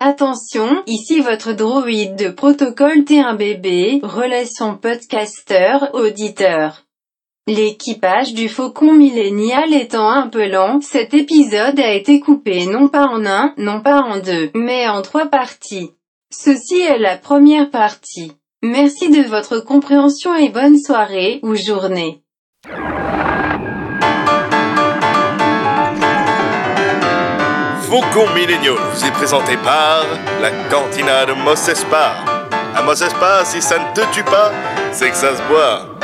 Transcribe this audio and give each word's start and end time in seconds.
Attention, 0.00 0.84
ici 0.86 1.18
votre 1.18 1.52
droïde 1.52 2.14
de 2.14 2.28
protocole 2.28 3.00
T1BB, 3.00 3.98
relation 4.04 4.76
podcaster-auditeur. 4.76 6.84
L'équipage 7.48 8.32
du 8.32 8.48
Faucon 8.48 8.92
Millénial 8.92 9.74
étant 9.74 10.08
un 10.08 10.28
peu 10.28 10.46
lent, 10.46 10.80
cet 10.80 11.14
épisode 11.14 11.80
a 11.80 11.94
été 11.94 12.20
coupé 12.20 12.66
non 12.66 12.86
pas 12.86 13.06
en 13.06 13.26
un, 13.26 13.54
non 13.56 13.80
pas 13.80 14.02
en 14.02 14.20
deux, 14.20 14.52
mais 14.54 14.88
en 14.88 15.02
trois 15.02 15.26
parties. 15.26 15.90
Ceci 16.30 16.80
est 16.80 16.98
la 16.98 17.16
première 17.16 17.68
partie. 17.68 18.34
Merci 18.62 19.10
de 19.10 19.22
votre 19.22 19.58
compréhension 19.58 20.36
et 20.36 20.48
bonne 20.48 20.78
soirée, 20.78 21.40
ou 21.42 21.56
journée. 21.56 22.22
Faucon 27.88 28.28
Millennial 28.34 28.74
vous 28.92 29.06
est 29.06 29.10
présenté 29.12 29.56
par 29.56 30.04
la 30.42 30.50
cantina 30.68 31.24
de 31.24 31.32
Moses 31.32 31.86
Bar. 31.90 32.22
À 32.76 32.82
Moses 32.82 33.14
Bar, 33.18 33.46
si 33.46 33.62
ça 33.62 33.78
ne 33.78 33.94
te 33.94 34.02
tue 34.12 34.24
pas, 34.24 34.52
c'est 34.92 35.08
que 35.08 35.16
ça 35.16 35.34
se 35.34 35.42
boit. 35.44 35.97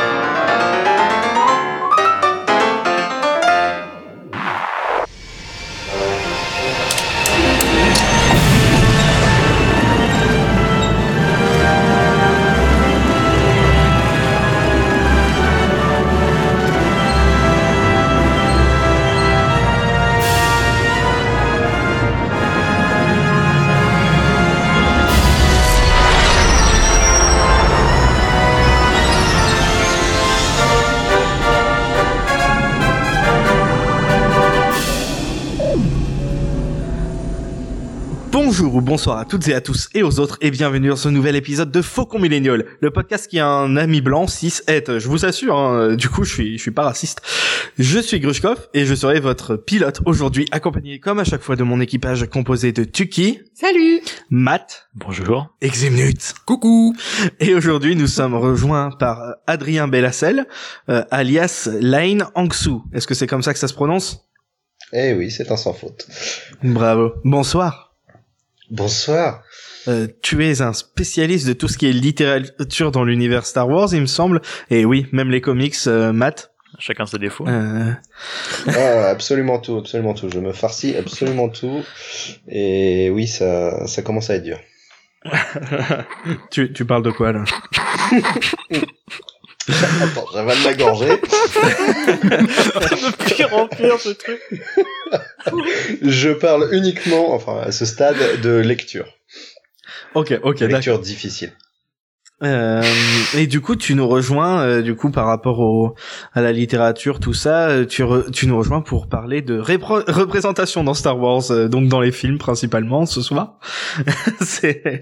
Bonjour 38.35 38.74
ou 38.74 38.80
bonsoir 38.80 39.18
à 39.18 39.24
toutes 39.24 39.46
et 39.46 39.54
à 39.54 39.60
tous 39.60 39.88
et 39.95 40.02
aux 40.02 40.18
autres 40.18 40.38
et 40.40 40.51
bienvenue 40.51 40.88
dans 40.88 40.96
ce 40.96 41.09
nouvel 41.09 41.37
épisode 41.37 41.71
de 41.71 41.80
Faucon 41.80 42.18
Millénial, 42.18 42.65
le 42.80 42.90
podcast 42.90 43.29
qui 43.29 43.38
a 43.38 43.46
un 43.46 43.77
ami 43.77 44.01
blanc, 44.01 44.27
6 44.27 44.65
et 44.66 44.82
je 44.88 45.07
vous 45.07 45.24
assure, 45.24 45.57
hein, 45.57 45.95
du 45.95 46.09
coup 46.09 46.24
je 46.24 46.35
suis, 46.35 46.59
je 46.59 46.62
suis 46.62 46.73
pas 46.73 46.82
raciste. 46.82 47.23
Je 47.79 48.01
suis 48.01 48.18
Grushkov 48.18 48.71
et 48.74 48.87
je 48.87 48.95
serai 48.96 49.21
votre 49.21 49.55
pilote 49.55 50.01
aujourd'hui 50.05 50.46
accompagné 50.51 50.99
comme 50.99 51.21
à 51.21 51.24
chaque 51.24 51.43
fois 51.43 51.55
de 51.55 51.62
mon 51.62 51.80
équipage 51.80 52.29
composé 52.29 52.73
de 52.73 52.82
Tuki. 52.82 53.38
Salut 53.55 54.01
Matt. 54.30 54.88
Bonjour. 54.96 55.55
Eximnut. 55.60 56.35
Coucou 56.45 56.93
Et 57.38 57.55
aujourd'hui 57.55 57.95
nous 57.95 58.09
sommes 58.09 58.35
rejoints 58.35 58.90
par 58.90 59.37
Adrien 59.46 59.87
Bellassel, 59.87 60.49
euh, 60.88 61.05
alias 61.12 61.68
Lane 61.80 62.27
Angsu. 62.35 62.80
Est-ce 62.93 63.07
que 63.07 63.15
c'est 63.15 63.29
comme 63.29 63.45
ça 63.45 63.52
que 63.52 63.60
ça 63.60 63.68
se 63.68 63.74
prononce? 63.74 64.28
Eh 64.93 65.15
oui, 65.15 65.31
c'est 65.31 65.53
un 65.53 65.56
sans 65.56 65.72
faute. 65.72 66.09
Bravo. 66.65 67.12
Bonsoir. 67.22 67.94
Bonsoir. 68.70 69.43
Euh, 69.88 70.09
tu 70.22 70.47
es 70.47 70.62
un 70.62 70.72
spécialiste 70.72 71.47
de 71.47 71.53
tout 71.53 71.69
ce 71.69 71.76
qui 71.76 71.87
est 71.87 71.93
littérature 71.93 72.91
dans 72.91 73.04
l'univers 73.04 73.44
Star 73.44 73.69
Wars, 73.69 73.88
il 73.93 74.00
me 74.00 74.06
semble. 74.06 74.41
Et 74.71 74.84
oui, 74.84 75.06
même 75.12 75.31
les 75.31 75.41
comics, 75.41 75.76
euh, 75.87 76.12
Matt. 76.12 76.50
Chacun 76.78 77.06
ses 77.06 77.19
défauts. 77.19 77.47
Euh, 77.47 77.93
Ah, 78.66 79.09
absolument 79.09 79.60
tout, 79.60 79.76
absolument 79.76 80.15
tout. 80.15 80.28
Je 80.28 80.41
me 80.41 80.53
farcis 80.53 80.97
absolument 80.97 81.48
tout. 81.48 81.84
Et 82.48 83.10
oui, 83.10 83.28
ça, 83.28 83.87
ça 83.87 84.03
commence 84.03 84.31
à 84.31 84.37
être 84.37 84.43
dur. 84.43 84.59
tu, 86.50 86.72
tu 86.72 86.84
parles 86.84 87.04
de 87.04 87.10
quoi 87.10 87.32
là? 87.32 87.44
Attends, 90.03 90.26
j'avale 90.32 90.59
la 90.65 90.75
gorgée. 90.75 91.09
de 91.09 91.16
pire 93.34 93.55
en 93.55 93.66
pire 93.66 93.99
ce 93.99 94.11
truc. 94.11 94.41
Je 96.03 96.31
parle 96.31 96.69
uniquement, 96.72 97.33
enfin, 97.33 97.61
à 97.65 97.72
ce 97.72 97.84
stade, 97.84 98.16
de 98.43 98.50
lecture. 98.56 99.06
Ok, 100.15 100.39
ok, 100.43 100.61
lecture 100.61 100.99
difficile. 100.99 101.53
Euh, 102.43 102.83
et 103.37 103.47
du 103.47 103.61
coup, 103.61 103.77
tu 103.77 103.94
nous 103.94 104.06
rejoins, 104.09 104.61
euh, 104.61 104.83
du 104.83 104.97
coup, 104.97 105.11
par 105.11 105.27
rapport 105.27 105.61
au, 105.61 105.94
à 106.34 106.43
la 106.43 106.53
littérature, 106.53 107.21
tout 107.21 107.33
ça, 107.33 107.69
euh, 107.69 107.87
tu, 107.87 108.03
re- 108.03 108.31
tu 108.31 108.47
nous 108.47 108.59
rejoins 108.59 108.83
pour 108.83 109.09
parler 109.09 109.41
de 109.41 109.59
représentation 109.59 110.84
dans 110.84 110.94
Star 110.94 111.19
Wars, 111.19 111.50
euh, 111.53 111.69
donc 111.69 111.89
dans 111.89 112.00
les 112.00 112.12
films 112.12 112.37
principalement 112.39 113.06
ce 113.06 113.22
soir. 113.22 113.59
C'est 114.43 115.00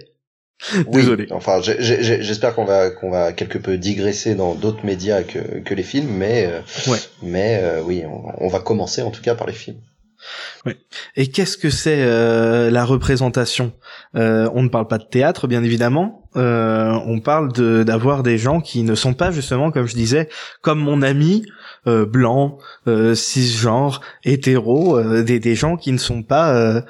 Oui, 0.75 0.85
Désolé. 0.93 1.27
Enfin, 1.31 1.61
j'espère 1.63 2.55
qu'on 2.55 2.65
va 2.65 2.91
qu'on 2.91 3.11
va 3.11 3.33
quelque 3.33 3.59
peu 3.59 3.77
digresser 3.79 4.35
dans 4.35 4.55
d'autres 4.55 4.85
médias 4.85 5.23
que, 5.23 5.61
que 5.61 5.75
les 5.75 5.83
films, 5.83 6.11
mais 6.11 6.47
euh, 6.47 6.61
Ouais. 6.91 6.99
mais 7.23 7.61
euh, 7.63 7.83
oui, 7.83 8.03
on, 8.07 8.23
on 8.45 8.49
va 8.49 8.61
commencer 8.61 9.03
en 9.03 9.11
tout 9.11 9.23
cas 9.23 9.35
par 9.35 9.47
les 9.47 9.53
films. 9.53 9.79
Et 11.17 11.27
qu'est-ce 11.33 11.57
que 11.57 11.69
c'est 11.69 12.03
euh, 12.03 12.71
la 12.71 12.85
représentation? 12.85 13.73
Euh, 14.15 14.49
On 14.55 14.63
ne 14.63 14.69
parle 14.69 14.87
pas 14.87 14.99
de 14.99 15.05
théâtre, 15.05 15.49
bien 15.49 15.65
évidemment. 15.65 16.23
Euh, 16.37 16.93
on 17.07 17.19
parle 17.21 17.53
de 17.53 17.83
d'avoir 17.83 18.23
des 18.23 18.39
gens 18.39 18.61
qui 18.61 18.85
ne 18.85 18.95
sont 18.95 19.15
pas 19.15 19.33
justement, 19.33 19.73
comme 19.73 19.87
je 19.87 19.95
disais, 19.95 20.29
comme 20.61 20.79
mon 20.79 21.03
ami 21.03 21.45
euh, 21.87 22.07
blanc, 22.07 22.59
euh, 22.87 23.15
cisgenre, 23.15 24.01
hétéro, 24.25 24.97
euh, 24.99 25.23
des 25.23 25.41
des 25.41 25.55
gens 25.55 25.77
qui 25.77 25.93
ne 25.93 25.99
sont 25.99 26.23
pas. 26.23 26.55
euh, 26.55 26.81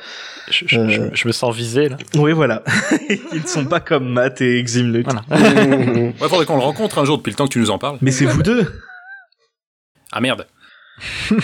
Je, 0.51 0.65
je- 0.67 0.79
Euh. 0.79 0.89
je- 0.91 1.15
je 1.15 1.29
me 1.29 1.33
sens 1.33 1.55
visé 1.57 1.89
là. 1.89 1.97
Oui, 2.17 2.33
voilà, 2.33 2.63
qui 3.31 3.41
ne 3.41 3.47
sont 3.47 3.65
pas 3.65 3.81
comme 3.81 4.09
Matt 4.09 4.41
et 4.41 4.59
Eximnut. 4.59 5.05
Voilà. 5.05 5.25
Ouais, 6.21 6.29
faudrait 6.29 6.45
qu'on 6.47 6.57
le 6.57 6.63
rencontre 6.63 6.99
un 6.99 7.05
jour 7.05 7.17
depuis 7.19 7.31
le 7.31 7.37
temps 7.37 7.47
que 7.47 7.53
tu 7.53 7.59
nous 7.59 7.71
en 7.71 7.79
parles. 7.79 7.99
Mais 8.03 8.11
c'est 8.11 8.27
vous 8.27 8.43
deux. 8.43 8.67
Ah 10.13 10.21
merde. 10.21 10.47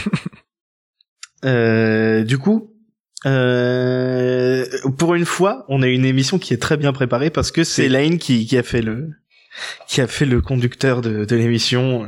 Euh, 1.45 2.25
du 2.25 2.37
coup, 2.39 2.73
euh, 3.27 4.67
pour 4.99 5.15
une 5.15 5.25
fois, 5.25 5.65
on 5.69 5.83
a 5.83 5.87
une 5.87 6.05
émission 6.05 6.39
qui 6.39 6.53
est 6.53 6.59
très 6.61 6.77
bien 6.77 6.93
préparée 6.93 7.31
parce 7.31 7.53
que 7.53 7.63
c'est 7.65 7.89
Lane 7.89 8.19
qui, 8.19 8.45
qui 8.47 8.59
a 8.59 8.63
fait 8.65 8.83
le 8.83 9.11
qui 9.87 10.01
a 10.01 10.07
fait 10.07 10.25
le 10.27 10.41
conducteur 10.41 11.01
de, 11.01 11.25
de 11.25 11.37
l'émission. 11.37 12.07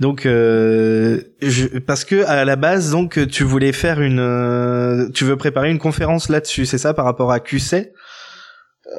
Donc, 0.00 0.26
euh, 0.26 1.20
je, 1.42 1.66
parce 1.78 2.04
que 2.04 2.24
à 2.26 2.44
la 2.44 2.56
base, 2.56 2.90
donc, 2.90 3.26
tu 3.28 3.44
voulais 3.44 3.72
faire 3.72 4.00
une, 4.00 4.20
euh, 4.20 5.08
tu 5.14 5.24
veux 5.24 5.36
préparer 5.36 5.70
une 5.70 5.78
conférence 5.78 6.28
là-dessus, 6.28 6.66
c'est 6.66 6.78
ça, 6.78 6.94
par 6.94 7.04
rapport 7.04 7.32
à 7.32 7.40
QC 7.40 7.92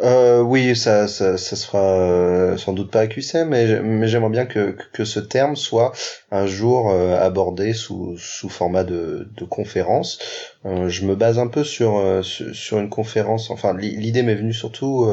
Euh, 0.04 0.42
oui, 0.42 0.76
ça, 0.76 1.08
ça, 1.08 1.38
ça 1.38 1.56
sera 1.56 1.80
euh, 1.80 2.58
sans 2.58 2.74
doute 2.74 2.92
pas 2.92 3.00
accusé, 3.00 3.46
mais, 3.46 3.68
j'ai- 3.68 3.80
mais 3.80 4.08
j'aimerais 4.10 4.30
bien 4.32 4.46
que, 4.46 4.76
que 4.92 5.06
ce 5.06 5.20
terme 5.22 5.56
soit 5.56 5.94
un 6.30 6.46
jour 6.46 6.92
euh, 6.92 7.18
abordé 7.18 7.72
sous, 7.74 8.18
sous 8.18 8.50
format 8.50 8.84
de, 8.84 9.30
de 9.38 9.46
conférence. 9.46 10.20
Euh, 10.66 10.90
je 10.90 11.06
me 11.06 11.16
base 11.16 11.40
un 11.40 11.48
peu 11.48 11.64
sur, 11.64 12.04
sur, 12.24 12.54
sur 12.54 12.80
une 12.80 12.90
conférence, 12.90 13.50
enfin 13.50 13.74
l'i- 13.76 13.96
l'idée 13.96 14.24
m'est 14.24 14.36
venue 14.36 14.54
surtout 14.54 15.08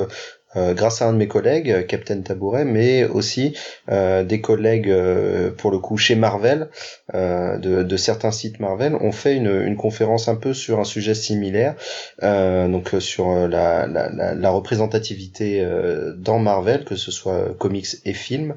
grâce 0.75 1.03
à 1.03 1.09
un 1.09 1.13
de 1.13 1.19
mes 1.19 1.29
collègues, 1.29 1.71
euh, 1.71 1.83
Captain 1.83 2.21
Tabouret, 2.21 2.65
mais 2.65 3.05
aussi 3.05 3.57
euh, 3.91 4.25
des 4.25 4.41
collègues, 4.41 4.89
euh, 4.91 5.51
pour 5.51 5.71
le 5.71 5.79
coup, 5.79 5.97
chez 5.97 6.15
Marvel, 6.15 6.69
euh, 7.15 7.59
de, 7.59 7.97
certains 7.97 8.31
sites 8.31 8.61
Marvel, 8.61 8.95
ont 8.97 9.13
fait 9.13 9.35
une, 9.37 9.77
conférence 9.77 10.29
un 10.29 10.37
peu 10.37 10.55
sur 10.55 10.81
un 10.81 10.85
sujet 10.85 11.15
similaire, 11.15 11.75
euh, 12.23 12.69
donc 12.69 12.95
euh, 12.95 13.01
sur 13.01 13.31
euh, 13.31 13.49
la, 13.49 14.51
représentativité 14.51 15.61
euh, 15.61 16.15
dans 16.17 16.39
Marvel, 16.39 16.85
que 16.85 16.97
ce 16.97 17.11
soit 17.11 17.55
comics 17.59 17.87
et 18.05 18.13
films. 18.15 18.55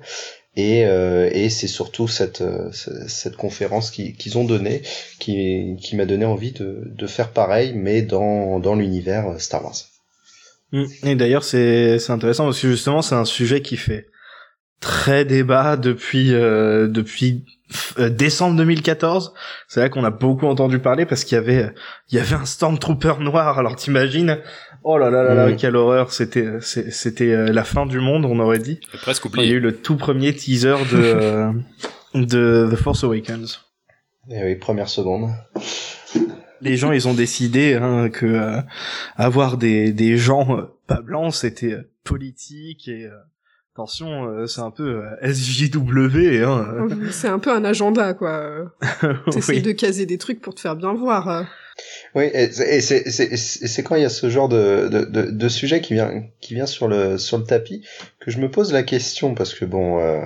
Et, 0.55 0.85
euh, 0.85 1.29
c'est 1.49 1.67
surtout 1.67 2.07
cette, 2.07 2.41
euh, 2.41 2.71
ce- 2.71 3.07
cette 3.07 3.35
conférence 3.37 3.91
qui- 3.91 4.13
qu'ils 4.13 4.37
ont 4.37 4.43
donnée 4.43 4.81
qui, 5.19 5.77
m'a 5.93 6.05
donné 6.05 6.25
envie 6.25 6.51
de, 6.51 7.07
faire 7.07 7.31
pareil, 7.31 7.73
mais 7.75 8.01
dans, 8.01 8.59
l'univers 8.75 9.27
euh, 9.29 9.37
Star 9.39 9.63
Wars. 9.63 9.96
Mm. 10.71 10.83
Et 11.03 11.15
d'ailleurs, 11.15 11.43
c'est 11.43 11.99
c'est 11.99 12.11
intéressant 12.11 12.45
parce 12.45 12.61
que 12.61 12.69
justement, 12.69 13.01
c'est 13.01 13.15
un 13.15 13.25
sujet 13.25 13.61
qui 13.61 13.77
fait 13.77 14.07
très 14.79 15.25
débat 15.25 15.75
depuis 15.77 16.33
euh, 16.33 16.87
depuis 16.87 17.45
euh, 17.99 18.09
décembre 18.09 18.57
2014. 18.57 19.33
C'est 19.67 19.79
là 19.79 19.89
qu'on 19.89 20.03
a 20.03 20.11
beaucoup 20.11 20.45
entendu 20.45 20.79
parler 20.79 21.05
parce 21.05 21.23
qu'il 21.23 21.35
y 21.35 21.39
avait 21.39 21.73
il 22.09 22.17
y 22.17 22.19
avait 22.21 22.35
un 22.35 22.45
Stormtrooper 22.45 23.15
noir. 23.19 23.57
Alors 23.59 23.75
t'imagines? 23.75 24.39
Oh 24.83 24.97
là 24.97 25.09
là 25.09 25.23
là 25.23 25.33
là, 25.33 25.47
Mm. 25.47 25.55
quelle 25.55 25.75
horreur 25.75 26.11
C'était 26.13 26.47
c'était 26.61 27.31
euh, 27.31 27.51
la 27.51 27.63
fin 27.63 27.85
du 27.85 27.99
monde, 27.99 28.25
on 28.25 28.39
aurait 28.39 28.59
dit. 28.59 28.79
Presque 29.01 29.25
Il 29.25 29.29
y 29.31 29.33
a 29.33 29.39
oublié. 29.39 29.53
eu 29.55 29.59
le 29.59 29.75
tout 29.75 29.95
premier 29.97 30.33
teaser 30.35 30.75
de 30.91 30.97
euh, 30.97 31.51
de 32.13 32.69
The 32.71 32.75
Force 32.75 33.03
Awakens. 33.03 33.61
Et 34.29 34.43
oui, 34.43 34.55
première 34.55 34.89
seconde. 34.89 35.29
Les 36.61 36.77
gens, 36.77 36.91
ils 36.91 37.07
ont 37.07 37.13
décidé 37.13 37.75
hein, 37.75 38.09
que 38.09 38.25
euh, 38.25 38.61
avoir 39.15 39.57
des 39.57 39.91
des 39.91 40.17
gens 40.17 40.57
euh, 40.57 40.63
pas 40.87 41.01
blancs, 41.01 41.33
c'était 41.33 41.73
euh, 41.73 41.89
politique 42.03 42.87
et 42.87 43.05
euh, 43.05 43.11
attention, 43.73 44.25
euh, 44.27 44.47
c'est 44.47 44.61
un 44.61 44.71
peu 44.71 45.03
SJW. 45.21 46.43
Hein, 46.43 46.87
C'est 47.11 47.27
un 47.27 47.39
peu 47.39 47.51
un 47.51 47.63
agenda, 47.63 48.13
quoi. 48.13 48.73
T'essayes 49.31 49.57
oui. 49.57 49.61
de 49.61 49.71
caser 49.71 50.05
des 50.05 50.17
trucs 50.17 50.41
pour 50.41 50.55
te 50.55 50.61
faire 50.61 50.75
bien 50.75 50.93
voir. 50.93 51.45
Oui, 52.15 52.29
et 52.33 52.51
c'est 52.51 52.81
c'est 52.81 53.37
c'est 53.37 53.83
quand 53.83 53.95
il 53.95 54.01
y 54.01 54.05
a 54.05 54.09
ce 54.09 54.29
genre 54.29 54.49
de 54.49 54.87
de 54.89 55.05
de, 55.05 55.29
de 55.29 55.49
sujet 55.49 55.81
qui 55.81 55.93
vient 55.93 56.23
qui 56.41 56.55
vient 56.55 56.65
sur 56.65 56.87
le 56.87 57.17
sur 57.17 57.37
le 57.37 57.43
tapis 57.43 57.83
que 58.19 58.31
je 58.31 58.39
me 58.39 58.49
pose 58.49 58.73
la 58.73 58.83
question 58.83 59.35
parce 59.35 59.53
que 59.53 59.65
bon 59.65 59.99
euh, 59.99 60.21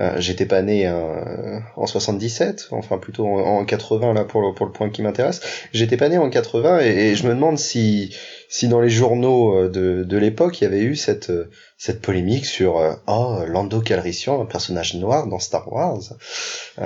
euh, 0.00 0.16
j'étais 0.18 0.46
pas 0.46 0.62
né 0.62 0.86
euh, 0.86 1.58
en 1.76 1.86
77, 1.86 2.68
enfin 2.70 2.98
plutôt 2.98 3.26
en, 3.26 3.58
en 3.60 3.64
80 3.64 4.14
là 4.14 4.24
pour 4.24 4.40
le 4.42 4.54
pour 4.54 4.66
le 4.66 4.72
point 4.72 4.90
qui 4.90 5.02
m'intéresse. 5.02 5.40
J'étais 5.72 5.96
pas 5.96 6.08
né 6.08 6.18
en 6.18 6.30
80 6.30 6.80
et, 6.80 7.10
et 7.10 7.16
je 7.16 7.26
me 7.26 7.34
demande 7.34 7.58
si 7.58 8.14
si 8.48 8.68
dans 8.68 8.80
les 8.80 8.90
journaux 8.90 9.54
euh, 9.56 9.68
de 9.68 10.04
de 10.04 10.16
l'époque 10.16 10.60
il 10.60 10.64
y 10.64 10.66
avait 10.66 10.82
eu 10.82 10.96
cette 10.96 11.30
euh, 11.30 11.50
cette 11.76 12.00
polémique 12.00 12.46
sur 12.46 12.98
oh 13.06 13.38
Lando 13.46 13.80
Calrissian 13.80 14.40
un 14.42 14.46
personnage 14.46 14.94
noir 14.94 15.26
dans 15.26 15.38
Star 15.38 15.72
Wars 15.72 16.02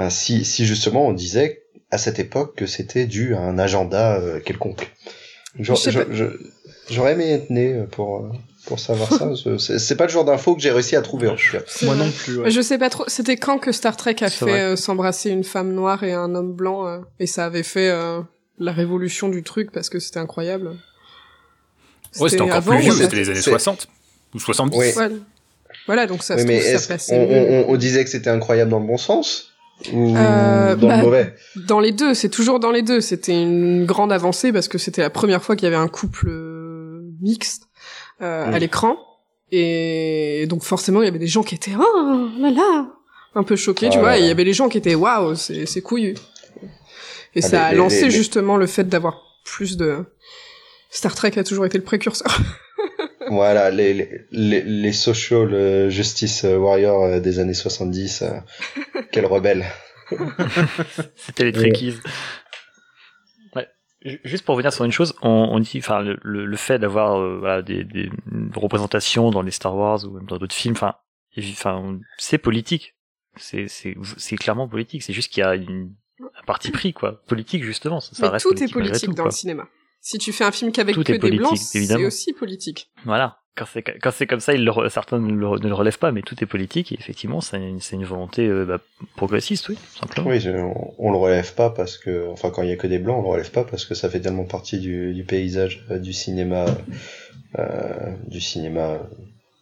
si 0.09 0.45
si 0.45 0.67
justement 0.67 1.09
on 1.09 1.13
disait 1.13 1.64
à 1.91 1.99
cette 1.99 2.19
époque 2.19 2.57
que 2.57 2.67
c'était 2.67 3.07
dû 3.07 3.35
à 3.35 3.41
un 3.41 3.59
agenda 3.59 4.17
euh, 4.17 4.41
quelconque. 4.41 4.91
J'aurais 6.91 7.13
aimé 7.13 7.31
être 7.31 7.51
né 7.51 7.85
pour, 7.93 8.19
euh, 8.19 8.29
pour 8.67 8.79
savoir 8.81 9.09
ça. 9.13 9.31
C'est 9.79 9.97
pas 9.97 10.05
le 10.05 10.11
genre 10.11 10.25
d'info 10.25 10.55
que 10.55 10.61
j'ai 10.61 10.71
réussi 10.71 10.97
à 10.97 11.03
trouver 11.03 11.29
en 11.29 11.37
tout 11.37 11.51
cas. 11.53 11.63
Moi 11.83 11.95
non 11.95 12.11
plus. 12.11 12.39
ouais. 12.39 12.51
Je 12.51 12.61
sais 12.61 12.79
pas 12.79 12.91
trop. 12.91 13.05
C'était 13.07 13.37
quand 13.37 13.59
que 13.59 13.73
Star 13.73 13.97
Trek 13.97 14.17
a 14.21 14.31
fait 14.31 14.61
euh, 14.61 14.77
s'embrasser 14.77 15.31
une 15.31 15.45
femme 15.45 15.73
noire 15.73 16.03
et 16.05 16.13
un 16.13 16.35
homme 16.35 16.53
blanc 16.53 16.87
euh, 16.87 16.99
et 17.21 17.27
ça 17.27 17.47
avait 17.47 17.63
fait 17.63 17.89
euh, 17.91 18.21
la 18.59 18.73
révolution 18.73 19.29
du 19.29 19.43
truc 19.43 19.71
parce 19.73 19.89
que 19.89 19.99
c'était 19.99 20.19
incroyable. 20.21 20.73
Ouais, 22.21 22.29
c'était 22.29 22.43
encore 22.43 22.57
avant, 22.57 22.73
plus 22.73 22.83
vieux, 22.83 22.93
c'était 22.93 23.17
les 23.17 23.29
années 23.31 23.41
c'est- 23.43 23.51
60 23.51 23.89
ou 24.35 24.39
70. 24.39 24.77
Oui. 24.79 24.91
Voilà. 24.95 25.15
Voilà, 25.87 26.07
donc 26.07 26.23
ça 26.23 26.35
Oui, 26.37 26.43
se 26.43 26.47
mais 26.47 26.59
trouve, 26.61 26.71
est-ce- 26.75 26.83
ça 26.87 26.95
passait 26.95 27.17
on, 27.19 27.27
mieux. 27.29 27.65
on, 27.67 27.71
on 27.73 27.77
disait 27.77 28.05
que 28.05 28.11
c'était 28.11 28.31
incroyable 28.31 28.71
dans 28.71 28.79
le 28.79 28.87
bon 28.87 28.97
sens? 28.97 29.54
Ou 29.93 30.17
Euh, 30.17 30.75
dans 30.77 30.89
bah, 30.89 30.97
le 30.99 31.03
mauvais 31.03 31.35
Dans 31.67 31.81
les 31.81 31.93
deux, 31.93 32.15
c'est 32.15 32.29
toujours 32.29 32.61
dans 32.61 32.71
les 32.71 32.83
deux. 32.83 33.01
C'était 33.01 33.41
une 33.41 33.85
grande 33.87 34.13
avancée 34.13 34.53
parce 34.53 34.69
que 34.69 34.79
c'était 34.79 35.03
la 35.03 35.11
première 35.11 35.43
fois 35.43 35.57
qu'il 35.57 35.65
y 35.65 35.67
avait 35.67 35.77
un 35.77 35.89
couple 35.89 36.29
euh, 36.29 37.03
mixte 37.21 37.65
euh, 38.23 38.47
Oui. 38.49 38.55
à 38.55 38.59
l'écran. 38.59 38.97
Et 39.53 40.47
donc 40.49 40.63
forcément, 40.63 41.03
il 41.03 41.05
y 41.05 41.09
avait 41.09 41.19
des 41.19 41.27
gens 41.27 41.43
qui 41.43 41.55
étaient 41.55 41.73
oh 41.79 42.29
là 42.41 42.51
là, 42.51 42.89
un 43.35 43.43
peu 43.43 43.57
choqués, 43.57 43.89
tu 43.91 43.99
Ah 43.99 44.01
vois. 44.01 44.19
Et 44.19 44.23
il 44.23 44.27
y 44.27 44.31
avait 44.31 44.45
des 44.45 44.53
gens 44.55 44.69
qui 44.69 44.79
étaient 44.79 44.95
waouh, 44.95 45.35
c'est 45.37 45.67
c'est 45.67 45.83
couillu. 45.83 46.15
Et 47.37 47.41
Ah, 47.43 47.49
ça 47.49 47.57
les- 47.59 47.65
a 47.65 47.71
les- 47.73 47.77
lancé 47.79 47.97
les- 48.03 48.05
les- 48.07 48.11
justement 48.11 48.57
le 48.57 48.67
fait 48.67 48.85
d'avoir 48.89 49.21
plus 49.45 49.77
de 49.77 50.05
Star 50.91 51.15
Trek 51.15 51.33
a 51.37 51.45
toujours 51.45 51.67
été 51.67 51.77
le 51.79 51.85
précurseur. 51.85 52.29
Voilà, 53.35 53.71
les, 53.71 53.95
les, 53.95 54.27
les, 54.31 54.63
les 54.63 54.93
social 54.93 55.89
justice 55.91 56.45
warriors 56.45 57.05
euh, 57.05 57.21
des 57.21 57.39
années 57.39 57.55
70. 57.55 58.23
euh, 58.23 58.31
quel 59.13 59.27
rebelle. 59.27 59.65
C'était 61.17 61.45
les 61.45 61.53
trekkies. 61.53 61.95
Ouais. 63.55 63.69
Ju- 64.05 64.21
Juste 64.25 64.45
pour 64.45 64.55
revenir 64.55 64.73
sur 64.73 64.85
une 64.85 64.93
chose, 64.93 65.15
on, 65.23 65.31
on 65.53 65.59
dit, 65.61 65.79
enfin, 65.79 66.01
le, 66.03 66.57
fait 66.57 66.79
d'avoir 66.79 67.19
euh, 67.21 67.39
voilà, 67.39 67.63
des, 67.63 67.85
des 67.85 68.11
représentations 68.55 69.31
dans 69.31 69.43
les 69.43 69.51
Star 69.51 69.75
Wars 69.77 70.05
ou 70.05 70.11
même 70.11 70.27
dans 70.27 70.39
d'autres 70.39 70.55
films, 70.55 70.75
enfin, 70.77 70.95
c'est 72.19 72.39
politique. 72.39 72.95
C'est, 73.37 73.67
c'est, 73.69 73.97
c'est 74.17 74.37
clairement 74.37 74.69
politique. 74.69 75.03
C'est 75.03 75.13
juste 75.13 75.33
qu'il 75.33 75.41
y 75.43 75.45
a 75.47 75.55
une, 75.57 75.93
un 76.21 76.45
parti 76.47 76.71
pris, 76.71 76.93
quoi. 76.93 77.21
Politique, 77.27 77.65
justement. 77.65 77.99
Ça, 78.01 78.15
ça 78.15 78.23
Mais 78.27 78.29
reste 78.29 78.45
tout 78.47 78.51
est 78.53 78.71
politique 78.73 78.75
malgré 78.77 78.91
politique 78.91 79.09
tout, 79.11 79.15
dans 79.17 79.23
quoi. 79.25 79.31
le 79.31 79.35
cinéma. 79.35 79.69
Si 80.07 80.19
tu 80.19 80.33
fais 80.33 80.45
un 80.45 80.53
film 80.53 80.71
qu'avec 80.71 80.95
que 80.97 81.13
des 81.13 81.31
blancs, 81.39 81.57
c'est 81.57 82.05
aussi 82.05 82.33
politique. 82.35 82.91
Voilà. 83.07 83.39
Quand 83.57 83.65
c'est 83.73 83.83
quand 83.83 84.11
c'est 84.11 84.27
comme 84.27 84.41
ça, 84.41 84.53
ils 84.53 84.65
le, 84.65 84.71
re- 84.71 84.89
certains 84.91 85.19
ne 85.21 85.33
le, 85.33 85.59
ne 85.61 85.69
le 85.69 85.75
relèvent 85.75 85.99
pas, 86.01 86.11
mais 86.13 86.23
tout 86.23 86.35
est 86.43 86.47
politique. 86.47 86.91
Et 86.93 86.97
effectivement, 86.99 87.41
c'est 87.41 87.57
une, 87.57 87.81
c'est 87.81 87.95
une 87.97 88.05
volonté 88.05 88.47
euh, 88.49 88.65
bah, 88.65 88.81
progressiste, 89.17 89.69
oui, 89.69 89.77
tout 89.77 89.99
simplement. 90.01 90.29
Oui, 90.29 90.41
je- 90.41 90.51
on, 90.51 90.93
on 90.99 91.11
le 91.13 91.17
relève 91.17 91.55
pas 91.55 91.71
parce 91.71 91.97
que, 91.97 92.29
enfin, 92.33 92.51
quand 92.51 92.63
il 92.63 92.69
y 92.69 92.73
a 92.73 92.77
que 92.77 92.89
des 92.89 92.99
blancs, 92.99 93.19
on 93.21 93.23
le 93.23 93.29
relève 93.29 93.51
pas 93.53 93.63
parce 93.65 93.85
que 93.87 93.95
ça 93.95 94.11
fait 94.11 94.21
tellement 94.21 94.45
partie 94.45 94.79
du, 94.81 95.15
du 95.15 95.25
paysage 95.25 95.87
euh, 95.93 95.99
du 96.01 96.13
cinéma, 96.13 96.67
euh, 97.61 98.11
du 98.27 98.41
cinéma, 98.41 98.99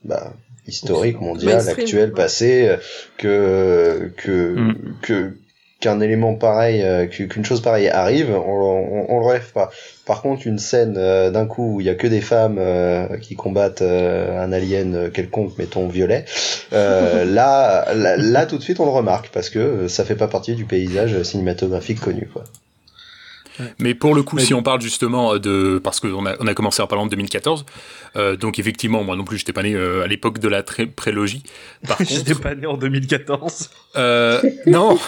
bah, 0.05 0.33
historique, 0.67 1.21
mondial, 1.21 1.69
actuel, 1.69 2.09
ouais. 2.09 2.15
passé, 2.17 2.77
que 3.19 4.11
que 4.17 4.55
Mm. 4.59 4.75
que 5.03 5.37
qu'un 5.83 6.01
élément 6.01 6.35
pareil, 6.35 6.83
euh, 6.83 7.07
qu'u- 7.07 7.29
qu'une 7.29 7.45
chose 7.45 7.61
pareille 7.61 7.89
arrive, 7.89 8.31
on, 8.31 8.39
on, 8.41 9.07
on 9.11 9.21
le 9.21 9.27
relève 9.27 9.53
pas. 9.53 9.71
Par 10.07 10.23
contre, 10.23 10.47
une 10.47 10.59
scène 10.59 10.95
euh, 10.97 11.31
d'un 11.31 11.45
coup 11.47 11.75
où 11.77 11.81
il 11.81 11.87
y 11.87 11.91
a 11.91 11.95
que 11.95 12.07
des 12.07 12.23
femmes 12.23 12.57
euh, 12.59 13.19
qui 13.19 13.35
combattent 13.37 13.83
un 13.83 14.53
alien 14.53 15.11
quelconque, 15.11 15.59
mettons 15.59 15.89
violet, 15.89 16.25
là, 16.73 17.93
là, 17.95 18.17
là, 18.17 18.47
tout 18.47 18.57
de 18.59 18.63
suite, 18.63 18.81
on 18.81 18.85
le 18.87 18.91
remarque 18.91 19.31
parce 19.33 19.51
que 19.51 19.89
ça 19.89 20.05
fait 20.05 20.17
pas 20.17 20.29
partie 20.29 20.55
du 20.55 20.65
paysage 20.65 21.23
cinématographique 21.23 22.01
connu, 22.01 22.29
quoi. 22.33 22.45
Mais 23.79 23.95
pour 23.95 24.15
le 24.15 24.23
coup, 24.23 24.39
si 24.39 24.55
on 24.55 24.63
parle 24.63 24.81
justement 24.81 25.39
de, 25.39 25.81
parce 25.83 26.01
qu'on 26.01 26.27
a, 26.27 26.35
on 26.41 26.47
a 26.47 26.55
commencé 26.55 26.83
en 26.83 26.87
parlant 26.87 27.05
de 27.07 27.11
2014, 27.11 27.65
euh, 28.17 28.37
donc 28.37 28.59
effectivement, 28.59 29.05
moi 29.05 29.17
non 29.17 29.25
plus, 29.25 29.39
j'étais 29.39 29.53
pas 29.53 29.63
né 29.63 29.75
euh, 29.75 30.03
à 30.03 30.07
l'époque 30.07 30.39
de 30.39 30.49
la 30.49 30.63
prélogie. 30.63 31.43
Par 31.87 31.99
J'étais 32.01 32.33
contre, 32.33 32.43
pas 32.43 32.55
né 32.55 32.67
en 32.67 32.77
2014. 32.77 33.71
euh, 33.97 34.41
non, 34.67 34.99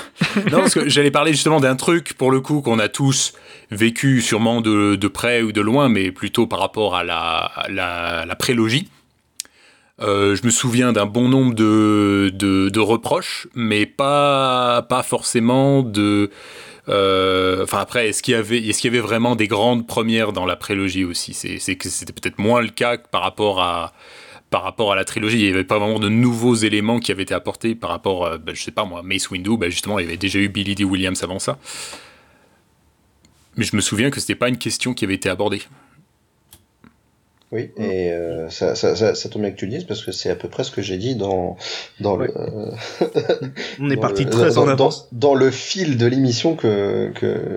non, 0.50 0.58
parce 0.58 0.74
que 0.74 0.88
j'allais 0.88 1.10
parler 1.10 1.32
justement 1.32 1.60
d'un 1.60 1.76
truc 1.76 2.14
pour 2.14 2.30
le 2.30 2.40
coup 2.40 2.60
qu'on 2.60 2.78
a 2.78 2.88
tous 2.88 3.32
vécu 3.70 4.20
sûrement 4.20 4.60
de, 4.60 4.96
de 4.96 5.08
près 5.08 5.42
ou 5.42 5.52
de 5.52 5.60
loin, 5.60 5.88
mais 5.88 6.12
plutôt 6.12 6.46
par 6.46 6.60
rapport 6.60 6.94
à 6.94 7.04
la, 7.04 7.36
à 7.36 7.68
la, 7.68 8.26
la 8.26 8.36
prélogie. 8.36 8.88
Euh, 10.00 10.34
je 10.34 10.44
me 10.44 10.50
souviens 10.50 10.92
d'un 10.92 11.06
bon 11.06 11.28
nombre 11.28 11.54
de, 11.54 12.30
de, 12.34 12.68
de 12.68 12.80
reproches, 12.80 13.46
mais 13.54 13.86
pas, 13.86 14.82
pas 14.82 15.02
forcément 15.02 15.82
de. 15.82 16.30
Euh, 16.88 17.62
Enfin 17.62 17.78
après, 17.78 18.08
est-ce 18.08 18.22
qu'il 18.22 18.32
y 18.32 18.36
avait, 18.36 18.58
est-ce 18.58 18.80
qu'il 18.80 18.92
y 18.92 18.96
avait 18.96 19.06
vraiment 19.06 19.36
des 19.36 19.48
grandes 19.48 19.86
premières 19.86 20.32
dans 20.32 20.46
la 20.46 20.56
prélogie 20.56 21.04
aussi? 21.04 21.34
C'est, 21.34 21.76
que 21.76 21.88
c'était 21.88 22.12
peut-être 22.12 22.38
moins 22.38 22.60
le 22.60 22.68
cas 22.68 22.96
que 22.96 23.08
par 23.08 23.22
rapport 23.22 23.60
à 23.60 23.92
par 24.50 24.62
rapport 24.62 24.92
à 24.92 24.94
la 24.94 25.04
trilogie. 25.04 25.38
Il 25.40 25.46
n'y 25.46 25.52
avait 25.52 25.64
pas 25.64 25.80
vraiment 25.80 25.98
de 25.98 26.08
nouveaux 26.08 26.54
éléments 26.54 27.00
qui 27.00 27.10
avaient 27.10 27.24
été 27.24 27.34
apportés 27.34 27.74
par 27.74 27.90
rapport, 27.90 28.24
euh, 28.24 28.38
bah, 28.38 28.52
je 28.54 28.62
sais 28.62 28.70
pas 28.70 28.84
moi, 28.84 29.02
Mace 29.02 29.28
Windu. 29.28 29.56
Bah, 29.56 29.68
justement, 29.68 29.98
il 29.98 30.04
y 30.04 30.06
avait 30.06 30.16
déjà 30.16 30.38
eu 30.38 30.48
Billy 30.48 30.76
D. 30.76 30.84
Williams 30.84 31.24
avant 31.24 31.40
ça. 31.40 31.58
Mais 33.56 33.64
je 33.64 33.74
me 33.74 33.80
souviens 33.80 34.10
que 34.10 34.20
c'était 34.20 34.36
pas 34.36 34.48
une 34.48 34.58
question 34.58 34.94
qui 34.94 35.04
avait 35.04 35.14
été 35.14 35.28
abordée. 35.28 35.62
Oui, 37.54 37.70
et 37.78 38.10
euh, 38.10 38.50
ça, 38.50 38.74
ça, 38.74 38.96
ça, 38.96 39.14
ça 39.14 39.28
tombe 39.28 39.42
bien 39.42 39.52
que 39.52 39.56
tu 39.56 39.66
le 39.66 39.70
dises 39.70 39.84
parce 39.84 40.04
que 40.04 40.10
c'est 40.10 40.28
à 40.28 40.34
peu 40.34 40.48
près 40.48 40.64
ce 40.64 40.72
que 40.72 40.82
j'ai 40.82 40.96
dit 40.96 41.14
dans 41.14 41.56
dans 42.00 42.16
le 42.16 42.28
euh, 42.36 42.70
On 43.80 43.88
est 43.90 43.96
parti 43.96 44.24
le- 44.24 44.30
très 44.30 44.50
dans, 44.50 44.62
en 44.62 44.64
dans- 44.66 44.70
avance. 44.72 45.08
dans 45.12 45.34
le 45.36 45.50
fil 45.52 45.96
de 45.96 46.06
l'émission 46.06 46.56
que 46.56 47.10
que 47.14 47.56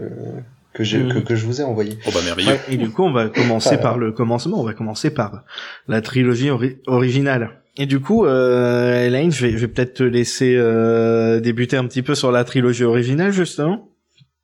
que, 0.74 0.84
j'ai 0.84 1.00
Mhm. 1.00 1.14
que, 1.14 1.20
que 1.20 1.36
je 1.36 1.46
vous 1.48 1.62
ai 1.62 1.64
envoyé. 1.64 1.98
Oh 2.06 2.12
bah 2.14 2.20
merveilleux. 2.24 2.52
Ouais, 2.52 2.60
et 2.70 2.78
du 2.78 2.92
coup, 2.92 3.04
on 3.04 3.12
va 3.12 3.28
commencer 3.30 3.78
par 3.78 3.98
le 3.98 4.12
commencement. 4.12 4.60
On 4.62 4.64
va 4.64 4.74
commencer 4.74 5.10
par 5.10 5.44
la 5.88 6.02
trilogie 6.02 6.52
ori- 6.52 6.78
originale. 6.86 7.50
Et 7.80 7.88
du 7.88 8.00
coup, 8.00 8.26
euh, 8.26 9.06
Elaine, 9.08 9.32
je 9.32 9.46
vais, 9.48 9.52
je 9.54 9.58
vais 9.58 9.68
peut-être 9.68 9.96
te 9.96 10.04
laisser 10.04 10.56
euh, 10.56 11.40
débuter 11.40 11.78
un 11.78 11.86
petit 11.88 12.04
peu 12.04 12.14
sur 12.14 12.32
la 12.32 12.44
trilogie 12.44 12.84
originale, 12.84 13.32
justement. 13.32 13.90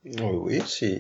Oui, 0.06 0.14
oui, 0.42 0.62
si, 0.66 0.98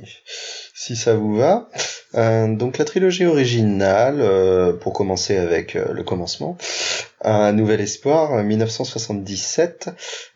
si 0.75 0.95
ça 0.95 1.15
vous 1.15 1.35
va. 1.35 1.67
Euh, 2.15 2.55
donc 2.55 2.77
la 2.77 2.85
trilogie 2.85 3.25
originale, 3.25 4.17
euh, 4.19 4.73
pour 4.73 4.93
commencer 4.93 5.37
avec 5.37 5.75
euh, 5.75 5.91
le 5.91 6.03
commencement, 6.03 6.57
Un 7.21 7.53
Nouvel 7.53 7.81
Espoir, 7.81 8.33
euh, 8.33 8.43
1977. 8.43 9.89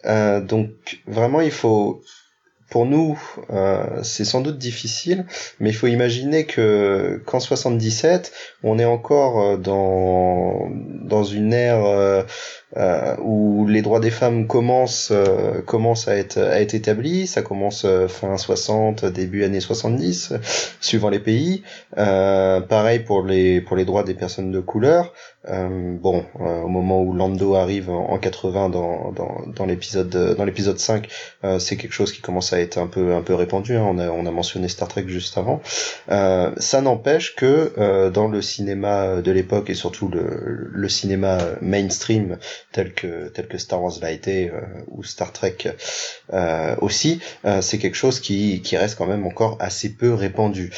Euh, 0.05 0.41
donc 0.41 0.69
vraiment, 1.05 1.41
il 1.41 1.51
faut, 1.51 2.01
pour 2.69 2.85
nous, 2.85 3.17
c'est 4.03 4.25
sans 4.25 4.41
doute 4.41 4.57
difficile, 4.57 5.25
mais 5.59 5.69
il 5.69 5.73
faut 5.73 5.87
imaginer 5.87 6.45
que 6.45 7.21
qu'en 7.25 7.39
77, 7.39 8.33
on 8.63 8.77
est 8.77 8.85
encore 8.85 9.57
dans 9.57 10.69
dans 10.73 11.23
une 11.23 11.53
ère 11.53 12.25
où 13.21 13.65
les 13.67 13.81
droits 13.81 13.99
des 13.99 14.11
femmes 14.11 14.45
commencent 14.47 15.09
euh, 15.11 15.61
commencent 15.61 16.07
à 16.07 16.15
être 16.17 16.37
à 16.37 16.59
être 16.61 16.73
établis. 16.73 17.25
Ça 17.27 17.41
commence 17.41 17.85
euh, 17.85 18.07
fin 18.07 18.37
60, 18.37 19.05
début 19.05 19.43
années 19.45 19.61
70, 19.61 20.31
euh, 20.33 20.37
suivant 20.81 21.09
les 21.09 21.19
pays. 21.19 21.63
Euh, 21.97 22.59
pareil 22.61 22.99
pour 22.99 23.23
les 23.23 23.61
pour 23.61 23.77
les 23.77 23.85
droits 23.85 24.03
des 24.03 24.13
personnes 24.13 24.51
de 24.51 24.59
couleur. 24.59 25.13
Euh, 25.49 25.95
bon, 25.97 26.25
euh, 26.41 26.61
au 26.63 26.67
moment 26.67 27.01
où 27.01 27.13
Lando 27.13 27.55
arrive 27.55 27.89
en, 27.89 28.09
en 28.09 28.17
80 28.17 28.69
dans 28.69 29.11
dans 29.13 29.43
dans 29.55 29.65
l'épisode 29.65 30.35
dans 30.37 30.43
l'épisode 30.43 30.77
5, 30.77 31.07
euh, 31.45 31.59
c'est 31.59 31.77
quelque 31.77 31.93
chose 31.93 32.11
qui 32.11 32.21
commence 32.21 32.51
à 32.51 32.59
être 32.59 32.77
un 32.77 32.87
peu 32.87 33.13
un 33.13 33.21
peu 33.21 33.33
répandu. 33.33 33.75
hein. 33.77 33.85
On 33.87 33.97
a 33.97 34.09
on 34.09 34.25
a 34.25 34.31
mentionné 34.31 34.67
Star 34.67 34.89
Trek 34.89 35.05
juste 35.07 35.37
avant. 35.37 35.61
Euh, 36.11 36.51
ça 36.57 36.81
n'empêche 36.81 37.35
que 37.35 37.71
euh, 37.77 38.09
dans 38.09 38.27
le 38.27 38.41
cinéma 38.41 39.21
de 39.21 39.31
l'époque 39.31 39.69
et 39.69 39.73
surtout 39.73 40.09
le, 40.09 40.69
le 40.71 40.89
cinéma 40.89 41.37
mainstream 41.61 42.37
tel 42.71 42.93
que 42.93 43.29
tel 43.29 43.47
que 43.47 43.57
Star 43.57 43.81
Wars 43.81 43.93
l'a 44.01 44.11
été 44.11 44.49
euh, 44.49 44.61
ou 44.87 45.03
Star 45.03 45.31
Trek 45.33 45.57
euh, 46.33 46.75
aussi, 46.81 47.19
euh, 47.45 47.61
c'est 47.61 47.77
quelque 47.77 47.95
chose 47.95 48.19
qui 48.19 48.61
qui 48.61 48.77
reste 48.77 48.97
quand 48.97 49.07
même 49.07 49.25
encore 49.25 49.57
assez 49.59 49.89
peu 49.93 50.13
répandu. 50.13 50.71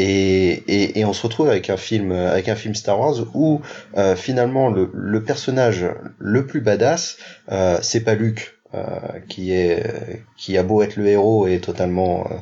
Et, 0.00 0.62
et, 0.68 1.00
et 1.00 1.04
on 1.04 1.12
se 1.12 1.22
retrouve 1.22 1.48
avec 1.48 1.70
un 1.70 1.76
film 1.76 2.12
avec 2.12 2.48
un 2.48 2.54
film 2.54 2.76
Star 2.76 3.00
Wars 3.00 3.16
où 3.34 3.60
euh, 3.96 4.14
finalement 4.14 4.68
le, 4.68 4.90
le 4.94 5.24
personnage 5.24 5.86
le 6.18 6.46
plus 6.46 6.60
badass 6.60 7.16
euh, 7.50 7.78
c'est 7.82 8.02
pas 8.04 8.14
Luke 8.14 8.54
euh, 8.74 8.84
qui 9.28 9.50
est 9.52 10.22
qui 10.36 10.56
a 10.56 10.62
beau 10.62 10.82
être 10.82 10.94
le 10.94 11.08
héros 11.08 11.48
et 11.48 11.58
totalement 11.58 12.28
euh, 12.30 12.34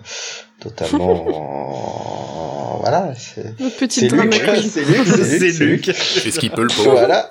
totalement 0.60 1.14
voilà 2.80 3.14
c'est 3.16 3.56
petite 3.78 4.10
c'est 4.10 4.16
queen. 4.16 4.30
c'est 4.60 4.84
Luc 4.84 5.06
c'est 5.06 5.24
Luc, 5.24 5.52
c'est 5.54 5.64
Luc. 5.64 5.84
C'est 5.94 6.30
ce 6.30 6.38
qu'il 6.38 6.50
peut 6.50 6.62
le 6.62 6.68
pauvre. 6.68 6.90
voilà 6.90 7.30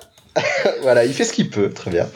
voilà 0.86 1.04
il 1.04 1.12
fait 1.12 1.24
ce 1.24 1.32
qu'il 1.32 1.50
peut 1.50 1.70
très 1.70 1.90
bien 1.90 2.06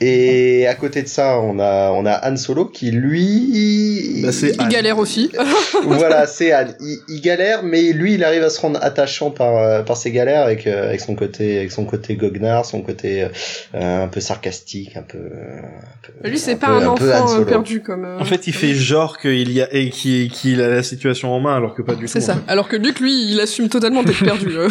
et 0.00 0.66
à 0.66 0.74
côté 0.74 1.02
de 1.02 1.08
ça 1.08 1.38
on 1.40 1.58
a 1.60 1.90
on 1.92 2.04
a 2.04 2.28
Han 2.28 2.36
Solo 2.36 2.64
qui 2.66 2.90
lui 2.90 4.22
Bah, 4.22 4.30
Il 4.42 4.68
galère 4.68 4.98
aussi. 4.98 5.30
voilà, 5.84 6.26
c'est 6.26 6.50
Anne. 6.52 6.74
Il, 6.80 6.98
il 7.08 7.20
galère, 7.20 7.62
mais 7.62 7.92
lui, 7.92 8.14
il 8.14 8.24
arrive 8.24 8.42
à 8.42 8.50
se 8.50 8.60
rendre 8.60 8.78
attachant 8.82 9.30
par 9.30 9.56
euh, 9.56 9.82
par 9.82 9.96
ses 9.96 10.10
galères 10.10 10.42
avec 10.42 10.66
euh, 10.66 10.88
avec 10.88 11.00
son 11.00 11.14
côté 11.14 11.58
avec 11.58 11.70
son 11.72 11.84
côté 11.84 12.16
goguenard, 12.16 12.66
son 12.66 12.82
côté 12.82 13.28
euh, 13.74 14.04
un 14.04 14.08
peu 14.08 14.20
sarcastique, 14.20 14.96
un 14.96 15.02
peu. 15.02 15.18
un 15.18 16.22
peu- 16.22 16.28
Lui, 16.28 16.38
c'est 16.38 16.56
pas 16.56 16.66
peu- 16.66 16.72
un 16.84 16.86
Han 16.88 16.92
enfant 16.94 17.44
perdu 17.44 17.80
comme. 17.80 18.04
euh, 18.04 18.18
En 18.18 18.24
fait, 18.24 18.46
il 18.48 18.52
fait 18.54 18.74
genre 18.74 19.16
qu'il 19.18 19.52
y 19.52 19.62
a 19.62 19.68
et 19.72 19.90
qu'il 19.90 20.30
qu'il 20.30 20.60
a 20.60 20.68
la 20.68 20.82
situation 20.82 21.32
en 21.32 21.40
main 21.40 21.56
alors 21.56 21.74
que 21.74 21.82
pas 21.82 21.94
du 21.94 22.02
tout. 22.06 22.10
C'est 22.12 22.20
ça. 22.20 22.32
en 22.32 22.36
fait. 22.36 22.42
Alors 22.52 22.68
que 22.68 22.76
Luc, 22.76 22.98
lui, 23.00 23.30
il 23.32 23.40
assume 23.40 23.68
totalement 23.68 24.02
d'être 24.02 24.24
perdu. 24.24 24.48
euh. 24.56 24.68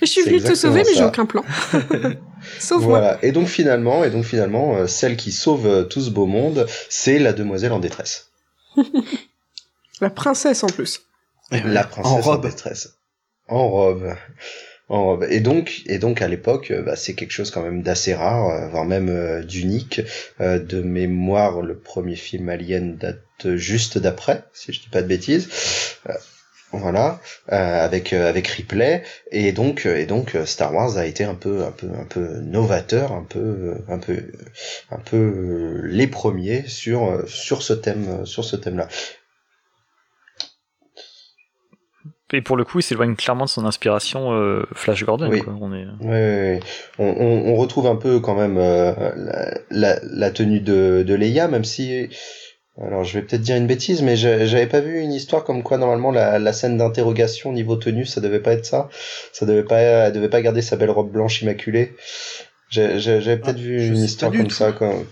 Je 0.00 0.06
suis 0.06 0.22
C'est 0.22 0.30
venu 0.30 0.40
te 0.42 0.54
sauver, 0.54 0.82
mais 0.86 0.94
j'ai 0.94 1.04
aucun 1.04 1.26
plan. 1.26 1.44
Sauve-moi. 2.60 2.98
Voilà. 2.98 3.18
Et 3.22 3.32
donc 3.32 3.48
finalement, 3.48 4.04
et 4.04 4.10
donc 4.10 4.24
finalement, 4.24 4.76
euh, 4.76 4.86
celle 4.86 5.16
qui 5.16 5.32
sauve 5.32 5.66
euh, 5.66 5.82
tout 5.84 6.00
ce 6.00 6.10
beau 6.10 6.26
monde, 6.26 6.66
c'est 6.88 7.18
la 7.18 7.32
demoiselle 7.32 7.72
en 7.72 7.80
détresse, 7.80 8.30
La 10.00 10.10
princesse 10.10 10.62
en 10.62 10.68
plus. 10.68 11.02
la 11.50 11.82
princesse 11.84 12.12
En 12.12 12.18
en, 12.18 12.20
robe. 12.20 12.42
détresse, 12.42 12.94
en 13.48 13.68
robe. 13.68 14.14
En 14.88 15.04
robe. 15.04 15.26
Et 15.28 15.40
donc, 15.40 15.82
et 15.86 15.98
donc 15.98 16.22
à 16.22 16.28
l'époque, 16.28 16.70
euh, 16.70 16.82
bah, 16.82 16.94
c'est 16.96 17.14
quelque 17.14 17.32
chose 17.32 17.50
quand 17.50 17.62
même 17.62 17.82
d'assez 17.82 18.14
rare, 18.14 18.70
voire 18.70 18.84
même 18.84 19.08
euh, 19.10 19.42
d'unique. 19.42 20.00
Euh, 20.40 20.58
de 20.60 20.80
mémoire, 20.80 21.60
le 21.60 21.76
premier 21.76 22.14
film 22.16 22.48
Alien 22.48 22.96
date 22.96 23.20
juste 23.56 23.98
d'après, 23.98 24.44
si 24.54 24.72
je 24.72 24.80
dis 24.80 24.88
pas 24.88 25.02
de 25.02 25.08
bêtises. 25.08 25.48
Euh, 26.08 26.12
voilà, 26.72 27.20
euh, 27.50 27.84
avec 27.84 28.12
euh, 28.12 28.28
avec 28.28 28.46
Ripley 28.48 29.02
et 29.32 29.52
donc 29.52 29.86
euh, 29.86 29.96
et 29.96 30.06
donc 30.06 30.34
euh, 30.34 30.44
Star 30.44 30.74
Wars 30.74 30.98
a 30.98 31.06
été 31.06 31.24
un 31.24 31.34
peu 31.34 31.64
un 31.64 31.72
peu 31.72 31.88
un 31.98 32.04
peu 32.04 32.40
novateur, 32.40 33.12
un 33.12 33.24
peu 33.24 33.38
euh, 33.38 33.74
un 33.88 33.98
peu 33.98 34.32
un 34.90 34.98
peu 34.98 35.80
les 35.84 36.06
premiers 36.06 36.64
sur 36.68 37.04
euh, 37.04 37.24
sur 37.26 37.62
ce 37.62 37.72
thème 37.72 38.26
sur 38.26 38.44
ce 38.44 38.56
thème-là. 38.56 38.88
Et 42.34 42.42
pour 42.42 42.58
le 42.58 42.64
coup, 42.64 42.80
il 42.80 42.82
s'éloigne 42.82 43.16
clairement 43.16 43.46
de 43.46 43.48
son 43.48 43.64
inspiration 43.64 44.34
euh, 44.34 44.66
Flash 44.74 45.02
Gordon. 45.02 45.30
Oui. 45.30 45.40
Quoi. 45.40 45.56
On 45.58 45.72
est... 45.72 45.86
Ouais. 46.02 46.60
On, 46.98 47.06
on, 47.06 47.52
on 47.52 47.56
retrouve 47.56 47.86
un 47.86 47.96
peu 47.96 48.20
quand 48.20 48.34
même 48.34 48.58
euh, 48.58 48.92
la, 49.16 49.54
la, 49.70 49.98
la 50.02 50.30
tenue 50.30 50.60
de, 50.60 51.02
de 51.06 51.14
Leia, 51.14 51.48
même 51.48 51.64
si. 51.64 52.10
Alors, 52.80 53.02
je 53.04 53.18
vais 53.18 53.24
peut-être 53.24 53.42
dire 53.42 53.56
une 53.56 53.66
bêtise, 53.66 54.02
mais 54.02 54.16
j'a- 54.16 54.46
j'avais 54.46 54.66
pas 54.68 54.80
vu 54.80 55.00
une 55.00 55.12
histoire 55.12 55.42
comme 55.44 55.62
quoi 55.64 55.78
normalement 55.78 56.12
la, 56.12 56.38
la 56.38 56.52
scène 56.52 56.76
d'interrogation 56.78 57.52
niveau 57.52 57.74
tenue, 57.76 58.06
ça 58.06 58.20
devait 58.20 58.38
pas 58.40 58.52
être 58.52 58.64
ça. 58.66 58.88
Ça 59.32 59.46
devait 59.46 59.64
pas, 59.64 59.78
elle 59.80 60.12
devait 60.12 60.28
pas 60.28 60.40
garder 60.42 60.62
sa 60.62 60.76
belle 60.76 60.90
robe 60.90 61.10
blanche 61.10 61.42
immaculée. 61.42 61.94
J'avais 62.70 63.36
peut-être 63.38 63.56
Ah, 63.58 63.60
vu 63.60 63.80
je 63.80 63.92
une 63.92 64.04
histoire 64.04 64.30
comme 64.30 64.46
tout. 64.48 64.54
ça. 64.54 64.72
Comme... 64.72 65.04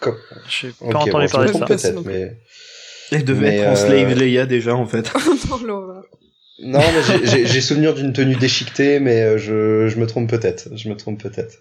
comme... 0.00 0.16
J'ai 0.48 0.68
pas 0.68 0.84
Ok, 0.86 0.94
entendu 0.94 1.10
bon, 1.10 1.26
je 1.26 1.32
parler 1.32 1.52
de 1.52 1.58
ça. 1.58 1.66
peut-être, 1.66 2.04
mais. 2.04 2.36
Elle 3.10 3.24
devait 3.24 3.40
Mais, 3.50 3.56
être 3.58 3.68
en 3.68 3.72
euh, 3.72 3.76
slave 3.76 4.14
Leia 4.18 4.46
déjà 4.46 4.74
en 4.74 4.86
fait. 4.86 5.10
Non, 6.64 6.78
mais 6.78 7.46
j'ai- 7.46 7.60
souvenir 7.60 7.92
d'une 7.94 8.12
tenue 8.12 8.36
déchiquetée, 8.36 9.00
mais 9.00 9.22
euh, 9.22 9.38
je, 9.38 9.88
je 9.88 9.98
me 9.98 10.06
trompe 10.06 10.30
peut-être. 10.30 10.68
Je 10.76 10.88
me 10.88 10.96
trompe 10.96 11.20
peut-être. 11.20 11.56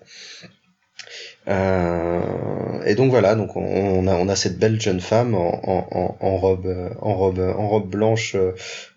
Euh, 1.47 2.83
et 2.85 2.93
donc 2.93 3.09
voilà, 3.09 3.35
donc 3.35 3.55
on, 3.55 4.07
a 4.07 4.13
on 4.15 4.29
a 4.29 4.35
cette 4.35 4.59
belle 4.59 4.79
jeune 4.79 4.99
femme 4.99 5.33
en, 5.33 5.59
en, 5.63 6.17
en, 6.19 6.37
robe 6.37 6.67
euh, 6.67 6.89
en 7.01 7.15
robe 7.15 7.39
en 7.39 7.67
robe 7.67 7.89
blanche 7.89 8.35
euh, 8.35 8.53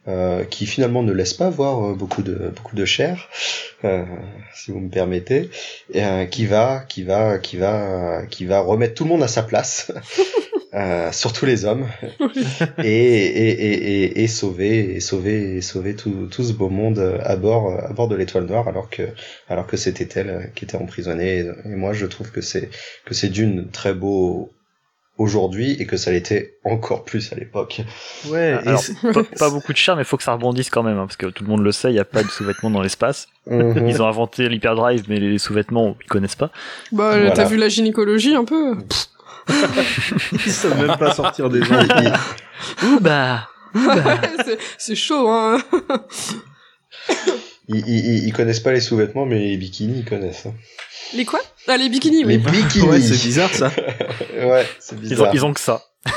euh, 0.09 0.45
qui 0.45 0.67
finalement 0.67 1.03
ne 1.03 1.13
laisse 1.13 1.33
pas 1.33 1.49
voir 1.49 1.83
euh, 1.83 1.95
beaucoup 1.95 2.23
de 2.23 2.53
beaucoup 2.55 2.77
de 2.77 2.85
chair, 2.85 3.31
euh, 3.85 4.05
si 4.55 4.73
vous 4.73 4.81
me 4.81 4.91
permettez, 4.91 5.49
et, 5.95 6.03
qui 6.31 6.45
va 6.45 6.85
qui 6.87 7.03
va 7.03 7.39
qui 7.39 7.57
va 7.57 8.27
qui 8.29 8.45
va 8.45 8.61
remettre 8.61 8.95
tout 8.95 9.05
le 9.05 9.11
monde 9.11 9.23
à 9.23 9.29
sa 9.29 9.43
place. 9.43 9.91
Euh, 10.75 11.13
surtout 11.13 11.47
les 11.47 11.65
hommes 11.67 11.87
et, 12.83 12.85
et, 12.85 13.49
et, 13.51 14.03
et, 14.05 14.23
et 14.25 14.27
sauver 14.27 14.97
et 14.97 15.01
sauver 15.01 15.57
et 15.57 15.61
sauver 15.61 15.95
tout, 15.95 16.27
tout 16.31 16.43
ce 16.43 16.53
beau 16.53 16.69
monde 16.69 16.99
à 17.23 17.37
bord 17.37 17.71
à 17.81 17.93
bord 17.93 18.09
de 18.09 18.17
l'étoile 18.17 18.47
noire 18.47 18.67
alors 18.67 18.91
que 18.91 19.03
alors 19.49 19.69
que 19.69 19.77
c'était 19.77 20.09
elle 20.19 20.51
qui 20.57 20.65
était 20.65 20.77
emprisonnée 20.77 21.39
et, 21.39 21.51
et 21.71 21.77
moi 21.77 21.93
je 21.93 22.07
trouve 22.07 22.33
que 22.33 22.41
c'est 22.41 22.71
que 23.05 23.15
c'est 23.15 23.29
d'une 23.29 23.71
très 23.71 23.95
beau 23.95 24.51
aujourd'hui 25.17 25.77
et 25.81 25.87
que 25.87 25.97
ça 25.97 26.11
l'était 26.11 26.57
encore 26.65 27.05
plus 27.05 27.33
à 27.33 27.37
l'époque 27.37 27.83
Ouais. 28.29 28.59
et 28.65 28.69
Alors, 28.69 28.83
pas, 29.13 29.23
pas 29.39 29.51
beaucoup 29.51 29.73
de 29.73 29.77
chair, 29.79 29.95
mais 29.95 30.03
faut 30.03 30.17
que 30.17 30.25
ça 30.25 30.33
rebondisse 30.33 30.71
quand 30.71 30.83
même, 30.83 30.99
hein, 30.99 31.07
parce 31.07 31.17
que 31.17 31.27
tout 31.27 31.45
le 31.45 31.51
monde 31.51 31.63
le 31.63 31.71
sait, 31.71 31.91
il 31.91 31.93
n'y 31.95 32.01
a 32.01 32.05
pas 32.05 32.25
de 32.25 32.29
sous-vêtements 32.29 32.71
dans 32.71 32.83
l'espace. 32.83 33.29
Mhm. 33.49 33.87
Ils 33.87 34.03
ont 34.03 34.09
inventé 34.09 34.49
l'hyperdrive, 34.49 35.05
mais 35.09 35.21
les 35.21 35.39
sous-vêtements, 35.39 35.97
ils 36.03 36.09
connaissent 36.09 36.35
pas. 36.35 36.51
Bah, 36.91 37.11
Voilà. 37.13 37.31
t'as 37.31 37.45
vu 37.45 37.57
la 37.59 37.69
gynécologie 37.69 38.35
un 38.35 38.45
peu 38.45 38.75
Ils 40.33 40.53
savent 40.53 40.87
même 40.87 40.97
pas 40.99 41.13
sortir 41.15 41.49
des 41.51 41.63
gens. 41.63 41.79
Ouh 42.85 43.01
bah 43.01 43.49
C'est- 44.45 44.59
C'est 44.79 44.95
chaud, 44.95 45.29
hein 45.29 45.59
ils, 47.69 48.27
ils, 48.27 48.33
connaissent 48.33 48.61
pas 48.61 48.73
les 48.73 48.81
sous-vêtements 48.81 49.27
mais 49.27 49.39
les 49.39 49.57
bikinis 49.57 50.01
ils 50.01 50.05
connaissent 50.05 50.47
hein. 50.47 50.55
Les 51.15 51.25
quoi? 51.25 51.41
Ah, 51.69 51.77
les 51.77 51.89
bikinis, 51.89 52.25
les 52.25 52.37
oui. 52.37 52.53
bikinis 52.53 52.87
Ouais, 52.89 53.01
c'est 53.01 53.21
bizarre 53.23 53.53
ça. 53.55 53.71
ouais 54.37 54.67
c'est 54.79 54.97
ils 54.97 55.07
ont, 55.07 55.09
bizarre 55.09 55.31
ils 55.35 55.45
ont 55.45 55.53
que 55.55 55.61
ça. 55.61 55.83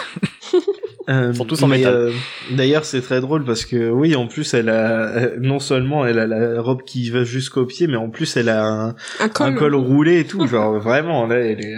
Euh, 1.09 1.33
sont 1.33 1.45
tous 1.45 1.63
en 1.63 1.67
métal. 1.67 1.93
euh, 1.93 2.11
D'ailleurs, 2.51 2.83
c'est 2.83 2.99
très 2.99 3.21
drôle 3.21 3.45
parce 3.45 3.63
que 3.63 3.89
oui, 3.89 4.13
en 4.17 4.27
plus, 4.27 4.53
elle 4.53 4.67
a 4.67 5.07
euh, 5.07 5.35
non 5.39 5.59
seulement 5.61 6.05
elle 6.05 6.19
a 6.19 6.27
la 6.27 6.61
robe 6.61 6.81
qui 6.83 7.09
va 7.11 7.23
jusqu'au 7.23 7.65
pied, 7.65 7.87
mais 7.87 7.95
en 7.95 8.09
plus, 8.09 8.35
elle 8.35 8.49
a 8.49 8.65
un, 8.65 8.95
Un 9.21 9.29
col. 9.29 9.47
un 9.47 9.53
col 9.53 9.75
roulé 9.75 10.19
et 10.19 10.25
tout. 10.27 10.45
Genre 10.47 10.77
vraiment, 10.81 11.25
là, 11.25 11.37
elle 11.37 11.63
est, 11.63 11.75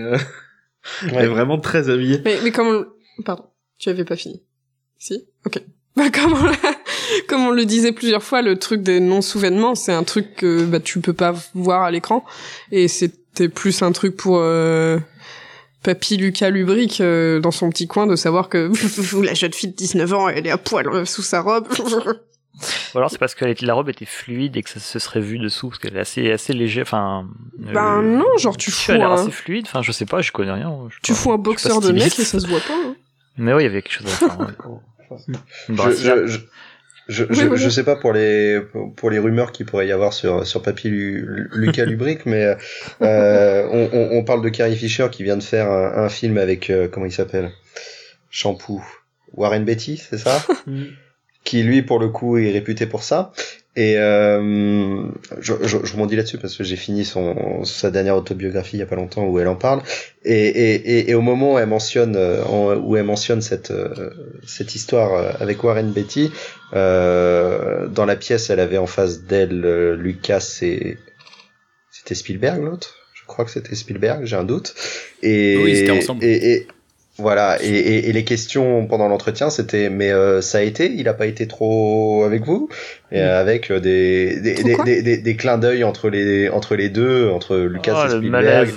euh, 1.04 1.08
elle 1.08 1.14
est 1.14 1.18
Ouais. 1.18 1.26
vraiment 1.28 1.60
très 1.60 1.90
habillée. 1.90 2.22
Mais, 2.26 2.40
mais 2.44 2.52
comme 2.52 2.68
on... 2.68 3.24
Pardon, 3.24 3.46
tu 3.78 3.90
avais 3.90 4.06
pas 4.06 4.16
fini. 4.16 4.42
Si? 4.98 5.26
Ok. 5.46 5.62
Bah, 5.96 6.10
comme 6.12 6.34
on, 6.34 6.44
l'a- 6.46 6.54
comme 7.28 7.42
on 7.46 7.52
le 7.52 7.66
disait 7.66 7.92
plusieurs 7.92 8.24
fois, 8.24 8.42
le 8.42 8.58
truc 8.58 8.82
des 8.82 9.00
non-souvènements, 9.00 9.76
c'est 9.76 9.92
un 9.94 10.04
truc 10.04 10.36
que 10.36 10.64
bah, 10.66 10.80
tu 10.80 11.00
peux 11.02 11.14
pas 11.14 11.34
voir 11.54 11.84
à 11.84 11.92
l'écran. 11.92 12.24
Et 12.72 12.88
c'était 12.88 13.50
plus 13.50 13.82
un 13.82 13.92
truc 13.92 14.16
pour 14.16 14.38
euh, 14.40 14.98
Papy 15.84 16.18
Lucas 16.18 16.50
Lubric 16.50 17.02
euh, 17.02 17.40
dans 17.40 17.52
son 17.52 17.70
petit 17.70 17.88
coin 17.88 18.08
de 18.08 18.16
savoir 18.16 18.48
que 18.50 18.72
la 19.26 19.34
jeune 19.34 19.54
fille 19.54 19.70
de 19.72 19.76
19 19.76 20.14
ans, 20.14 20.30
elle 20.30 20.48
est 20.48 20.52
à 20.52 20.58
poil 20.58 21.06
sous 21.08 21.22
sa 21.24 21.42
robe. 21.42 21.68
Ou 22.94 22.98
alors 22.98 23.10
c'est 23.12 23.18
parce 23.18 23.36
que 23.36 23.46
la 23.66 23.74
robe 23.74 23.90
était 23.90 24.06
fluide 24.06 24.58
et 24.58 24.64
que 24.64 24.70
ça 24.70 24.80
se 24.80 25.00
serait 25.00 25.20
vu 25.22 25.38
dessous, 25.40 25.70
parce 25.70 25.80
qu'elle 25.80 25.96
est 25.96 26.00
assez, 26.02 26.32
assez 26.32 26.54
léger, 26.54 26.82
enfin... 26.82 27.28
ben 27.58 28.00
euh, 28.00 28.02
non, 28.18 28.38
genre 28.38 28.58
tu 28.58 28.72
fous 28.72 28.92
a 28.92 28.98
l'air 28.98 29.12
un, 29.12 29.22
assez 29.22 29.32
fluide, 29.32 29.66
enfin 29.68 29.82
je 29.82 29.92
sais 29.92 30.06
pas, 30.06 30.22
je 30.22 30.32
connais 30.32 30.52
rien. 30.52 30.88
je 30.90 30.98
tu 31.02 31.14
fous 31.14 31.32
un 31.32 31.38
boxeur 31.38 31.80
de 31.82 31.92
mec 31.92 32.18
et 32.20 32.24
ça 32.24 32.40
se 32.40 32.48
voit 32.48 32.60
pas. 32.60 32.74
hein. 32.74 32.96
Mais 33.38 33.54
oui, 33.54 33.64
il 33.64 33.66
y 33.66 33.70
avait 33.70 33.82
quelque 33.82 33.94
chose 33.94 34.08
à 34.08 34.10
faire. 34.10 34.40
ouais. 34.40 34.48
Une 35.70 35.78
je, 35.78 35.92
je, 35.92 36.28
je, 36.28 36.40
je, 37.08 37.24
Oui, 37.50 37.58
je, 37.58 37.70
sais 37.70 37.84
pas 37.84 37.96
pour 37.96 38.14
les 38.14 38.60
pour- 38.62 38.94
pour 38.94 39.10
les 39.10 39.18
rumeurs 39.18 39.52
qu'il 39.52 39.66
pourrait 39.66 39.88
y 39.88 39.92
avoir 39.92 40.14
sur 40.14 40.46
sur 40.46 40.62
Papy 40.62 40.90
Lu- 40.90 41.48
Lucas 41.54 41.86
Lubric, 41.86 42.26
mais 42.28 42.56
euh, 43.02 43.68
on, 43.72 43.90
on, 43.92 44.18
on 44.20 44.24
parle 44.24 44.44
de 44.44 44.50
Carrie 44.50 44.76
Fisher 44.76 45.08
qui 45.12 45.24
vient 45.24 45.38
de 45.38 45.44
faire 45.44 45.72
un, 45.72 46.04
un 46.04 46.10
film 46.10 46.38
avec 46.38 46.70
euh, 46.70 46.88
comment 46.88 47.06
il 47.08 47.12
s'appelle? 47.12 47.52
Shampoo 48.30 48.84
Warren 49.34 49.64
Beatty, 49.66 49.98
c'est 49.98 50.18
ça? 50.20 50.44
Qui 51.44 51.64
lui 51.64 51.82
pour 51.82 52.00
le 52.00 52.10
coup 52.10 52.38
est 52.38 52.52
réputé 52.52 52.86
pour 52.86 53.04
ça. 53.04 53.32
Et 53.76 53.98
euh, 53.98 55.04
je, 55.40 55.54
je, 55.62 55.78
je 55.84 55.94
rebondis 55.94 56.18
là-dessus 56.18 56.38
parce 56.38 56.58
que 56.58 56.66
j'ai 56.66 56.76
fini 56.76 57.06
son 57.06 57.64
sa 57.64 57.92
dernière 57.92 58.18
autobiographie 58.18 58.76
il 58.76 58.80
y 58.80 58.84
a 58.84 58.86
pas 58.86 58.98
longtemps 58.98 59.26
où 59.26 59.40
elle 59.40 59.48
en 59.48 59.56
parle. 59.56 59.82
Et, 60.26 60.34
et, 60.34 60.76
et, 60.76 61.12
et 61.12 61.14
au 61.14 61.22
moment 61.22 61.54
où 61.54 61.60
elle 61.60 61.68
mentionne 61.70 62.16
euh, 62.18 62.44
où 62.76 62.98
elle 62.98 63.06
mentionne 63.06 63.42
cette 63.42 63.72
euh, 63.72 64.10
cette 64.46 64.76
histoire 64.76 65.14
euh, 65.14 65.32
avec 65.40 65.64
Warren 65.64 65.92
Beatty, 65.92 66.32
euh, 66.74 67.88
dans 67.88 68.06
la 68.06 68.18
pièce, 68.18 68.50
elle 68.50 68.60
avait 68.60 68.80
en 68.80 68.88
face 68.88 69.22
d'elle 69.22 69.94
Lucas 69.94 70.60
et 70.62 70.98
c'était 71.90 72.16
Spielberg 72.16 72.62
l'autre? 72.62 72.96
Je 73.14 73.26
crois 73.26 73.46
que 73.46 73.52
c'était 73.52 73.76
Spielberg, 73.76 74.26
j'ai 74.26 74.36
un 74.36 74.44
doute. 74.44 74.74
Et 75.22 75.58
Oui, 75.64 75.90
ensemble. 75.92 76.24
Et, 76.26 76.52
et 76.52 76.68
voilà. 77.20 77.58
Et, 77.64 77.68
et, 77.70 78.10
et 78.10 78.12
les 78.12 78.24
questions 78.24 78.86
pendant 78.88 79.08
l'entretien, 79.08 79.50
c'était 79.50 79.90
mais 79.90 80.12
euh, 80.12 80.42
ça 80.42 80.60
a 80.60 80.62
été, 80.62 80.92
il 80.96 81.08
a 81.08 81.14
pas 81.14 81.26
été 81.28 81.48
trop 81.48 82.24
avec 82.24 82.44
vous? 82.44 82.70
Et 83.12 83.20
euh, 83.22 83.40
avec 83.40 83.70
euh, 83.72 83.80
des 83.80 84.40
des, 84.40 84.56
des, 84.64 84.76
des, 84.86 85.02
des, 85.02 85.18
des 85.18 85.36
clins 85.36 85.58
d'œil 85.58 85.84
entre 85.84 86.10
les 86.10 86.50
entre 86.50 86.76
les 86.76 86.90
deux, 86.90 87.30
entre 87.30 87.58
Lucas 87.58 87.94
Oh, 87.96 88.08
et 88.08 88.10
Spielberg. 88.18 88.70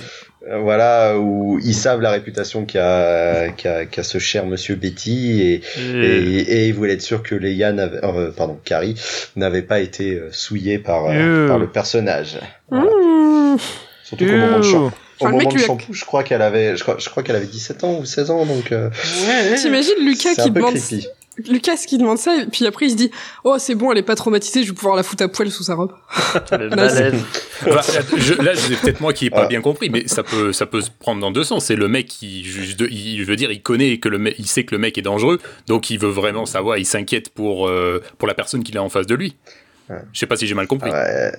Euh, 0.50 0.58
voilà 0.58 1.16
où 1.18 1.60
ils 1.62 1.72
savent 1.74 2.00
la 2.00 2.10
réputation 2.10 2.64
qu'a 2.64 3.50
qu'a 3.56 3.86
qu'a 3.86 4.02
ce 4.02 4.18
cher 4.18 4.44
monsieur 4.44 4.74
Betty 4.74 5.40
et 5.40 5.62
Et- 5.94 6.40
et, 6.40 6.66
ils 6.66 6.74
voulaient 6.74 6.94
être 6.94 7.00
sûrs 7.02 7.22
que 7.22 7.36
Leia 7.36 7.72
n'avait, 7.72 8.04
euh, 8.04 8.32
pardon, 8.36 8.58
Carrie 8.64 8.96
n'avait 9.36 9.62
pas 9.62 9.78
été 9.78 10.14
euh, 10.14 10.28
souillée 10.32 10.78
par, 10.80 11.06
euh, 11.06 11.12
Euh. 11.14 11.46
par 11.48 11.58
le 11.60 11.68
personnage. 11.68 12.40
Voilà. 12.70 12.86
Mmh. 12.90 13.56
Surtout 14.02 14.24
qu'au 14.26 14.32
moment 14.32 14.58
de, 14.58 14.90
au 15.20 15.24
moment 15.26 15.38
mec 15.38 15.48
de 15.48 15.54
lui 15.54 15.62
a- 15.62 15.66
shampoo, 15.66 15.92
je 15.92 16.04
crois 16.04 16.22
qu'elle 16.24 16.42
avait, 16.42 16.76
je 16.76 16.82
crois, 16.82 16.96
je 16.98 17.08
crois 17.08 17.22
qu'elle 17.22 17.36
avait 17.36 17.46
17 17.46 17.84
ans 17.84 17.98
ou 18.00 18.04
16 18.04 18.30
ans, 18.30 18.44
donc 18.46 18.72
euh, 18.72 18.90
T'imagines 19.56 19.94
Lucas 20.04 20.34
qui 20.34 20.50
demande 20.50 20.74
creepy. 20.74 21.06
Lucas 21.48 21.76
qui 21.88 21.96
demande 21.96 22.18
ça 22.18 22.42
et 22.42 22.46
puis 22.46 22.66
après 22.66 22.84
il 22.84 22.90
se 22.90 22.96
dit 22.96 23.10
oh 23.44 23.56
c'est 23.58 23.74
bon 23.74 23.90
elle 23.90 23.96
est 23.96 24.02
pas 24.02 24.14
traumatisée 24.16 24.64
je 24.64 24.68
vais 24.68 24.74
pouvoir 24.74 24.96
la 24.96 25.02
foutre 25.02 25.22
à 25.24 25.28
poil 25.28 25.50
sous 25.50 25.62
sa 25.62 25.74
robe. 25.76 25.92
Là. 26.50 26.90
Bah, 27.64 27.80
je- 28.16 28.34
là, 28.42 28.52
c'est 28.56 28.74
peut-être 28.80 29.00
moi 29.00 29.12
qui 29.12 29.26
ai 29.26 29.30
pas 29.30 29.44
Ah. 29.44 29.46
bien 29.46 29.60
compris, 29.60 29.88
mais 29.88 30.08
ça 30.08 30.24
peut, 30.24 30.52
ça 30.52 30.66
peut 30.66 30.80
se 30.80 30.90
prendre 30.90 31.20
dans 31.20 31.30
deux 31.30 31.44
sens. 31.44 31.66
C'est 31.66 31.76
le 31.76 31.86
mec 31.86 32.06
qui, 32.06 32.42
je 32.44 33.22
veux 33.24 33.36
dire, 33.36 33.52
il 33.52 33.62
connaît 33.62 33.98
que 33.98 34.08
le 34.08 34.18
mec, 34.18 34.34
il 34.38 34.46
sait 34.48 34.64
que 34.64 34.74
le 34.74 34.80
mec 34.80 34.98
est 34.98 35.02
dangereux, 35.02 35.38
donc 35.68 35.88
il 35.88 35.98
veut 36.00 36.08
vraiment 36.10 36.44
savoir, 36.44 36.76
il 36.78 36.84
s'inquiète 36.84 37.28
pour, 37.30 37.68
euh, 37.68 38.02
pour 38.18 38.26
la 38.26 38.34
personne 38.34 38.64
qu'il 38.64 38.76
a 38.76 38.82
en 38.82 38.88
face 38.88 39.06
de 39.06 39.14
lui. 39.14 39.36
Ouais. 39.88 39.98
Je 40.12 40.18
sais 40.18 40.26
pas 40.26 40.34
si 40.36 40.48
j'ai 40.48 40.54
mal 40.54 40.66
compris. 40.66 40.90
Ouais. 40.90 41.32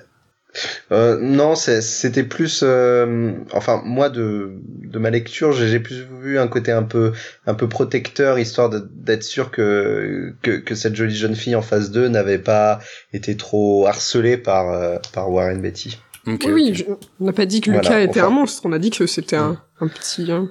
Euh, 0.92 1.18
non, 1.20 1.56
c'était 1.56 2.24
plus, 2.24 2.62
euh, 2.64 3.32
enfin 3.54 3.82
moi 3.86 4.10
de, 4.10 4.52
de 4.84 5.00
ma 5.00 5.10
lecture, 5.10 5.52
j'ai 5.52 5.80
plus 5.80 6.06
vu 6.22 6.38
un 6.38 6.48
côté 6.48 6.72
un 6.72 6.84
peu 6.84 7.12
un 7.48 7.56
peu 7.56 7.68
protecteur, 7.68 8.38
histoire 8.38 8.70
d'être 8.70 9.24
sûr 9.24 9.50
que, 9.50 10.34
que 10.44 10.52
que 10.52 10.76
cette 10.76 10.96
jolie 10.96 11.16
jeune 11.16 11.36
fille 11.36 11.56
en 11.56 11.62
face 11.64 11.90
d'eux 11.90 12.08
n'avait 12.08 12.38
pas 12.38 12.80
été 13.14 13.36
trop 13.36 13.88
harcelée 13.88 14.38
par 14.38 14.70
euh, 14.72 14.98
par 15.14 15.32
Warren 15.32 15.60
Beatty. 15.62 15.98
Ok, 16.28 16.48
oui 16.54 16.72
je- 16.74 16.84
on 17.20 17.26
n'a 17.26 17.34
pas 17.34 17.46
dit 17.46 17.60
que 17.60 17.70
Voilà, 17.72 17.90
Lucas 17.90 18.02
était 18.02 18.20
enfin. 18.22 18.28
un 18.30 18.36
monstre 18.36 18.62
on 18.66 18.72
a 18.72 18.80
dit 18.80 18.92
que 18.92 19.08
c'était 19.08 19.36
un, 19.36 19.60
un 19.82 19.88
petit 19.90 20.32
un, 20.32 20.48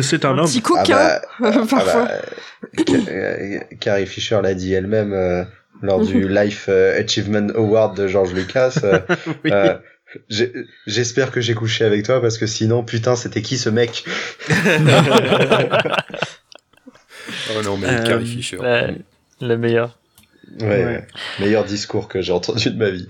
C'est 0.00 0.24
un 0.24 0.30
un 0.30 0.38
homme. 0.38 0.46
petit 0.46 0.62
Ah 0.64 0.68
coquin 0.68 0.94
bah, 0.96 1.22
ah 1.42 1.66
parfois. 1.68 2.04
bah, 2.04 2.10
Ca- 2.88 3.10
euh, 3.10 3.58
Carrie 3.80 4.06
Fisher 4.06 4.40
l'a 4.42 4.54
dit 4.54 4.72
elle-même 4.72 5.12
euh, 5.12 5.44
lors 5.82 6.00
du 6.04 6.28
Life 6.28 6.66
euh, 6.68 6.98
Achievement 6.98 7.48
Award 7.54 7.96
de 7.96 8.06
George 8.08 8.32
Lucas. 8.32 8.78
euh, 8.84 9.00
Oui. 9.44 9.50
euh, 9.52 9.76
J'espère 10.86 11.30
que 11.30 11.40
j'ai 11.40 11.54
couché 11.54 11.84
avec 11.84 12.04
toi 12.04 12.20
parce 12.20 12.36
que 12.38 12.46
sinon, 12.46 12.82
putain, 12.84 13.16
c'était 13.16 13.40
qui 13.42 13.56
ce 13.58 13.68
mec? 13.70 14.04
Oh 17.56 17.62
non, 17.64 17.76
mais 17.76 17.88
Euh, 17.88 18.02
Carrie 18.04 18.26
Fisher. 18.26 18.58
La, 18.60 18.88
la 19.40 19.56
meilleure. 19.56 19.98
ouais. 20.60 21.06
Meilleur 21.40 21.64
discours 21.64 22.08
que 22.08 22.20
j'ai 22.20 22.32
entendu 22.32 22.70
de 22.70 22.76
ma 22.76 22.90
vie. 22.90 23.06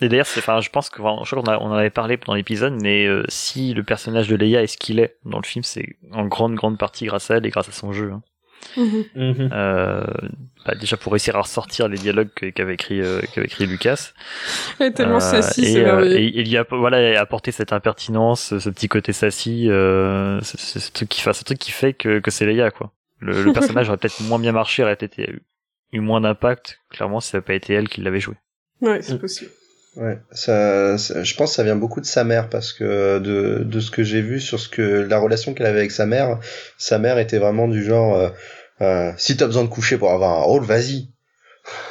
Et 0.00 0.08
d'ailleurs, 0.08 0.26
c'est, 0.26 0.40
enfin, 0.40 0.60
je 0.60 0.68
pense 0.68 0.90
que, 0.90 1.00
enfin, 1.00 1.22
je 1.24 1.30
crois 1.30 1.42
qu'on 1.42 1.50
a- 1.52 1.58
on 1.58 1.70
en 1.72 1.76
avait 1.76 1.90
parlé 1.90 2.16
pendant 2.16 2.34
l'épisode, 2.36 2.74
mais 2.82 3.06
euh, 3.06 3.22
si 3.28 3.72
le 3.72 3.82
personnage 3.84 4.28
de 4.28 4.34
Leia 4.36 4.62
est 4.62 4.66
ce 4.66 4.76
qu'il 4.76 4.98
est 4.98 5.16
dans 5.24 5.38
le 5.38 5.44
film, 5.46 5.62
c'est 5.62 5.96
en 6.12 6.26
grande, 6.26 6.54
grande 6.54 6.76
partie 6.78 7.06
grâce 7.06 7.30
à 7.30 7.36
elle 7.36 7.46
et 7.46 7.50
grâce 7.50 7.68
à 7.68 7.72
son 7.72 7.92
jeu. 7.92 8.10
hein. 8.12 8.22
Mhm. 8.76 9.50
Euh, 9.52 10.04
bah, 10.64 10.74
déjà 10.74 10.96
pour 10.96 11.12
réussir 11.12 11.36
à 11.36 11.40
ressortir 11.42 11.88
les 11.88 11.98
dialogues 11.98 12.28
qu'avait 12.54 12.74
écrit, 12.74 13.00
euh, 13.00 13.20
qu'avait 13.34 13.46
écrit 13.46 13.66
Lucas. 13.66 14.12
elle 14.78 14.88
est 14.88 14.92
tellement 14.92 15.16
Euh, 15.16 15.20
sassy 15.20 15.76
et, 15.78 15.84
euh, 15.84 16.04
et 16.16 16.24
il 16.24 16.48
y 16.48 16.56
a 16.56 16.64
voilà 16.70 17.20
apporté 17.20 17.52
cette 17.52 17.72
impertinence, 17.72 18.56
ce 18.58 18.70
petit 18.70 18.88
côté 18.88 19.12
sassy, 19.12 19.68
euh, 19.68 20.40
ce, 20.42 20.56
ce- 20.56 20.78
ce 20.78 20.90
truc 20.92 21.08
qui 21.08 21.20
fait, 21.20 21.32
ce 21.32 21.44
truc 21.44 21.58
qui 21.58 21.70
fait 21.72 21.92
que, 21.92 22.18
que 22.20 22.30
c'est 22.30 22.46
Leia 22.46 22.70
quoi. 22.70 22.92
Le, 23.20 23.42
le 23.42 23.52
personnage 23.52 23.88
aurait 23.88 23.98
peut-être 23.98 24.20
moins 24.22 24.38
bien 24.38 24.52
marché, 24.52 24.82
aurait 24.82 24.96
peut-être 24.96 25.18
eu, 25.18 25.42
eu 25.92 26.00
moins 26.00 26.20
d'impact. 26.20 26.78
Clairement, 26.90 27.20
si 27.20 27.30
ça 27.30 27.38
n'avait 27.38 27.44
pas 27.46 27.54
été 27.54 27.74
elle 27.74 27.88
qui 27.88 28.00
l'avait 28.00 28.20
joué. 28.20 28.34
ouais 28.80 29.02
c'est 29.02 29.18
possible. 29.20 29.50
Ouais, 29.96 30.18
ça, 30.32 30.96
ça- 30.96 31.22
je 31.22 31.34
pense 31.34 31.50
que 31.50 31.56
ça 31.56 31.64
vient 31.64 31.76
beaucoup 31.76 32.00
de 32.00 32.06
sa 32.06 32.24
mère 32.24 32.48
parce 32.48 32.72
que 32.72 33.18
de, 33.18 33.62
de 33.62 33.80
ce 33.80 33.90
que 33.90 34.02
j'ai 34.02 34.22
vu 34.22 34.40
sur 34.40 34.58
ce 34.58 34.68
que 34.68 34.82
la 34.82 35.18
relation 35.18 35.52
qu'elle 35.52 35.66
avait 35.66 35.80
avec 35.80 35.90
sa 35.90 36.06
mère, 36.06 36.38
sa 36.78 36.98
mère 36.98 37.18
était 37.18 37.38
vraiment 37.38 37.68
du 37.68 37.84
genre 37.84 38.16
euh, 38.16 38.28
euh, 38.80 39.12
si 39.18 39.36
t'as 39.36 39.46
besoin 39.46 39.64
de 39.64 39.68
coucher 39.68 39.98
pour 39.98 40.10
avoir 40.10 40.30
un 40.38 40.42
rôle, 40.42 40.64
vas-y. 40.64 41.08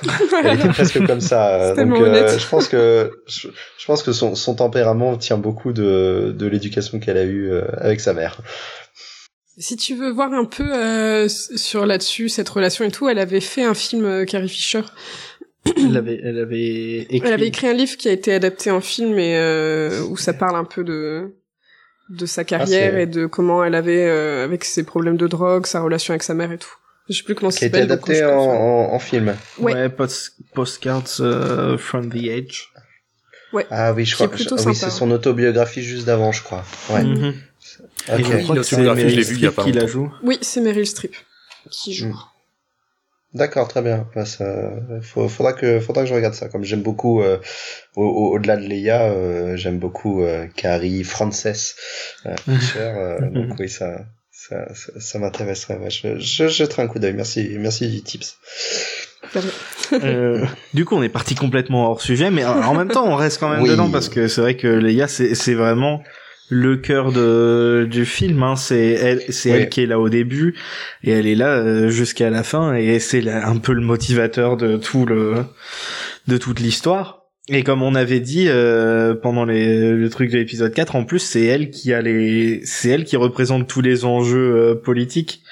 Elle 0.44 0.56
était 0.60 0.68
presque 0.70 1.06
comme 1.06 1.22
ça. 1.22 1.74
Donc 1.86 1.96
euh, 2.02 2.38
je 2.40 2.48
pense 2.48 2.68
que 2.68 3.12
je, 3.28 3.48
je 3.78 3.86
pense 3.86 4.04
que 4.04 4.12
son, 4.12 4.36
son 4.36 4.56
tempérament 4.56 5.16
tient 5.16 5.38
beaucoup 5.38 5.72
de, 5.72 6.34
de 6.36 6.48
l'éducation 6.48 7.00
qu'elle 7.00 7.18
a 7.18 7.24
eue 7.24 7.52
euh, 7.52 7.62
avec 7.78 8.02
sa 8.02 8.14
mère. 8.14 8.38
Si 9.58 9.76
tu 9.78 9.96
veux 9.96 10.10
voir 10.12 10.34
un 10.34 10.46
peu 10.46 10.64
euh, 10.74 11.28
sur 11.30 11.86
là-dessus 11.86 12.30
cette 12.30 12.50
relation 12.50 12.84
et 12.86 12.92
tout, 12.92 13.08
elle 13.10 13.20
avait 13.20 13.42
fait 13.42 13.64
un 13.64 13.74
film 13.74 14.06
euh, 14.06 14.26
Carrie 14.26 14.50
Fisher. 14.50 14.82
Elle 15.66 15.96
avait, 15.98 16.20
elle 16.24 16.40
avait 16.40 16.98
écrit. 17.10 17.22
Elle 17.26 17.34
avait 17.34 17.48
écrit 17.48 17.68
un 17.68 17.74
livre 17.74 17.96
qui 17.98 18.08
a 18.10 18.12
été 18.12 18.34
adapté 18.34 18.72
en 18.72 18.82
film 18.82 19.18
et 19.20 19.38
euh, 19.38 20.02
où 20.06 20.18
ça 20.18 20.34
parle 20.34 20.56
un 20.56 20.64
peu 20.64 20.84
de 20.84 21.36
de 22.10 22.26
sa 22.26 22.44
carrière 22.44 22.92
c'est- 22.94 23.04
et 23.04 23.06
de 23.06 23.26
comment 23.26 23.64
elle 23.64 23.76
avait 23.76 24.06
euh, 24.08 24.44
avec 24.44 24.66
ses 24.66 24.84
problèmes 24.84 25.18
de 25.18 25.28
drogue, 25.28 25.66
sa 25.66 25.82
relation 25.82 26.12
avec 26.14 26.24
sa 26.24 26.34
mère 26.34 26.52
et 26.52 26.58
tout. 26.58 26.74
Je 27.10 27.16
sais 27.18 27.24
plus 27.24 27.36
comment 27.36 27.52
ça 27.52 27.60
Qui 27.60 27.66
a 27.66 27.68
été 27.68 27.78
s'appelle. 27.80 27.92
adapté 27.92 28.16
je 28.16 28.24
en, 28.26 28.30
pense- 28.30 28.48
en, 28.48 28.94
en 28.96 29.00
film. 29.00 29.36
Ouais. 29.60 29.74
Ouais, 29.74 29.90
post- 29.90 30.36
postcards 30.54 31.04
euh, 31.22 31.78
from 31.78 32.10
the 32.12 32.26
edge. 32.26 32.64
Ah 33.70 33.94
oui, 33.94 34.06
je 34.06 34.16
crois. 34.16 34.30
plutôt 34.30 34.56
ah 34.58 34.64
oui, 34.66 34.76
sympa. 34.76 34.92
c'est 34.92 34.98
son 34.98 35.12
autobiographie 35.12 35.82
juste 35.84 36.06
d'avant, 36.06 36.32
je 36.32 36.42
crois. 36.42 36.64
Ouais. 36.90 37.04
Mhm. 37.04 37.34
Ok. 38.14 38.20
Et 38.20 38.24
je 38.24 38.44
crois 38.44 38.56
que 38.56 38.64
c'est 38.64 38.76
je 38.78 38.82
Meryl 38.82 39.24
Streep 39.26 39.52
pas 39.52 39.64
qui 39.64 39.72
la 39.74 39.86
joue. 39.88 40.12
Oui, 40.24 40.38
c'est 40.42 40.62
Meryl 40.62 40.88
Streep 40.88 41.14
qui 41.70 41.94
joue. 41.94 42.08
Mm. 42.08 42.16
D'accord, 43.34 43.68
très 43.70 43.82
bien. 43.82 44.08
Bah, 44.14 44.26
ça, 44.26 44.46
faut- 45.02 45.30
faudra 45.30 45.54
que, 45.54 45.80
faudra 45.80 46.04
que 46.04 46.10
je 46.10 46.14
regarde 46.14 46.34
ça. 46.34 46.50
Comme 46.50 46.64
j'aime 46.66 46.82
beaucoup, 46.82 47.22
euh, 47.22 47.38
au- 47.96 48.04
au- 48.04 48.34
au-delà 48.36 48.58
de 48.58 48.64
Leia, 48.68 49.04
euh, 49.04 49.56
j'aime 49.56 49.80
beaucoup 49.80 50.22
euh, 50.24 50.48
Carrie, 50.58 51.04
Frances, 51.06 51.76
euh, 52.26 52.36
Fisher. 52.60 52.80
euh, 52.80 53.30
donc 53.30 53.56
oui, 53.58 53.70
ça, 53.70 54.00
ça, 54.32 54.74
ça, 54.76 54.92
ça 55.00 55.20
m'intéresserait. 55.20 55.78
Ouais, 55.78 55.90
je, 55.90 56.20
je 56.20 56.48
jetterai 56.50 56.82
un 56.84 56.88
coup 56.88 57.00
d'œil. 57.00 57.14
Merci, 57.14 57.56
merci 57.58 57.88
du 57.90 58.02
tips. 58.02 58.38
Euh, 59.94 60.46
du 60.74 60.84
coup, 60.86 60.96
on 60.96 61.04
est 61.04 61.10
parti 61.10 61.36
complètement 61.36 61.90
hors 61.90 62.02
sujet, 62.02 62.32
mais 62.32 62.44
en 62.46 62.74
même 62.74 62.90
temps, 62.90 63.06
on 63.06 63.16
reste 63.16 63.40
quand 63.40 63.50
même 63.50 63.62
Oui. 63.62 63.70
dedans 63.70 63.90
parce 63.90 64.10
que 64.10 64.28
c'est 64.28 64.42
vrai 64.42 64.58
que 64.58 64.68
Leia, 64.68 65.08
c'est 65.08 65.36
c'est 65.36 65.54
vraiment 65.54 66.04
le 66.54 66.76
cœur 66.76 67.14
de 67.14 67.88
du 67.90 68.06
film. 68.06 68.44
Hein. 68.44 68.58
C'est 68.58 68.90
elle, 68.90 69.22
c'est 69.30 69.52
Oui. 69.52 69.58
elle 69.58 69.70
qui 69.70 69.82
est 69.82 69.86
là 69.86 70.00
au 70.00 70.10
début 70.10 70.54
et 71.04 71.12
elle 71.12 71.26
est 71.26 71.36
là 71.36 71.56
euh, 71.56 71.90
jusqu'à 71.90 72.30
la 72.30 72.44
fin 72.44 72.76
et 72.76 73.00
c'est 73.00 73.28
un 73.30 73.58
peu 73.58 73.72
le 73.74 73.80
motivateur 73.82 74.58
de 74.58 74.76
tout 74.76 75.06
le 75.06 75.46
de 76.28 76.38
toute 76.38 76.60
l'histoire. 76.60 77.20
Et 77.48 77.64
comme 77.64 77.82
on 77.82 77.96
avait 77.96 78.20
dit 78.20 78.46
euh, 78.50 79.16
pendant 79.16 79.46
les, 79.46 79.92
le 79.94 80.10
truc 80.10 80.30
de 80.30 80.38
l'épisode 80.38 80.74
4, 80.74 80.96
en 80.96 81.06
plus 81.06 81.20
c'est 81.20 81.44
elle 81.46 81.70
qui 81.72 81.94
a 81.94 82.02
les, 82.02 82.62
c'est 82.66 82.90
elle 82.90 83.06
qui 83.06 83.16
représente 83.16 83.68
tous 83.68 83.82
les 83.82 84.04
enjeux 84.06 84.56
euh, 84.56 84.76
politiques 84.76 85.44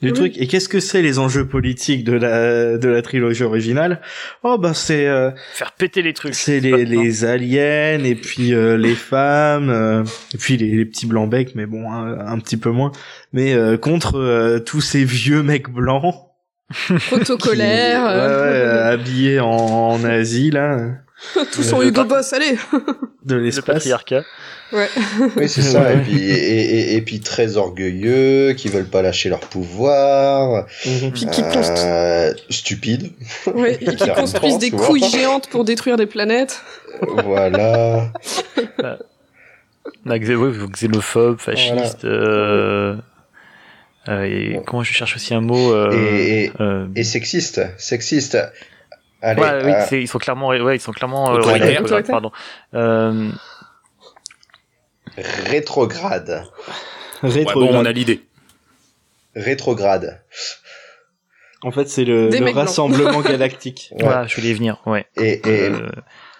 du 0.00 0.08
Oui. 0.08 0.14
truc. 0.14 0.32
Et 0.38 0.46
qu'est-ce 0.46 0.68
que 0.68 0.78
c'est 0.80 1.02
les 1.02 1.18
enjeux 1.18 1.46
politiques 1.46 2.04
de 2.04 2.12
la 2.12 2.76
de 2.78 2.88
la 2.88 3.02
trilogie 3.02 3.42
originale? 3.42 4.00
Oh 4.44 4.56
bah 4.58 4.72
c'est 4.74 5.06
euh, 5.08 5.30
Faire 5.52 5.72
péter 5.72 6.02
les 6.02 6.12
trucs. 6.12 6.34
c'est 6.34 6.60
les, 6.60 6.84
les 6.84 7.24
aliens 7.24 8.02
et 8.04 8.14
puis 8.14 8.54
euh, 8.54 8.76
les 8.76 8.94
femmes 8.94 9.70
euh, 9.70 10.04
et 10.34 10.38
puis 10.38 10.56
les, 10.56 10.70
les 10.70 10.84
petits 10.84 11.06
blancs 11.06 11.28
becs, 11.28 11.54
mais 11.56 11.66
bon 11.66 11.90
un, 11.90 12.18
un 12.26 12.38
petit 12.38 12.56
peu 12.56 12.70
moins. 12.70 12.92
Mais 13.32 13.54
euh, 13.54 13.76
contre 13.76 14.18
euh, 14.18 14.58
tous 14.60 14.80
ces 14.80 15.04
vieux 15.04 15.42
mecs 15.42 15.68
blancs 15.70 16.14
Protocolaire. 17.08 18.02
ouais, 18.04 18.08
ouais, 18.08 18.14
euh, 18.14 18.74
euh, 18.88 18.92
habillés 18.92 19.40
en, 19.40 19.48
en 19.48 20.04
Asie 20.04 20.50
là 20.50 20.78
Tous 21.52 21.62
sont 21.62 21.80
le 21.80 21.86
Hugo 21.88 22.02
pas- 22.04 22.16
Boss, 22.16 22.32
allez. 22.32 22.56
de 23.24 23.34
Le 23.34 23.42
l'espace. 23.42 23.64
patriarcat. 23.76 24.24
Oui, 24.72 25.48
c'est 25.48 25.62
ça. 25.62 25.92
Et 25.94 25.96
puis, 26.02 26.18
et, 26.22 26.32
et, 26.92 26.94
et 26.96 27.00
puis 27.02 27.20
très 27.20 27.56
orgueilleux, 27.56 28.52
qui 28.52 28.68
veulent 28.68 28.88
pas 28.88 29.00
lâcher 29.02 29.28
leur 29.30 29.40
pouvoir. 29.40 30.66
Puis 30.82 31.10
qui, 31.26 31.40
constru- 31.42 31.84
euh, 31.86 32.32
stupides. 32.50 33.10
ouais, 33.54 33.74
et 33.80 33.94
qui 33.96 34.08
construisent 34.10 34.58
des 34.58 34.70
couilles 34.70 35.08
géantes 35.08 35.48
pour 35.48 35.64
détruire 35.64 35.96
des 35.96 36.06
planètes. 36.06 36.60
voilà. 37.24 38.12
Bah, 40.04 40.18
xé- 40.18 40.34
ouais, 40.36 40.52
xénophobe, 40.72 41.38
fasciste. 41.40 42.04
Euh, 42.04 42.94
euh, 44.08 44.22
et 44.24 44.56
Ouais. 44.58 44.62
comment 44.66 44.82
je 44.82 44.92
cherche 44.92 45.16
aussi 45.16 45.34
un 45.34 45.40
mot. 45.40 45.72
Euh, 45.72 45.90
Et- 45.92 46.44
et- 46.44 46.52
euh, 46.60 46.86
Et 46.94 47.04
sexiste, 47.04 47.60
sexiste. 47.78 48.38
Allez, 49.20 49.42
ouais, 49.42 49.64
oui, 49.64 49.72
euh, 49.72 49.84
c'est- 49.88 50.00
ils 50.00 50.06
sont 50.08 50.18
clairement, 50.18 50.48
ouais, 50.48 50.76
ils 50.76 50.80
sont 50.80 50.92
clairement 50.92 51.34
euh, 51.34 51.38
Autoritaires. 51.38 51.82
pardon. 52.08 52.30
Euh, 52.74 53.30
rétrograde. 55.16 56.44
Ouais, 57.22 57.28
Rétrograde. 57.30 57.72
bon, 57.72 57.78
on 57.80 57.84
a 57.84 57.92
l'idée. 57.92 58.22
Rétrograde. 59.34 60.20
En 61.62 61.70
fait, 61.72 61.88
c'est 61.88 62.04
le, 62.04 62.28
rassemblement 62.52 63.20
galactique. 63.22 63.90
Ouais. 63.92 64.04
Voilà, 64.04 64.26
je 64.26 64.36
voulais 64.36 64.50
y 64.50 64.54
venir. 64.54 64.80
Ouais. 64.86 65.06
Et, 65.16 65.40
et, 65.48 65.70
Euh, 65.70 65.88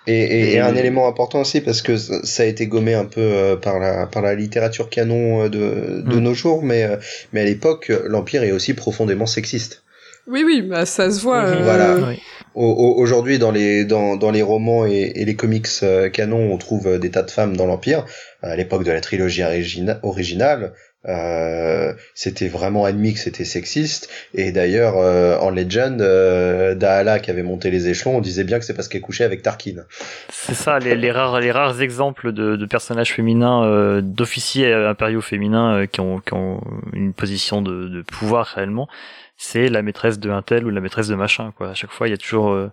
et, 0.06 0.12
et, 0.12 0.40
et 0.50 0.54
et- 0.54 0.60
un 0.60 0.74
élément 0.76 1.08
important 1.08 1.40
aussi 1.40 1.60
parce 1.60 1.82
que 1.82 1.96
ça 1.96 2.44
a 2.44 2.46
été 2.46 2.66
gommé 2.68 2.94
un 2.94 3.04
peu 3.04 3.20
euh, 3.20 3.56
par 3.56 3.78
la 3.80 4.06
par 4.06 4.22
la 4.22 4.34
littérature 4.34 4.88
canon 4.88 5.48
de 5.48 6.02
de 6.06 6.16
Mm. 6.16 6.20
nos 6.20 6.34
jours, 6.34 6.62
mais 6.62 6.88
mais 7.32 7.40
à 7.40 7.44
l'époque 7.44 7.88
l'empire 8.06 8.42
est 8.44 8.52
aussi 8.52 8.74
profondément 8.74 9.26
sexiste. 9.26 9.82
Oui, 10.28 10.42
oui, 10.44 10.62
bah 10.62 10.84
ça 10.86 11.10
se 11.10 11.20
voit. 11.22 11.44
euh, 11.44 11.62
Voilà. 11.62 11.94
oui. 12.08 12.20
Au- 12.54 12.64
au- 12.64 13.00
Aujourd'hui, 13.00 13.38
dans 13.38 13.50
les 13.52 13.84
dans 13.84 14.16
dans 14.16 14.30
les 14.30 14.42
romans 14.42 14.84
et, 14.86 15.12
et 15.14 15.24
les 15.24 15.36
comics 15.36 15.66
euh, 15.82 16.08
canon, 16.10 16.52
on 16.52 16.58
trouve 16.58 16.86
euh, 16.86 16.98
des 16.98 17.10
tas 17.10 17.22
de 17.22 17.30
femmes 17.30 17.56
dans 17.56 17.66
l'empire. 17.66 18.04
À 18.42 18.56
l'époque 18.56 18.84
de 18.84 18.92
la 18.92 19.00
trilogie 19.00 19.42
origina- 19.42 19.98
originale, 20.02 20.72
euh, 21.08 21.92
c'était 22.14 22.48
vraiment 22.48 22.84
admis 22.84 23.14
que 23.14 23.20
c'était 23.20 23.44
sexiste. 23.44 24.10
Et 24.34 24.50
d'ailleurs, 24.52 24.94
euh, 24.98 25.38
en 25.38 25.50
Legend, 25.50 26.00
euh, 26.00 26.74
Dahala 26.74 27.20
qui 27.20 27.30
avait 27.30 27.42
monté 27.44 27.70
les 27.70 27.88
échelons, 27.88 28.16
on 28.16 28.20
disait 28.20 28.44
bien 28.44 28.58
que 28.58 28.64
c'est 28.64 28.74
parce 28.74 28.88
qu'elle 28.88 29.00
couchait 29.00 29.24
avec 29.24 29.42
Tarkin. 29.42 29.84
C'est 30.30 30.54
ça, 30.54 30.78
les, 30.78 30.94
les, 30.96 31.10
rares, 31.12 31.40
les 31.40 31.52
rares 31.52 31.80
exemples 31.80 32.32
de, 32.32 32.56
de 32.56 32.66
personnages 32.66 33.12
féminins, 33.14 33.64
euh, 33.64 34.00
d'officiers 34.02 34.72
impériaux 34.72 35.20
féminins 35.22 35.78
euh, 35.82 35.86
qui, 35.86 36.00
ont, 36.00 36.18
qui 36.18 36.34
ont 36.34 36.60
une 36.92 37.12
position 37.12 37.62
de, 37.62 37.88
de 37.88 38.02
pouvoir 38.02 38.46
réellement, 38.46 38.88
c'est 39.38 39.70
la 39.70 39.80
maîtresse 39.80 40.18
de 40.18 40.28
un 40.30 40.42
tel 40.42 40.66
ou 40.66 40.70
la 40.70 40.82
maîtresse 40.82 41.08
de 41.08 41.14
machin. 41.14 41.52
Quoi. 41.56 41.70
À 41.70 41.74
chaque 41.74 41.92
fois, 41.92 42.08
il 42.08 42.10
y 42.10 42.14
a 42.14 42.18
toujours... 42.18 42.50
Euh, 42.50 42.70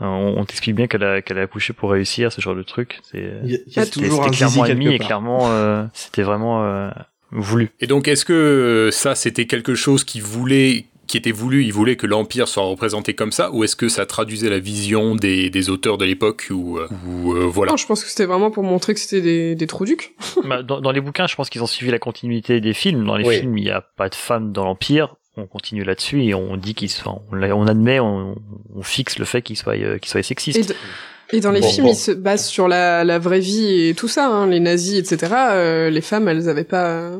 on, 0.00 0.34
on 0.38 0.44
t'explique 0.46 0.74
bien 0.74 0.86
qu'elle 0.86 1.04
a, 1.04 1.20
qu'elle 1.22 1.38
a 1.38 1.42
accouché 1.42 1.74
pour 1.74 1.90
réussir, 1.90 2.32
ce 2.32 2.40
genre 2.40 2.56
de 2.56 2.62
truc. 2.62 3.00
C'est, 3.02 3.32
c'était, 3.68 3.86
toujours 3.90 4.24
c'était 4.24 4.28
un 4.44 4.48
clairement 4.48 4.62
admis 4.62 4.94
et 4.94 4.98
clairement, 4.98 5.50
euh, 5.50 5.84
c'était 5.92 6.22
vraiment 6.22 6.64
euh, 6.64 6.90
voulu. 7.30 7.70
Et 7.80 7.86
donc, 7.86 8.08
est-ce 8.08 8.24
que 8.24 8.88
ça, 8.90 9.14
c'était 9.14 9.46
quelque 9.46 9.74
chose 9.74 10.02
qui 10.04 10.18
voulait 10.20 10.86
qui 11.06 11.16
était 11.16 11.32
voulu, 11.32 11.64
il 11.64 11.72
voulait 11.72 11.96
que 11.96 12.06
l'Empire 12.06 12.46
soit 12.46 12.62
représenté 12.62 13.14
comme 13.14 13.32
ça, 13.32 13.50
ou 13.50 13.64
est-ce 13.64 13.74
que 13.74 13.88
ça 13.88 14.06
traduisait 14.06 14.48
la 14.48 14.60
vision 14.60 15.16
des, 15.16 15.50
des 15.50 15.68
auteurs 15.68 15.98
de 15.98 16.04
l'époque, 16.04 16.46
ou, 16.52 16.78
euh, 16.78 16.86
ou 17.04 17.32
euh, 17.34 17.46
voilà 17.46 17.72
Non, 17.72 17.76
je 17.76 17.84
pense 17.84 18.04
que 18.04 18.08
c'était 18.08 18.26
vraiment 18.26 18.52
pour 18.52 18.62
montrer 18.62 18.94
que 18.94 19.00
c'était 19.00 19.20
des, 19.20 19.56
des 19.56 19.66
trous 19.66 19.86
ducs. 19.86 20.14
Bah, 20.44 20.62
dans, 20.62 20.80
dans 20.80 20.92
les 20.92 21.00
bouquins, 21.00 21.26
je 21.26 21.34
pense 21.34 21.50
qu'ils 21.50 21.64
ont 21.64 21.66
suivi 21.66 21.90
la 21.90 21.98
continuité 21.98 22.60
des 22.60 22.74
films. 22.74 23.04
Dans 23.04 23.16
les 23.16 23.26
Oui. 23.26 23.40
films, 23.40 23.58
il 23.58 23.64
n'y 23.64 23.70
a 23.70 23.80
pas 23.80 24.08
de 24.08 24.14
femmes 24.14 24.52
dans 24.52 24.64
l'Empire. 24.64 25.16
On 25.40 25.46
continue 25.46 25.84
là-dessus 25.84 26.22
et 26.24 26.34
on 26.34 26.56
dit 26.56 26.74
qu'ils 26.74 26.90
sont, 26.90 27.22
on, 27.32 27.66
admet, 27.66 27.98
on, 28.00 28.36
on 28.74 28.82
fixe 28.82 29.18
le 29.18 29.24
fait 29.24 29.42
qu'ils 29.42 29.56
soient, 29.56 29.74
euh, 29.76 29.98
Et, 30.14 30.22
sexistes. 30.22 30.68
d- 30.68 30.74
et 31.32 31.40
dans 31.40 31.52
les 31.52 31.60
Bon, 31.60 31.68
films, 31.68 31.86
bon. 31.86 31.92
ils 31.92 31.96
se 31.96 32.10
basent 32.10 32.46
sur 32.46 32.68
la, 32.68 33.04
la 33.04 33.18
vraie 33.18 33.40
vie 33.40 33.88
et 33.88 33.94
tout 33.94 34.08
ça, 34.08 34.26
hein, 34.26 34.46
les 34.48 34.60
nazis, 34.60 34.98
etc. 34.98 35.32
euh, 35.52 35.90
les 35.90 36.00
femmes, 36.00 36.26
elles 36.28 36.48
avaient 36.48 36.64
pas, 36.64 37.12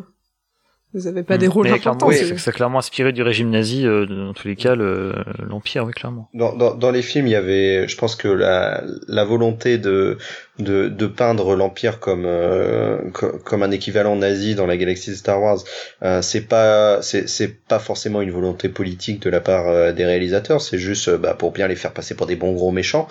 elles 0.95 1.07
avaient 1.07 1.23
pas 1.23 1.39
des 1.39 1.47
Mm. 1.47 1.51
rôles 1.53 1.67
Mais 1.69 1.73
importants. 1.75 2.07
clairement, 2.09 2.19
c'est- 2.19 2.27
c'est, 2.31 2.39
c'est 2.39 2.53
clairement 2.53 2.79
inspiré 2.81 3.13
du 3.13 3.23
régime 3.23 3.51
nazi, 3.51 3.87
euh, 3.87 4.07
dans 4.07 4.35
tous 4.35 4.49
les 4.49 4.57
cas, 4.57 4.75
le, 4.75 5.15
l'Empire, 5.49 5.85
oui, 5.85 5.93
clairement. 5.93 6.29
Dans, 6.35 6.57
dans, 6.57 6.75
dans 6.75 6.91
les 6.91 7.03
films, 7.03 7.29
il 7.29 7.31
y 7.31 7.37
avait, 7.37 7.87
je 7.87 7.97
pense 7.97 8.17
que 8.17 8.27
la, 8.27 8.83
la 9.07 9.25
volonté 9.25 9.79
de, 9.79 10.19
de, 10.63 10.89
de 10.89 11.07
peindre 11.07 11.55
l'Empire 11.57 12.01
comme, 12.01 12.25
euh, 12.27 12.99
co- 13.13 13.39
comme 13.45 13.63
un 13.63 13.71
équivalent 13.71 14.17
nazi 14.17 14.55
dans 14.55 14.67
la 14.67 14.77
galaxie 14.77 15.11
de 15.11 15.17
Star 15.17 15.41
Wars, 15.43 15.59
euh, 16.03 16.23
c'est 16.23 16.43
pas, 16.43 17.03
c'est, 17.03 17.29
c'est 17.29 17.49
pas 17.67 17.79
forcément 17.79 18.21
une 18.21 18.31
volonté 18.31 18.69
politique 18.69 19.21
de 19.23 19.31
la 19.31 19.41
part 19.41 19.69
euh, 19.69 19.93
des 19.93 20.05
réalisateurs, 20.05 20.61
c'est 20.61 20.79
juste 20.79 21.09
euh, 21.09 21.19
bah, 21.19 21.35
pour 21.35 21.53
bien 21.53 21.69
les 21.69 21.77
faire 21.77 21.93
passer 21.93 22.15
pour 22.15 22.27
des 22.27 22.37
bons 22.37 22.53
gros 22.53 22.71
méchants. 22.73 23.09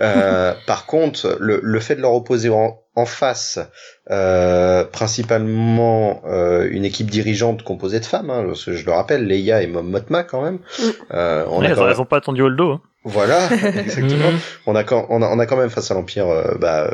Euh, 0.00 0.52
par 0.66 0.86
contre, 0.86 1.36
le, 1.40 1.60
le 1.62 1.80
fait 1.80 1.96
de 1.96 2.00
leur 2.00 2.12
opposer 2.14 2.48
en, 2.48 2.78
en 2.94 3.06
face 3.06 3.58
euh, 4.10 4.84
principalement 4.84 6.22
euh, 6.26 6.66
une 6.70 6.84
équipe 6.84 7.10
dirigeante 7.10 7.62
composée 7.62 8.00
de 8.00 8.04
femmes, 8.06 8.30
hein, 8.30 8.44
parce 8.46 8.64
que 8.64 8.72
je 8.72 8.84
le 8.86 8.92
rappelle, 8.92 9.26
Leia 9.26 9.62
et 9.62 9.66
Mom 9.66 9.88
Motma 9.88 10.22
quand 10.24 10.42
même. 10.42 10.58
Euh, 11.12 11.44
on 11.50 11.60
Ouais, 11.60 11.66
a 11.66 11.68
elles, 11.70 11.74
quand 11.76 11.82
même- 11.82 11.92
elles 11.92 12.00
ont 12.00 12.04
pas 12.06 12.16
attendu 12.18 12.42
au 12.42 12.50
dos. 12.50 12.72
Hein. 12.72 12.80
Voilà, 13.08 13.48
exactement. 13.78 14.30
Mhm. 14.32 14.38
On 14.66 14.74
a 14.76 14.84
quand 14.84 15.06
on 15.10 15.22
a, 15.22 15.26
on 15.28 15.38
a 15.38 15.46
quand 15.46 15.56
même 15.56 15.70
face 15.70 15.90
à 15.90 15.94
l'empire 15.94 16.28
euh, 16.28 16.54
bah, 16.60 16.90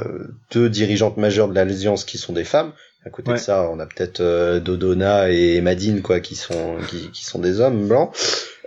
deux 0.53 0.68
dirigeantes 0.68 1.16
majeures 1.16 1.48
de 1.48 1.55
l'alliance 1.55 2.05
qui 2.05 2.18
sont 2.18 2.33
des 2.33 2.44
femmes. 2.44 2.72
À 3.07 3.11
côté 3.11 3.33
Ouais. 3.33 3.37
de 3.37 3.40
ça, 3.42 3.68
on 3.70 3.79
a 3.81 3.85
peut-être 3.87 4.20
euh, 4.20 4.61
Dodona 4.61 5.29
et 5.31 5.61
Madine 5.61 6.00
quoi 6.00 6.20
qui 6.20 6.37
sont 6.37 6.77
qui, 6.88 7.11
qui 7.11 7.22
sont 7.24 7.38
des 7.38 7.61
hommes 7.61 7.87
blancs. 7.87 8.11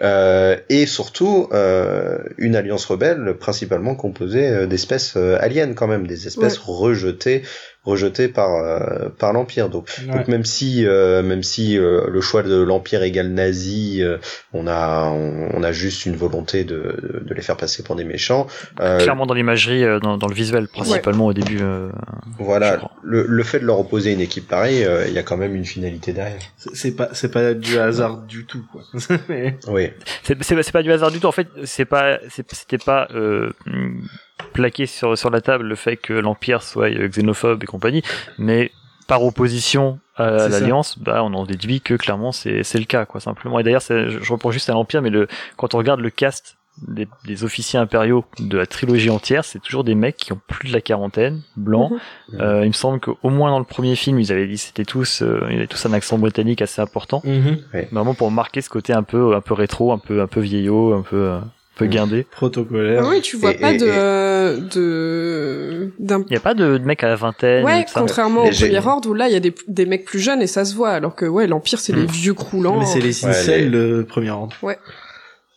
Euh, 0.04 0.58
et 0.70 0.86
surtout 0.86 1.48
euh, 1.54 2.20
une 2.38 2.56
alliance 2.56 2.86
rebelle 2.86 3.34
principalement 3.40 3.96
composée 3.96 4.68
d'espèces 4.68 5.14
euh, 5.18 5.38
aliens 5.42 5.74
quand 5.74 5.88
même, 5.88 6.06
des 6.06 6.28
espèces 6.28 6.60
rejetées 6.60 7.42
rejetées 7.88 8.28
par 8.28 8.56
euh, 8.56 9.10
par 9.18 9.34
l'empire. 9.34 9.70
Donc 9.70 9.88
Ouais. 10.08 10.16
donc 10.18 10.28
même 10.28 10.44
si 10.46 10.86
euh, 10.86 11.24
même 11.24 11.42
si 11.44 11.78
euh, 11.78 12.06
le 12.08 12.22
choix 12.22 12.44
de 12.44 12.62
l'empire 12.62 13.02
égale 13.04 13.30
nazi, 13.30 14.04
euh, 14.04 14.18
on 14.54 14.68
a 14.68 15.06
on, 15.10 15.50
on 15.54 15.64
a 15.64 15.72
juste 15.72 16.06
une 16.06 16.16
volonté 16.16 16.64
de, 16.66 17.22
de, 17.26 17.34
les 17.34 17.42
faire 17.42 17.58
passer 17.58 17.84
pour 17.84 17.96
des 17.96 18.04
méchants. 18.04 18.48
Euh, 18.80 19.00
Clairement 19.00 19.26
dans 19.26 19.34
l'imagerie, 19.34 19.84
euh, 19.84 20.00
dans, 20.00 20.18
dans 20.18 20.28
le 20.28 20.36
visuel, 20.36 20.68
principalement 20.68 21.26
au 21.28 21.34
début. 21.34 21.60
euh, 21.62 21.90
voilà, 22.38 22.80
le, 23.04 23.26
le 23.28 23.44
fait 23.44 23.60
de 23.60 23.66
leur 23.66 23.80
opposer 23.80 24.12
une 24.14 24.22
équipe 24.22 24.48
pareille, 24.48 24.84
euh, 24.84 25.06
il 25.08 25.14
y 25.14 25.18
a 25.18 25.24
quand 25.24 25.38
même 25.38 25.56
une 25.56 25.66
finalité 25.66 26.12
derrière. 26.14 26.38
C'est- 26.74 26.96
pas, 26.96 27.10
c'est 27.14 27.32
pas 27.32 27.54
du 27.54 27.78
hasard 27.80 28.18
du 28.28 28.46
tout, 28.46 28.64
quoi. 28.72 28.82
Mais- 29.30 29.58
Oui, 29.68 29.90
C'est, 30.24 30.72
pas 30.72 30.84
du 30.84 30.92
hasard 30.92 31.12
du 31.12 31.20
tout. 31.20 31.28
En 31.28 31.32
fait, 31.32 31.48
c'est 31.64 31.86
pas, 31.86 32.20
c'était 32.30 32.78
pas 32.78 33.08
euh, 33.16 33.50
plaqué 34.54 34.86
sur 34.86 35.18
sur 35.18 35.30
la 35.30 35.42
table 35.42 35.66
le 35.66 35.76
fait 35.76 35.98
que 35.98 36.14
l'empire 36.14 36.62
soit 36.64 36.90
euh, 36.90 37.08
xénophobe 37.08 37.64
et 37.64 37.68
compagnie, 37.68 38.04
mais 38.38 38.72
par 39.08 39.24
opposition 39.24 40.00
à 40.16 40.32
l'alliance, 40.50 40.98
bah 41.00 41.22
on 41.24 41.34
en 41.34 41.46
déduit 41.46 41.80
que 41.80 41.94
clairement 41.94 42.32
c'est 42.32 42.64
c'est 42.64 42.80
le 42.80 42.86
cas 42.86 43.06
quoi 43.06 43.22
simplement. 43.22 43.60
Et 43.60 43.64
d'ailleurs, 43.64 43.82
c'est- 43.84 44.10
je, 44.10 44.20
je 44.22 44.34
reprends 44.34 44.52
juste 44.52 44.70
à 44.70 44.74
l'empire, 44.74 45.02
mais 45.02 45.10
le 45.12 45.28
quand 45.58 45.76
on 45.76 45.78
regarde 45.78 46.00
le 46.02 46.10
cast 46.10 46.58
des, 46.88 47.08
des 47.26 47.44
officiers 47.44 47.80
impériaux 47.80 48.24
de 48.40 48.56
la 48.58 48.68
trilogie 48.68 49.10
entière, 49.10 49.44
c'est 49.46 49.58
toujours 49.60 49.84
des 49.84 49.96
mecs 49.96 50.16
qui 50.18 50.32
ont 50.34 50.40
plus 50.48 50.68
de 50.70 50.74
la 50.74 50.82
quarantaine, 50.82 51.42
blancs. 51.56 51.92
Mhm. 52.34 52.42
Euh, 52.42 52.62
il 52.66 52.68
me 52.68 52.74
semble 52.74 53.00
qu'au 53.00 53.18
moins 53.30 53.50
dans 53.50 53.58
le 53.60 53.66
premier 53.66 53.96
film, 53.96 54.20
ils 54.20 54.32
avaient 54.32 54.46
dit 54.46 54.58
c'était 54.60 54.86
tous, 54.86 55.22
euh, 55.24 55.48
ils 55.50 55.56
avaient 55.58 55.68
tous 55.68 55.84
un 55.88 55.94
accent 55.94 56.18
britannique 56.20 56.62
assez 56.62 56.80
important 56.82 57.22
vraiment 57.92 58.14
pour 58.14 58.30
marquer 58.30 58.62
ce 58.62 58.70
côté 58.70 58.94
un 58.94 59.02
peu 59.04 59.36
un 59.36 59.42
peu 59.42 59.54
rétro 59.56 59.92
un 59.92 59.98
peu 59.98 60.22
un 60.22 60.28
peu 60.28 60.40
vieillot 60.42 60.94
un 60.94 61.02
peu 61.02 61.16
euh, 61.16 61.40
peu 61.78 61.86
Mm. 61.86 61.90
guindé 61.90 62.24
Protocolaire. 62.30 63.02
Ah 63.06 63.10
oui, 63.10 63.22
tu 63.22 63.38
vois 63.38 63.52
Et- 63.52 63.58
pas 63.58 63.72
et- 63.72 63.78
de, 63.78 63.86
et- 63.86 63.90
euh, 63.92 64.58
de, 64.58 65.92
d'un 66.00 66.24
il 66.30 66.34
y 66.34 66.38
a 66.38 66.40
pas 66.42 66.54
de, 66.54 66.78
de 66.78 66.84
mec 66.86 67.04
à 67.04 67.08
la 67.08 67.16
vingtaine 67.16 67.64
Ouais, 67.64 67.86
contrairement 67.94 68.44
Les 68.46 68.50
au 68.52 68.66
premier 68.66 68.86
ordre 68.88 69.10
où 69.10 69.14
là 69.14 69.28
il 69.28 69.34
y 69.34 69.38
a 69.38 69.40
des, 69.40 69.54
des 69.68 69.86
mecs 69.86 70.06
plus 70.06 70.20
jeunes 70.20 70.42
et 70.42 70.48
ça 70.48 70.66
se 70.66 70.76
voit, 70.76 70.90
alors 70.92 71.16
que 71.16 71.26
ouais, 71.26 71.48
l'Empire 71.48 71.80
c'est 71.80 71.94
les 71.94 72.04
Mm. 72.04 72.08
vieux 72.12 72.34
croulants. 72.34 72.80
Mais 72.80 72.86
c'est 72.86 73.00
les 73.00 73.26
incels, 73.26 73.70
le 73.72 74.04
premier 74.06 74.30
ordre. 74.32 74.56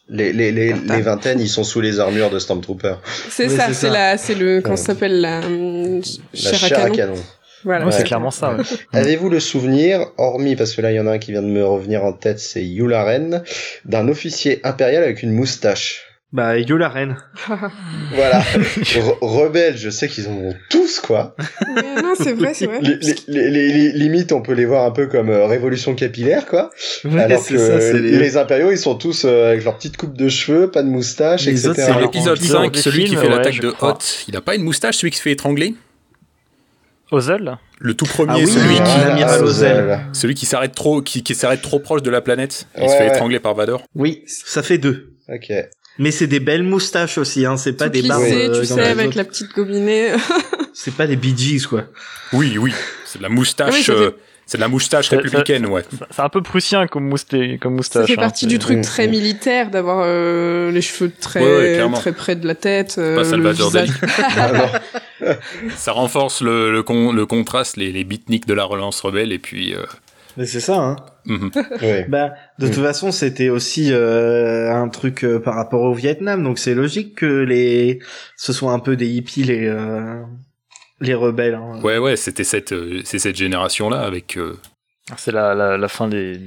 les, 0.09 0.33
les, 0.33 0.51
les, 0.51 0.69
Certain. 0.71 0.97
les 0.97 1.03
vingtaines, 1.03 1.41
ils 1.41 1.49
sont 1.49 1.63
sous 1.65 1.81
les 1.81 2.01
armures 2.01 2.31
de 2.31 2.39
Stormtrooper. 2.41 2.95
C'est 3.29 3.47
Oui, 3.49 3.57
ça, 3.57 3.73
c'est 3.73 3.91
la, 3.91 4.19
c'est 4.19 4.35
le, 4.35 4.61
comment 4.61 4.75
Ouais. 4.75 4.77
ça 4.77 4.87
s'appelle 4.87 5.21
la, 5.21 5.41
La 5.41 6.53
chair 6.53 6.85
à 6.85 6.91
canon. 6.91 7.15
Voilà. 7.63 7.85
Ouais, 7.85 7.93
c'est 7.93 7.99
Ouais. 7.99 8.05
clairement 8.05 8.31
ça 8.31 8.55
ouais. 8.55 8.65
Avez-vous 8.93 9.29
le 9.29 9.39
souvenir, 9.39 10.01
hormis 10.17 10.57
parce 10.57 10.73
que 10.75 10.81
là 10.81 10.91
il 10.93 10.97
y 10.97 11.01
en 11.01 11.07
a 11.07 11.13
un 11.13 11.19
qui 11.19 11.31
vient 11.33 11.43
de 11.43 11.47
me 11.47 11.63
revenir 11.65 12.03
en 12.05 12.13
tête, 12.15 12.41
c'est 12.41 12.65
Yularen, 12.65 13.43
d'un 13.85 14.09
officier 14.09 14.61
impérial 14.65 15.05
avec 15.05 15.23
une 15.23 15.31
moustache? 15.33 16.07
Bah, 16.33 16.57
Yo 16.59 16.77
la 16.77 16.89
reine. 16.89 17.17
Voilà. 18.15 18.41
Re- 18.61 19.19
rebelles, 19.21 19.77
je 19.77 19.91
sais 19.91 20.07
qu'ils 20.09 20.29
en 20.29 20.33
ont 20.33 20.55
tous 20.69 21.01
quoi. 21.01 21.35
Mais 21.75 22.01
non, 22.03 22.15
c'est 22.17 22.33
vrai, 22.33 22.55
c'est 22.55 22.67
vrai. 22.67 22.81
Les, 22.83 22.97
les, 22.97 23.15
les, 23.29 23.51
les- 23.51 23.73
les- 23.73 23.93
limite, 23.93 24.31
on 24.33 24.41
peut 24.41 24.53
les 24.53 24.65
voir 24.65 24.85
un 24.85 24.91
peu 24.93 25.07
comme 25.09 25.29
euh, 25.31 25.47
révolution 25.47 25.95
capillaire 25.95 26.47
quoi. 26.47 26.71
Ouais, 27.05 27.21
Alors 27.23 27.45
que 27.45 27.59
ça, 27.59 27.93
les... 27.99 28.19
les... 28.19 28.37
impériaux, 28.37 28.71
ils 28.71 28.79
sont 28.79 28.95
tous 28.95 29.25
euh, 29.25 29.49
avec 29.53 29.65
leur 29.65 29.77
petite 29.77 29.97
coupe 29.97 30.17
de 30.17 30.29
cheveux, 30.29 30.71
pas 30.71 30.83
de 30.85 30.89
moustache, 30.89 31.47
Les 31.47 31.67
etc. 31.67 31.87
c'est 31.93 32.01
l'épisode 32.01 32.39
en 32.39 32.41
disant 32.41 32.63
5, 32.63 32.73
des 32.73 32.81
celui 32.81 33.05
qui 33.05 33.17
fait 33.17 33.23
ouais, 33.23 33.29
l'attaque 33.29 33.61
de. 33.61 33.73
Hoth, 33.81 34.25
il 34.29 34.37
a 34.37 34.41
pas 34.41 34.55
une 34.55 34.63
moustache, 34.63 34.97
celui 34.99 35.11
qui 35.11 35.17
se 35.19 35.23
fait 35.23 35.33
étrangler? 35.33 35.75
Ozel? 37.11 37.59
Le 37.81 37.95
tout 37.95 38.05
premier, 38.07 38.33
Ah 38.35 38.39
oui, 38.39 38.47
celui, 38.47 38.75
qui- 38.77 38.83
qui, 38.83 39.01
l'amiral 39.09 39.43
Ozel. 39.45 39.85
Ozel. 39.85 40.01
celui 40.13 40.35
qui 40.35 40.47
s'arrête 40.47 40.75
trop, 40.75 41.01
qui, 41.03 41.23
qui 41.25 41.35
s'arrête 41.35 41.63
trop 41.63 41.81
proche 41.81 42.03
de 42.03 42.11
la 42.11 42.21
planète. 42.21 42.67
Il 42.77 42.89
se 42.89 42.95
fait 42.95 43.01
ouais. 43.01 43.09
étrangler 43.09 43.41
par 43.41 43.55
Vador. 43.55 43.83
Oui, 43.97 44.23
ça 44.27 44.63
fait 44.63 44.79
deux. 44.79 45.15
Ok. 45.29 45.53
Mais 45.99 46.11
c'est 46.13 46.27
des 46.27 46.41
belles 46.41 46.63
moustaches 46.63 47.19
aussi, 47.19 47.45
hein. 47.45 47.57
C'est 47.57 47.75
pas 47.75 47.87
Tout 47.87 48.01
des 48.01 48.09
barbes. 48.09 48.23
lissé, 48.25 48.49
euh, 48.49 48.61
tu 48.61 48.67
sais, 48.67 48.81
avec 48.81 49.09
autres. 49.09 49.17
la 49.19 49.25
petite 49.25 49.53
gobinée. 49.55 50.13
C'est 50.73 50.95
pas 50.95 51.07
des 51.07 51.17
Bee 51.17 51.35
Gees, 51.37 51.67
quoi. 51.69 51.85
Oui, 52.33 52.57
oui. 52.57 52.73
C'est 53.05 53.19
de 53.19 53.23
la 53.25 53.29
moustache. 53.29 53.75
Oui, 53.75 53.83
ça 53.83 53.93
euh, 53.93 54.13
c'est 54.47 54.57
de 54.57 54.63
la 54.63 54.69
moustache 54.69 55.07
Ça- 55.09 55.17
ça- 55.17 55.23
républicaine, 55.23 55.67
ouais. 55.67 55.83
c'est 56.11 56.23
un 56.23 56.29
peu 56.29 56.43
prussien 56.43 56.87
comme 56.87 57.05
mousté 57.09 57.59
comme 57.59 57.75
Ça 57.75 57.77
moustache 57.77 58.07
fait 58.07 58.13
hein. 58.15 58.17
partie 58.23 58.47
du 58.47 58.59
truc 58.59 58.81
très 58.83 59.07
militaire 59.09 59.71
d'avoir 59.71 60.03
euh, 60.07 60.71
les 60.73 60.81
cheveux 60.81 61.11
très, 61.21 61.41
Ouais, 61.41 61.57
ouais, 61.57 61.73
clairement. 61.75 61.97
très 61.99 62.13
près 62.13 62.35
de 62.35 62.47
la 62.47 62.55
tête, 62.55 62.97
euh, 62.99 63.15
Pas 63.17 63.23
le 63.23 63.29
Salvador 63.29 63.73
non. 65.23 65.29
Ça 65.77 65.93
renforce 65.93 66.41
le, 66.41 66.73
le, 66.73 66.83
con- 66.83 67.13
le 67.13 67.27
contraste, 67.27 67.77
les, 67.77 67.93
les 67.93 68.05
beatniks 68.05 68.47
de 68.47 68.55
la 68.55 68.65
relance 68.65 69.01
rebelle, 69.01 69.33
et 69.33 69.39
puis... 69.39 69.75
euh, 70.41 70.43
Mais 70.43 70.47
c'est 70.47 70.61
ça, 70.61 70.79
hein. 70.79 70.97
mhm. 71.27 71.51
Ouais. 71.83 72.07
Bah, 72.09 72.33
de 72.59 72.67
toute 72.67 72.83
façon, 72.83 73.13
c'était 73.13 73.49
aussi 73.49 73.93
euh, 73.93 74.73
un 74.73 74.89
truc 74.89 75.25
euh, 75.25 75.39
par 75.39 75.55
rapport 75.55 75.83
au 75.83 75.95
Vietnam, 75.95 76.43
donc 76.43 76.59
c'est 76.59 76.75
logique 76.75 77.17
que 77.17 77.43
les 77.43 78.01
ce 78.37 78.53
soit 78.53 78.73
un 78.73 78.79
peu 78.79 78.97
des 78.97 79.09
hippies 79.09 79.45
les 79.45 79.67
euh, 79.67 80.23
les 81.01 81.15
rebelles. 81.15 81.55
Hein. 81.55 81.81
Ouais, 81.83 81.99
ouais, 81.99 82.17
c'était 82.17 82.45
cette, 82.45 82.73
euh, 82.73 83.01
c'est 83.05 83.19
cette 83.19 83.37
génération-là 83.37 84.01
avec... 84.01 84.39
euh, 85.11 85.15
c'est 85.17 85.33
la, 85.33 85.55
la 85.55 85.77
la 85.77 85.89
fin 85.89 86.09
des 86.09 86.39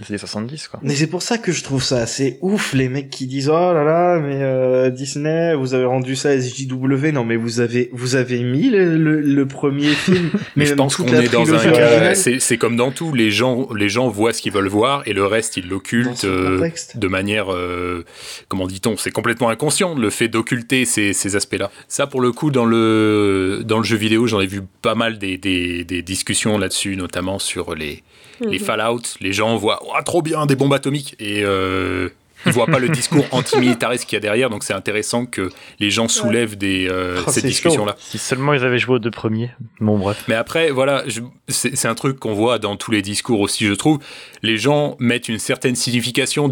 des 0.00 0.06
années 0.08 0.18
70 0.18 0.68
quoi. 0.68 0.80
Mais 0.82 0.94
c'est 0.94 1.06
pour 1.06 1.22
ça 1.22 1.36
que 1.38 1.52
je 1.52 1.62
trouve 1.62 1.82
ça 1.82 1.98
assez 1.98 2.38
ouf 2.40 2.72
les 2.72 2.88
mecs 2.88 3.10
qui 3.10 3.26
disent 3.26 3.48
oh 3.50 3.72
là 3.74 3.84
là 3.84 4.18
mais 4.18 4.38
euh, 4.42 4.90
Disney 4.90 5.54
vous 5.54 5.74
avez 5.74 5.84
rendu 5.84 6.16
ça 6.16 6.38
SJW 6.38 7.12
non 7.12 7.24
mais 7.24 7.36
vous 7.36 7.60
avez 7.60 7.90
vous 7.92 8.16
avez 8.16 8.42
mis 8.42 8.70
le, 8.70 8.96
le, 8.96 9.20
le 9.20 9.46
premier 9.46 9.88
film. 9.90 10.30
Mais 10.56 10.66
je 10.66 10.74
pense 10.74 10.96
qu'on 10.96 11.06
est 11.06 11.28
dans 11.32 11.54
un 11.54 11.58
cas, 11.70 12.14
c'est 12.14 12.40
c'est 12.40 12.58
comme 12.58 12.76
dans 12.76 12.90
tout, 12.90 13.14
les 13.14 13.30
gens, 13.30 13.68
les 13.72 13.88
gens 13.88 14.08
voient 14.08 14.32
ce 14.32 14.42
qu'ils 14.42 14.52
veulent 14.52 14.68
voir 14.68 15.02
et 15.06 15.12
le 15.12 15.24
reste 15.24 15.56
ils 15.56 15.68
l'occultent 15.68 16.24
euh, 16.24 16.68
de 16.94 17.08
manière, 17.08 17.52
euh, 17.52 18.04
comment 18.48 18.66
dit-on, 18.66 18.96
c'est 18.96 19.10
complètement 19.10 19.48
inconscient 19.48 19.94
le 19.94 20.10
fait 20.10 20.28
d'occulter 20.28 20.84
ces, 20.84 21.12
ces 21.12 21.36
aspects-là. 21.36 21.70
Ça 21.88 22.06
pour 22.06 22.20
le 22.20 22.32
coup 22.32 22.50
dans 22.50 22.66
le 22.66 23.62
dans 23.64 23.78
le 23.78 23.84
jeu 23.84 23.96
vidéo, 23.96 24.26
j'en 24.26 24.40
ai 24.40 24.46
vu 24.46 24.62
pas 24.82 24.94
mal 24.94 25.18
des, 25.18 25.38
des, 25.38 25.84
des 25.84 26.02
discussions 26.02 26.58
là-dessus, 26.58 26.96
notamment 26.96 27.38
sur 27.38 27.59
sur 27.64 27.74
les, 27.74 28.02
les 28.40 28.58
Mhm. 28.58 28.64
Fallout, 28.64 29.02
les 29.20 29.32
gens 29.32 29.56
voient 29.56 29.80
oh, 29.82 30.02
trop 30.04 30.22
bien 30.22 30.46
des 30.46 30.56
bombes 30.56 30.72
atomiques 30.72 31.14
et 31.18 31.42
euh, 31.44 32.08
ils 32.46 32.52
voient 32.52 32.66
pas 32.66 32.78
le 32.78 32.88
discours 32.88 33.26
antimilitariste 33.32 34.06
qu'il 34.06 34.16
y 34.16 34.18
a 34.18 34.20
derrière. 34.20 34.48
Donc 34.48 34.64
c'est 34.64 34.72
intéressant 34.72 35.26
que 35.26 35.50
les 35.78 35.90
gens 35.90 36.08
soulèvent 36.08 36.56
des, 36.56 36.88
euh, 36.88 37.20
Oh, 37.26 37.30
cette 37.30 37.44
discussion-là. 37.44 37.96
Si 37.98 38.16
seulement 38.18 38.54
ils 38.54 38.64
avaient 38.64 38.78
joué 38.78 38.96
aux 38.96 38.98
deux 38.98 39.10
premiers. 39.10 39.50
Bon, 39.80 39.98
bref. 39.98 40.24
Mais 40.28 40.34
après, 40.34 40.70
voilà, 40.70 41.04
c'est 41.48 41.86
un 41.86 41.94
truc 41.94 42.18
qu'on 42.18 42.32
voit 42.32 42.58
dans 42.58 42.76
tous 42.76 42.90
les 42.90 43.02
discours 43.02 43.40
aussi, 43.40 43.66
je 43.66 43.74
trouve. 43.74 43.98
Les 44.42 44.56
gens 44.56 44.96
mettent 44.98 45.28
une 45.28 45.38
certaine 45.38 45.74
signification 45.74 46.50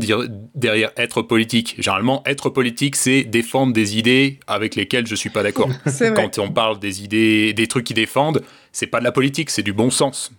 derrière 0.54 0.90
être 0.96 1.22
politique. 1.22 1.76
Généralement, 1.78 2.22
être 2.26 2.50
politique, 2.50 2.96
c'est 2.96 3.24
défendre 3.24 3.72
des 3.72 3.96
idées 3.96 4.40
avec 4.46 4.74
lesquelles 4.74 5.06
je 5.06 5.14
suis 5.14 5.30
pas 5.30 5.42
d'accord. 5.42 5.70
Quand 6.14 6.38
on 6.38 6.50
parle 6.50 6.78
des 6.78 7.02
idées, 7.02 7.54
des 7.54 7.66
trucs 7.66 7.84
qu'ils 7.84 7.96
défendent, 7.96 8.42
c'est 8.78 8.86
pas 8.86 9.00
de 9.00 9.04
la 9.04 9.12
politique, 9.12 9.50
c'est 9.50 9.62
du 9.62 9.72
bon 9.72 9.90
sens. 9.90 10.30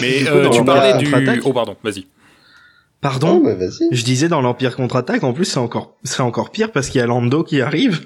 Mais 0.00 0.22
coup, 0.24 0.28
euh, 0.36 0.50
tu 0.50 0.64
parlais 0.64 0.96
du. 0.98 1.04
contre-attaque 1.10 1.40
Oh, 1.44 1.52
pardon, 1.52 1.76
vas-y. 1.82 2.06
Pardon 3.00 3.40
Oh, 3.40 3.46
mais 3.46 3.54
vas-y. 3.54 3.88
Je 3.90 4.04
disais 4.04 4.28
dans 4.28 4.40
l'Empire 4.40 4.76
contre-attaque, 4.76 5.24
en 5.24 5.32
plus 5.32 5.44
c'est 5.44 5.58
encore, 5.58 5.96
c'est 6.04 6.20
encore 6.22 6.50
pire 6.50 6.70
parce 6.72 6.88
qu'il 6.88 7.00
y 7.00 7.02
a 7.02 7.06
Lando 7.06 7.42
qui 7.44 7.60
arrive. 7.60 8.00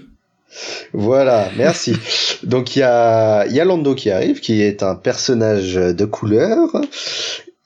Voilà, 0.93 1.49
merci. 1.57 1.95
Donc 2.43 2.77
il 2.77 2.81
y 2.81 2.83
a, 2.83 3.47
il 3.47 3.53
y 3.55 3.61
a 3.61 3.65
Lando 3.65 3.95
qui 3.95 4.11
arrive, 4.11 4.41
qui 4.41 4.61
est 4.63 4.83
un 4.83 4.95
personnage 4.95 5.75
de 5.75 6.05
couleur 6.05 6.69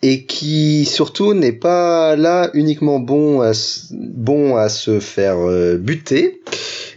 et 0.03 0.25
qui 0.25 0.85
surtout 0.85 1.35
n'est 1.35 1.53
pas 1.53 2.15
là 2.17 2.51
uniquement 2.55 3.01
bon 3.01 3.41
à, 3.41 3.53
bon 3.93 4.57
à 4.57 4.69
se 4.69 5.01
faire 5.01 5.39
euh, 5.39 5.77
buter. 5.77 6.43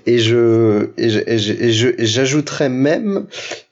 Et 0.06 0.20
je 0.20 0.90
et 0.98 1.10
je- 1.10 1.20
et 1.28 1.38
je- 1.38 1.54
et 1.54 1.72
je- 1.74 1.94
et 1.98 2.06
j'ajouterais 2.06 2.70
même 2.70 3.26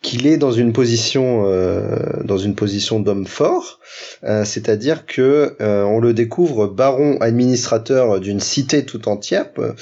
qu'il 0.08 0.26
est 0.26 0.38
dans 0.38 0.52
une 0.54 0.72
position 0.74 1.43
euh, 1.48 1.82
dans 2.24 2.38
une 2.38 2.56
position 2.56 3.00
d'homme 3.02 3.28
fort, 3.28 3.80
euh, 4.24 4.46
c'est-à-dire 4.46 5.06
que 5.06 5.56
euh, 5.60 5.84
on 5.84 6.00
le 6.00 6.13
découvre 6.13 6.67
baron 6.67 7.17
administrateur 7.20 8.20
d'une 8.22 8.39
cité 8.39 8.86
tout 8.86 9.10
entière 9.10 9.48
euh, 9.60 9.74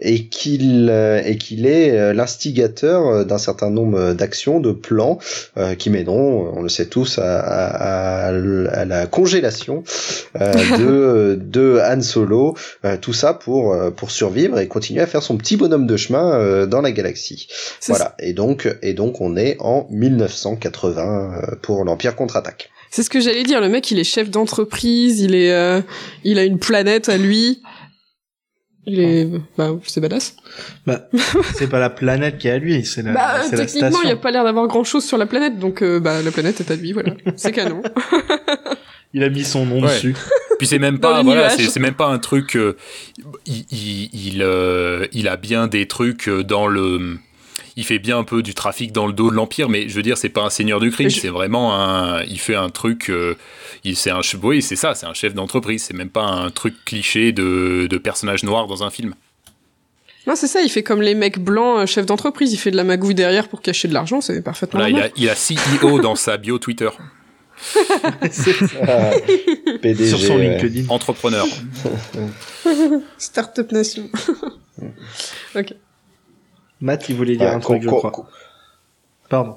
et 0.00 0.28
qu'il 0.28 0.88
euh, 0.90 1.20
et 1.24 1.36
qu'il 1.36 1.66
est 1.66 1.90
euh, 1.90 2.12
l'instigateur 2.14 3.24
d'un 3.26 3.38
certain 3.38 3.70
nombre 3.70 4.12
d'actions, 4.14 4.60
de 4.60 4.72
plans 4.72 5.18
euh, 5.58 5.74
qui 5.74 5.90
mèneront, 5.90 6.52
on 6.56 6.62
le 6.62 6.68
sait 6.70 6.86
tous, 6.86 7.18
à, 7.18 7.38
à- 7.38 8.28
à 8.28 8.32
à 8.80 8.84
la 8.84 9.06
congélation 9.06 9.82
euh, 10.40 10.52
de 10.78 11.38
de 11.42 11.80
Han 11.84 12.00
Solo. 12.00 12.54
euh, 12.84 12.96
tout 13.00 13.12
ça 13.12 13.34
pour 13.34 13.76
pour 13.96 14.10
survivre 14.10 14.58
et 14.58 14.68
continuer 14.68 15.02
à 15.02 15.06
faire 15.06 15.22
son 15.22 15.36
petit 15.36 15.56
bonhomme 15.56 15.86
de 15.86 15.96
chemin 15.96 16.32
euh, 16.40 16.66
dans 16.66 16.80
la 16.80 16.92
galaxie. 16.92 17.46
Voilà. 17.88 18.14
Et 18.20 18.32
donc 18.32 18.68
et 18.82 18.94
donc 18.94 19.20
on 19.20 19.36
est 19.36 19.56
en 19.66 19.86
1980 19.90 21.02
euh, 21.52 21.56
pour 21.62 21.84
l'Empire 21.84 22.14
contre-attaque. 22.16 22.70
C'est 22.90 23.02
ce 23.02 23.10
que 23.10 23.20
j'allais 23.20 23.42
dire. 23.42 23.60
Le 23.60 23.68
mec, 23.68 23.90
il 23.90 23.98
est 23.98 24.04
chef 24.04 24.30
d'entreprise, 24.30 25.20
il 25.20 25.34
est, 25.34 25.52
euh, 25.52 25.80
il 26.24 26.38
a 26.38 26.44
une 26.44 26.58
planète 26.58 27.08
à 27.08 27.16
lui. 27.18 27.62
Il 28.86 29.00
est, 29.00 29.28
bah, 29.58 29.72
c'est 29.84 30.00
badass. 30.00 30.36
C'est 31.56 31.66
pas 31.68 31.80
la 31.80 31.90
planète 31.90 32.38
qui 32.38 32.46
est 32.46 32.52
à 32.52 32.58
lui, 32.58 32.84
c'est 32.84 33.02
la, 33.02 33.12
bah, 33.12 33.42
c'est 33.42 33.56
techniquement, 33.56 34.00
il 34.04 34.08
y 34.08 34.12
a 34.12 34.16
pas 34.16 34.30
l'air 34.30 34.44
d'avoir 34.44 34.68
grand 34.68 34.84
chose 34.84 35.04
sur 35.04 35.18
la 35.18 35.26
planète, 35.26 35.58
donc, 35.58 35.82
euh, 35.82 35.98
bah, 35.98 36.22
la 36.22 36.30
planète 36.30 36.60
est 36.60 36.70
à 36.70 36.76
lui, 36.76 36.92
voilà. 36.92 37.12
C'est 37.36 37.50
canon. 37.50 37.82
Il 39.12 39.24
a 39.24 39.28
mis 39.28 39.42
son 39.44 39.66
nom 39.66 39.82
Ouais. 39.82 39.88
dessus. 39.88 40.14
Puis 40.58 40.66
c'est 40.68 40.78
même 40.78 40.98
pas 41.00 41.22
voilà, 41.22 41.50
c'est 41.50 41.64
c'est 41.64 41.80
même 41.80 41.94
pas 41.94 42.06
un 42.06 42.18
truc. 42.18 42.56
euh, 42.56 42.76
il 43.46 43.64
il 43.70 44.08
il, 44.14 44.42
euh, 44.42 45.06
il 45.12 45.28
a 45.28 45.36
bien 45.36 45.66
des 45.66 45.86
trucs 45.86 46.30
dans 46.30 46.66
le. 46.66 47.18
Il 47.78 47.84
fait 47.84 47.98
bien 47.98 48.16
un 48.18 48.24
peu 48.24 48.42
du 48.42 48.54
trafic 48.54 48.90
dans 48.90 49.06
le 49.06 49.12
dos 49.12 49.30
de 49.30 49.36
l'empire, 49.36 49.68
mais 49.68 49.88
je 49.88 49.94
veux 49.94 50.02
dire, 50.02 50.16
c'est 50.16 50.30
pas 50.30 50.42
un 50.42 50.48
seigneur 50.50 50.80
du 50.80 50.90
crime, 50.90 51.10
je- 51.10 51.20
c'est 51.20 51.28
vraiment 51.28 51.74
un. 51.78 52.22
Il 52.24 52.38
fait 52.40 52.54
un 52.54 52.70
truc. 52.70 53.10
euh, 53.10 53.36
il 53.84 53.96
c'est 53.96 54.10
un. 54.10 54.20
Oui, 54.42 54.62
c'est 54.62 54.76
ça, 54.76 54.94
c'est 54.94 55.04
un 55.06 55.12
chef 55.14 55.34
d'entreprise. 55.34 55.84
C'est 55.84 55.94
même 55.94 56.08
pas 56.08 56.24
un 56.24 56.50
truc 56.50 56.74
cliché 56.86 57.32
de, 57.32 57.86
de 57.88 57.98
personnage 57.98 58.42
noir 58.44 58.66
dans 58.66 58.82
un 58.82 58.88
film. 58.90 59.14
non, 60.26 60.34
c'est 60.36 60.46
ça, 60.46 60.62
il 60.62 60.70
fait 60.70 60.82
comme 60.82 61.02
les 61.02 61.14
mecs 61.14 61.38
blancs, 61.38 61.80
euh, 61.80 61.86
chef 61.86 62.06
d'entreprise, 62.06 62.52
il 62.52 62.56
fait 62.56 62.70
de 62.70 62.76
la 62.76 62.84
magouille 62.84 63.14
derrière 63.14 63.46
pour 63.48 63.60
cacher 63.60 63.88
de 63.88 63.92
l'argent, 63.94 64.20
c'est 64.22 64.40
parfaitement 64.42 64.80
Là, 64.80 64.88
il 64.88 64.98
a, 64.98 65.08
il 65.16 65.28
a 65.28 65.34
CEO 65.34 66.00
dans 66.00 66.14
sa 66.16 66.38
bio 66.38 66.58
Twitter, 66.58 66.88
Ah, 68.88 69.10
PDG, 69.82 70.08
Sur 70.08 70.18
son 70.20 70.36
ouais. 70.36 70.58
LinkedIn. 70.58 70.88
entrepreneur. 70.88 71.46
Startup 73.18 73.70
Nation. 73.72 74.08
Matt, 76.80 77.08
il 77.08 77.16
voulait 77.16 77.36
dire 77.36 77.48
Ouais, 77.48 77.54
un 77.54 77.60
truc, 77.60 77.82
je 77.82 77.88
crois. 77.88 78.12
Pardon. 79.28 79.56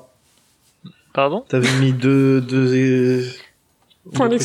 Pardon? 1.14 1.44
T'avais 1.48 1.72
mis 1.80 1.92
deux, 1.92 2.40
deux, 2.42 2.74
euh. 2.76 3.24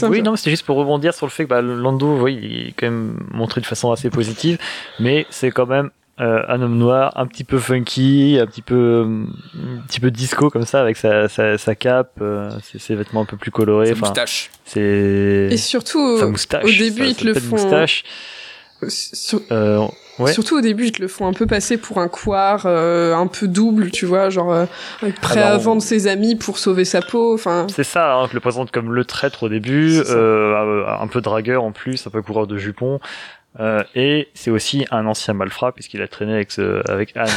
Oui, 0.08 0.20
non, 0.22 0.36
c'était 0.36 0.50
juste 0.50 0.66
pour 0.66 0.76
rebondir 0.76 1.14
sur 1.14 1.24
le 1.26 1.30
fait 1.30 1.44
que 1.44 1.48
bah, 1.48 1.62
Lando, 1.62 2.18
oui, 2.20 2.38
il 2.42 2.68
est 2.68 2.72
quand 2.72 2.86
même 2.86 3.18
montré 3.32 3.60
de 3.60 3.66
façon 3.66 3.92
assez 3.92 4.10
positive, 4.10 4.58
mais 5.00 5.26
c'est 5.30 5.50
quand 5.50 5.66
même 5.66 5.90
euh, 6.20 6.42
un 6.48 6.60
homme 6.60 6.76
noir, 6.76 7.12
un 7.16 7.26
petit 7.26 7.44
peu 7.44 7.58
funky, 7.58 8.38
un 8.40 8.46
petit 8.46 8.60
peu, 8.60 8.74
euh, 8.74 9.24
un 9.78 9.86
petit 9.86 10.00
peu 10.00 10.10
disco 10.10 10.50
comme 10.50 10.66
ça, 10.66 10.80
avec 10.82 10.96
sa, 10.98 11.28
sa, 11.28 11.56
sa 11.56 11.74
cape, 11.74 12.12
euh, 12.20 12.50
ses, 12.62 12.78
ses 12.78 12.94
vêtements 12.94 13.22
un 13.22 13.26
peu 13.26 13.36
plus 13.38 13.50
colorés. 13.50 13.86
Sa 13.86 13.92
Enfin, 13.92 14.00
moustache. 14.08 14.50
c'est 14.66 15.48
Et 15.50 15.56
surtout, 15.56 16.18
sa 16.18 16.26
au- 16.26 16.30
moustache. 16.30 16.64
au 16.64 16.68
début, 16.68 17.02
sa- 17.02 17.06
ils 17.06 17.16
te 17.16 17.24
le 17.24 17.34
font. 17.34 17.56
Moustache. 17.56 18.04
sur- 18.88 19.40
Euh, 19.50 19.86
ouais. 20.18 20.32
Surtout 20.32 20.56
au 20.56 20.60
début, 20.60 20.86
ils 20.86 20.92
te 20.92 21.02
le 21.02 21.08
font 21.08 21.26
un 21.26 21.32
peu 21.32 21.46
passer 21.46 21.76
pour 21.76 21.98
un 21.98 22.08
couard, 22.08 22.64
euh, 22.66 23.14
un 23.14 23.26
peu 23.26 23.48
double, 23.48 23.90
tu 23.90 24.06
vois, 24.06 24.30
genre 24.30 24.52
euh, 24.52 24.66
prêt 25.20 25.40
Ah 25.42 25.52
à 25.52 25.56
on- 25.56 25.58
vendre 25.58 25.82
ses 25.82 26.06
amis 26.06 26.36
pour 26.36 26.58
sauver 26.58 26.84
sa 26.84 27.00
peau. 27.02 27.34
Enfin, 27.34 27.66
C'est 27.70 27.84
ça, 27.84 28.14
hein, 28.16 28.26
je 28.28 28.34
le 28.34 28.40
présente 28.40 28.70
comme 28.70 28.92
le 28.92 29.04
traître 29.04 29.44
au 29.44 29.48
début, 29.48 30.00
euh, 30.08 30.84
un 31.00 31.06
peu 31.08 31.20
dragueur 31.20 31.62
en 31.64 31.72
plus, 31.72 32.06
un 32.06 32.10
peu 32.10 32.22
coureur 32.22 32.46
de 32.46 32.56
jupons. 32.58 33.00
Euh, 33.60 33.84
et 33.94 34.28
c'est 34.34 34.50
aussi 34.50 34.84
un 34.90 35.06
ancien 35.06 35.32
malfrat 35.32 35.70
puisqu'il 35.72 36.02
a 36.02 36.08
traîné 36.08 36.34
avec, 36.34 36.50
ce, 36.50 36.82
avec 36.90 37.16
Anne. 37.16 37.28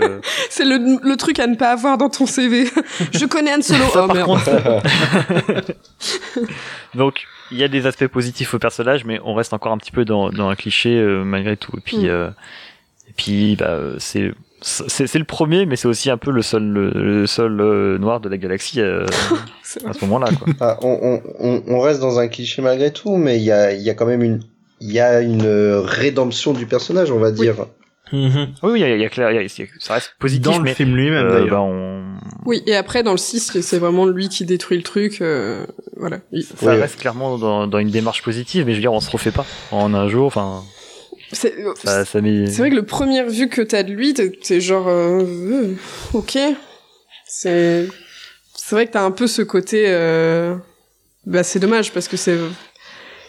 euh, 0.00 0.20
c'est 0.50 0.64
le, 0.64 0.78
le 1.06 1.16
truc 1.16 1.38
à 1.38 1.46
ne 1.46 1.54
pas 1.54 1.70
avoir 1.72 1.98
dans 1.98 2.08
ton 2.08 2.24
CV. 2.24 2.64
Je 3.12 3.26
connais 3.26 3.52
Han 3.54 3.60
Solo. 3.60 3.84
Ça, 3.92 4.04
oh 4.04 4.08
par 4.08 4.24
contre, 4.24 4.50
Donc, 6.94 7.24
il 7.50 7.58
y 7.58 7.64
a 7.64 7.68
des 7.68 7.86
aspects 7.86 8.06
positifs 8.06 8.54
au 8.54 8.58
personnage, 8.58 9.04
mais 9.04 9.20
on 9.24 9.34
reste 9.34 9.52
encore 9.52 9.72
un 9.72 9.78
petit 9.78 9.92
peu 9.92 10.04
dans, 10.04 10.30
dans 10.30 10.48
un 10.48 10.54
cliché 10.54 10.96
euh, 10.96 11.24
malgré 11.24 11.56
tout. 11.56 11.72
Et 11.76 11.80
puis, 11.80 11.96
Mm. 11.98 12.06
euh, 12.06 12.30
et 13.08 13.12
puis, 13.16 13.56
bah, 13.56 13.78
c'est 13.98 14.32
c'est 14.62 15.06
c'est 15.06 15.18
le 15.18 15.24
premier, 15.26 15.66
mais 15.66 15.76
c'est 15.76 15.86
aussi 15.86 16.10
un 16.10 16.16
peu 16.16 16.30
le 16.30 16.40
seul 16.42 16.62
le, 16.64 16.90
le 16.90 17.26
seul 17.26 17.60
euh, 17.60 17.98
noir 17.98 18.20
de 18.20 18.28
la 18.30 18.38
galaxie 18.38 18.80
euh, 18.80 19.04
à 19.86 19.92
ce 19.92 20.04
moment-là. 20.06 20.28
Quoi. 20.32 20.52
Ah, 20.60 20.78
on, 20.82 20.98
on, 21.02 21.22
on, 21.38 21.62
on 21.68 21.80
reste 21.80 22.00
dans 22.00 22.18
un 22.18 22.26
cliché 22.28 22.62
malgré 22.62 22.90
tout, 22.92 23.16
mais 23.16 23.36
il 23.36 23.42
y 23.44 23.52
a, 23.52 23.72
il 23.74 23.82
y 23.82 23.90
a 23.90 23.94
quand 23.94 24.06
même 24.06 24.22
une, 24.22 24.40
il 24.80 24.92
y 24.92 25.00
a 25.00 25.20
une 25.20 25.46
rédemption 25.84 26.52
du 26.52 26.66
personnage, 26.66 27.10
on 27.10 27.18
va 27.18 27.30
dire. 27.30 27.66
Mhm. 28.12 28.54
Oui, 28.62 28.72
oui, 28.72 28.80
il 28.80 28.82
y 28.82 28.84
a, 28.84 28.96
y 28.96 29.04
a 29.04 29.08
clair, 29.08 29.32
y 29.32 29.38
a- 29.44 29.48
ça 29.80 29.94
reste 29.94 30.14
positif, 30.20 30.44
Dans 30.52 30.58
le 30.58 30.64
mais 30.64 30.74
film 30.74 30.94
lui-même, 30.94 31.26
euh, 31.26 31.32
d'ailleurs. 31.32 31.50
bah, 31.50 31.60
on, 31.62 32.04
Oui, 32.44 32.62
et 32.66 32.76
après, 32.76 33.02
dans 33.02 33.10
le 33.10 33.16
6, 33.18 33.60
c'est 33.60 33.78
vraiment 33.78 34.06
lui 34.06 34.28
qui 34.28 34.44
détruit 34.44 34.76
le 34.76 34.84
truc. 34.84 35.20
euh, 35.20 35.66
voilà. 35.96 36.20
Il- 36.30 36.44
ça 36.44 36.54
Oui, 36.62 36.76
reste 36.80 37.00
clairement 37.00 37.36
dans, 37.36 37.66
dans 37.66 37.78
une 37.80 37.90
démarche 37.90 38.22
positive, 38.22 38.64
mais 38.64 38.72
je 38.72 38.76
veux 38.76 38.82
dire, 38.82 38.92
on 38.92 39.00
se 39.00 39.10
refait 39.10 39.32
pas 39.32 39.44
en 39.72 39.92
un 39.92 40.08
jour. 40.08 40.26
Enfin, 40.26 40.62
C'est 41.32 41.56
met. 42.22 42.44
vrai 42.46 42.70
que 42.70 42.76
le 42.76 42.84
premier 42.86 43.24
vue 43.24 43.48
que 43.48 43.62
t'as 43.62 43.82
de 43.82 43.92
lui, 43.92 44.14
t'es 44.14 44.60
genre... 44.60 44.86
euh, 44.86 45.24
euh, 45.24 45.74
ok. 46.12 46.38
C'est... 47.26 47.88
C'est 48.54 48.74
vrai 48.74 48.86
que 48.86 48.92
t'as 48.92 49.02
un 49.04 49.10
peu 49.10 49.26
ce 49.26 49.42
côté... 49.42 49.84
euh, 49.88 50.54
Bah, 51.24 51.42
c'est 51.42 51.58
dommage, 51.58 51.92
parce 51.92 52.06
que 52.06 52.16
c'est... 52.16 52.38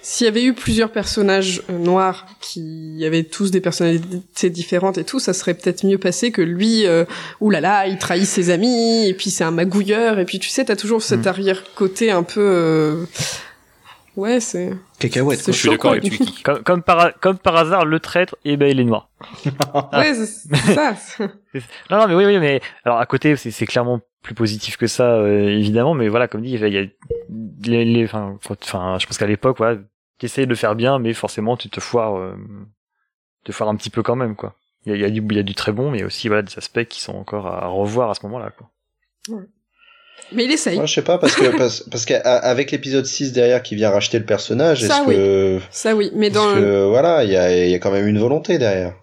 S'il 0.10 0.24
y 0.24 0.28
avait 0.30 0.44
eu 0.46 0.54
plusieurs 0.54 0.90
personnages 0.90 1.62
euh, 1.70 1.78
noirs 1.78 2.28
qui 2.40 3.04
avaient 3.06 3.24
tous 3.26 3.52
des 3.52 3.60
personnalités 3.60 4.50
différentes 4.50 4.98
et 4.98 5.04
tout, 5.04 5.20
ça 5.20 5.34
serait 5.34 5.54
peut-être 5.54 5.86
mieux 5.86 5.98
passé 5.98 6.32
que 6.32 6.42
lui, 6.42 6.86
euh, 6.86 7.04
oulala, 7.42 7.88
il 7.88 7.98
trahit 7.98 8.26
ses 8.26 8.50
amis, 8.50 9.06
et 9.06 9.14
puis 9.14 9.30
c'est 9.32 9.44
un 9.44 9.52
magouilleur, 9.52 10.18
et 10.20 10.24
puis 10.24 10.40
tu 10.40 10.48
sais, 10.48 10.64
t'as 10.64 10.78
toujours 10.78 11.02
cet 11.04 11.26
Mm. 11.26 11.28
arrière-côté 11.28 12.10
un 12.12 12.24
peu... 12.24 12.40
euh, 12.42 13.06
Ouais, 14.16 14.40
c'est... 14.40 14.72
Cacahuète. 14.98 15.44
Je 15.46 15.52
suis 15.52 15.70
d'accord 15.70 15.92
avec. 15.92 16.10
Comme, 16.44 16.64
comme, 16.64 16.82
par, 16.82 17.20
comme 17.20 17.38
par 17.38 17.56
hasard, 17.58 17.86
le 17.86 18.00
traître, 18.00 18.36
eh 18.46 18.56
ben, 18.58 18.68
il 18.72 18.80
est 18.80 18.84
noir. 18.86 19.10
Ouais, 19.94 20.14
c'est 20.16 20.26
ça. 20.74 20.96
Non, 21.92 21.98
non, 22.00 22.08
mais 22.08 22.16
oui, 22.16 22.26
oui, 22.26 22.40
mais 22.40 22.62
alors 22.86 22.98
à 23.00 23.06
côté, 23.06 23.36
c'est 23.36 23.66
clairement 23.68 24.00
plus 24.24 24.34
positif 24.34 24.78
que 24.78 24.88
ça, 24.88 25.04
euh, 25.18 25.50
évidemment, 25.50 25.94
mais 25.94 26.08
voilà, 26.08 26.28
comme 26.30 26.42
dit, 26.42 26.52
il 26.54 26.60
y 26.74 26.78
a 26.78 26.86
les, 27.66 27.86
les, 27.86 28.06
enfin, 28.06 28.38
enfin, 28.62 28.98
je 29.00 29.06
pense 29.06 29.18
qu'à 29.18 29.28
l'époque, 29.28 29.58
voilà, 29.58 29.80
t'essayes 30.20 30.46
de 30.46 30.50
le 30.50 30.56
faire 30.56 30.76
bien, 30.76 31.00
mais 31.00 31.14
forcément, 31.14 31.58
tu 31.58 31.70
te 31.70 31.80
foires, 31.80 32.18
euh, 32.18 32.36
te 33.44 33.52
foires 33.52 33.70
un 33.70 33.76
petit 33.76 33.90
peu 33.90 34.04
quand 34.04 34.16
même, 34.16 34.36
quoi. 34.36 34.56
Il 34.86 34.92
y 34.92 34.94
a, 34.94 34.96
il 34.96 35.02
y 35.02 35.06
a 35.06 35.10
du, 35.10 35.22
il 35.30 35.36
y 35.36 35.40
a 35.40 35.44
du 35.44 35.56
très 35.56 35.72
bon, 35.72 35.92
mais 35.92 36.04
aussi 36.04 36.28
voilà 36.28 36.44
des 36.44 36.58
aspects 36.58 36.86
qui 36.86 37.02
sont 37.02 37.16
encore 37.16 37.48
à 37.48 37.68
revoir 37.68 38.10
à 38.10 38.14
ce 38.16 38.26
moment-là, 38.26 38.52
quoi. 38.52 38.70
Mais 40.32 40.46
il 40.46 40.52
essaye. 40.52 40.78
Moi, 40.78 40.86
je 40.86 40.94
sais 40.96 41.04
pas, 41.04 41.18
parce 41.20 41.36
que, 41.36 41.56
parce, 41.58 41.82
parce 41.92 42.06
qu'avec 42.06 42.72
l'épisode 42.72 43.06
6 43.06 43.34
derrière 43.34 43.62
qui 43.62 43.76
vient 43.76 43.90
racheter 43.92 44.18
le 44.20 44.26
personnage, 44.26 44.82
Ça, 44.84 45.02
est-ce 45.04 45.08
que, 45.08 45.60
Ça, 45.70 45.96
oui. 45.96 46.12
Mais 46.16 46.30
dans 46.30 46.44
parce 46.44 46.56
que, 46.60 46.86
voilà, 46.90 47.24
il 47.24 47.30
y 47.32 47.36
a, 47.38 47.66
il 47.66 47.70
y 47.70 47.76
a 47.76 47.80
quand 47.80 47.92
même 47.92 48.08
une 48.08 48.18
volonté 48.20 48.58
derrière. 48.58 48.96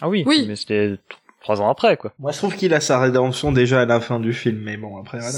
Ah 0.00 0.08
oui, 0.08 0.22
Oui. 0.26 0.44
mais 0.48 0.56
c'était, 0.56 0.96
trois 1.44 1.60
ans 1.60 1.68
après, 1.70 1.96
quoi. 1.96 2.12
Moi, 2.18 2.32
je 2.32 2.38
trouve 2.38 2.56
qu'il 2.56 2.74
a 2.74 2.80
sa 2.80 2.98
rédemption 2.98 3.52
déjà 3.52 3.82
à 3.82 3.84
la 3.86 4.00
fin 4.00 4.18
du 4.18 4.32
film, 4.32 4.58
mais 4.64 4.76
bon, 4.76 4.98
après, 4.98 5.18
voilà. 5.18 5.30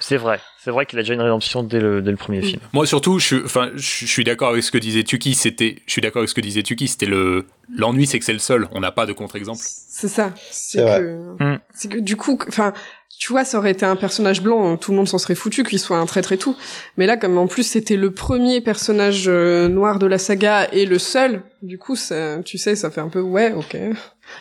C'est- 0.00 0.16
vrai. 0.16 0.40
C'est 0.62 0.70
vrai 0.70 0.84
qu'il 0.84 0.98
a 0.98 1.02
déjà 1.02 1.14
une 1.14 1.20
rédemption 1.22 1.62
dès 1.62 1.78
le, 1.80 2.02
dès 2.02 2.10
le 2.10 2.16
premier 2.18 2.42
film. 2.42 2.60
Moi 2.74 2.84
surtout, 2.86 3.18
je, 3.18 3.24
suis- 3.26 3.42
enfin, 3.44 3.70
je 3.76 4.04
suis 4.06 4.24
d'accord 4.24 4.50
avec 4.50 4.62
ce 4.62 4.70
que 4.70 4.76
disait 4.78 5.04
Tuki. 5.04 5.34
C'était, 5.34 5.76
je 5.86 5.92
suis 5.92 6.02
d'accord 6.02 6.20
avec 6.20 6.28
ce 6.28 6.34
que 6.34 6.40
disait 6.42 6.62
Tuki. 6.62 6.86
C'était 6.88 7.06
le 7.06 7.46
l'ennui, 7.74 8.06
c'est 8.06 8.18
que 8.18 8.24
c'est 8.24 8.32
le 8.34 8.38
seul. 8.40 8.66
On 8.72 8.80
n'a 8.80 8.92
pas 8.92 9.06
de 9.06 9.12
contre-exemple. 9.14 9.60
C'est 9.62 10.08
ça. 10.08 10.32
C'est 10.50 10.84
que, 10.84 11.42
Mm. 11.42 11.58
c'est 11.72 11.88
que 11.92 11.98
du 11.98 12.16
coup, 12.16 12.38
enfin, 12.48 12.74
tu 13.18 13.32
vois, 13.32 13.44
ça 13.46 13.56
aurait 13.58 13.70
été 13.70 13.86
un 13.86 13.96
personnage 13.96 14.42
blanc, 14.42 14.76
tout 14.76 14.90
le 14.90 14.98
monde 14.98 15.08
s'en 15.08 15.16
serait 15.18 15.34
foutu 15.34 15.62
qu'il 15.64 15.78
soit 15.78 15.96
un 15.96 16.04
traître 16.04 16.32
et 16.32 16.36
tout. 16.38 16.54
Mais 16.98 17.06
là, 17.06 17.16
comme 17.16 17.38
en 17.38 17.46
plus 17.46 17.62
c'était 17.62 17.96
le 17.96 18.10
premier 18.10 18.60
personnage 18.60 19.24
euh, 19.28 19.68
noir 19.68 19.98
de 19.98 20.06
la 20.06 20.18
saga 20.18 20.68
et 20.72 20.84
le 20.84 20.98
seul, 20.98 21.42
du 21.62 21.78
coup, 21.78 21.96
ça, 21.96 22.42
tu 22.44 22.58
sais, 22.58 22.76
ça 22.76 22.90
fait 22.90 23.00
un 23.00 23.08
peu 23.08 23.20
ouais, 23.20 23.52
ok. 23.54 23.76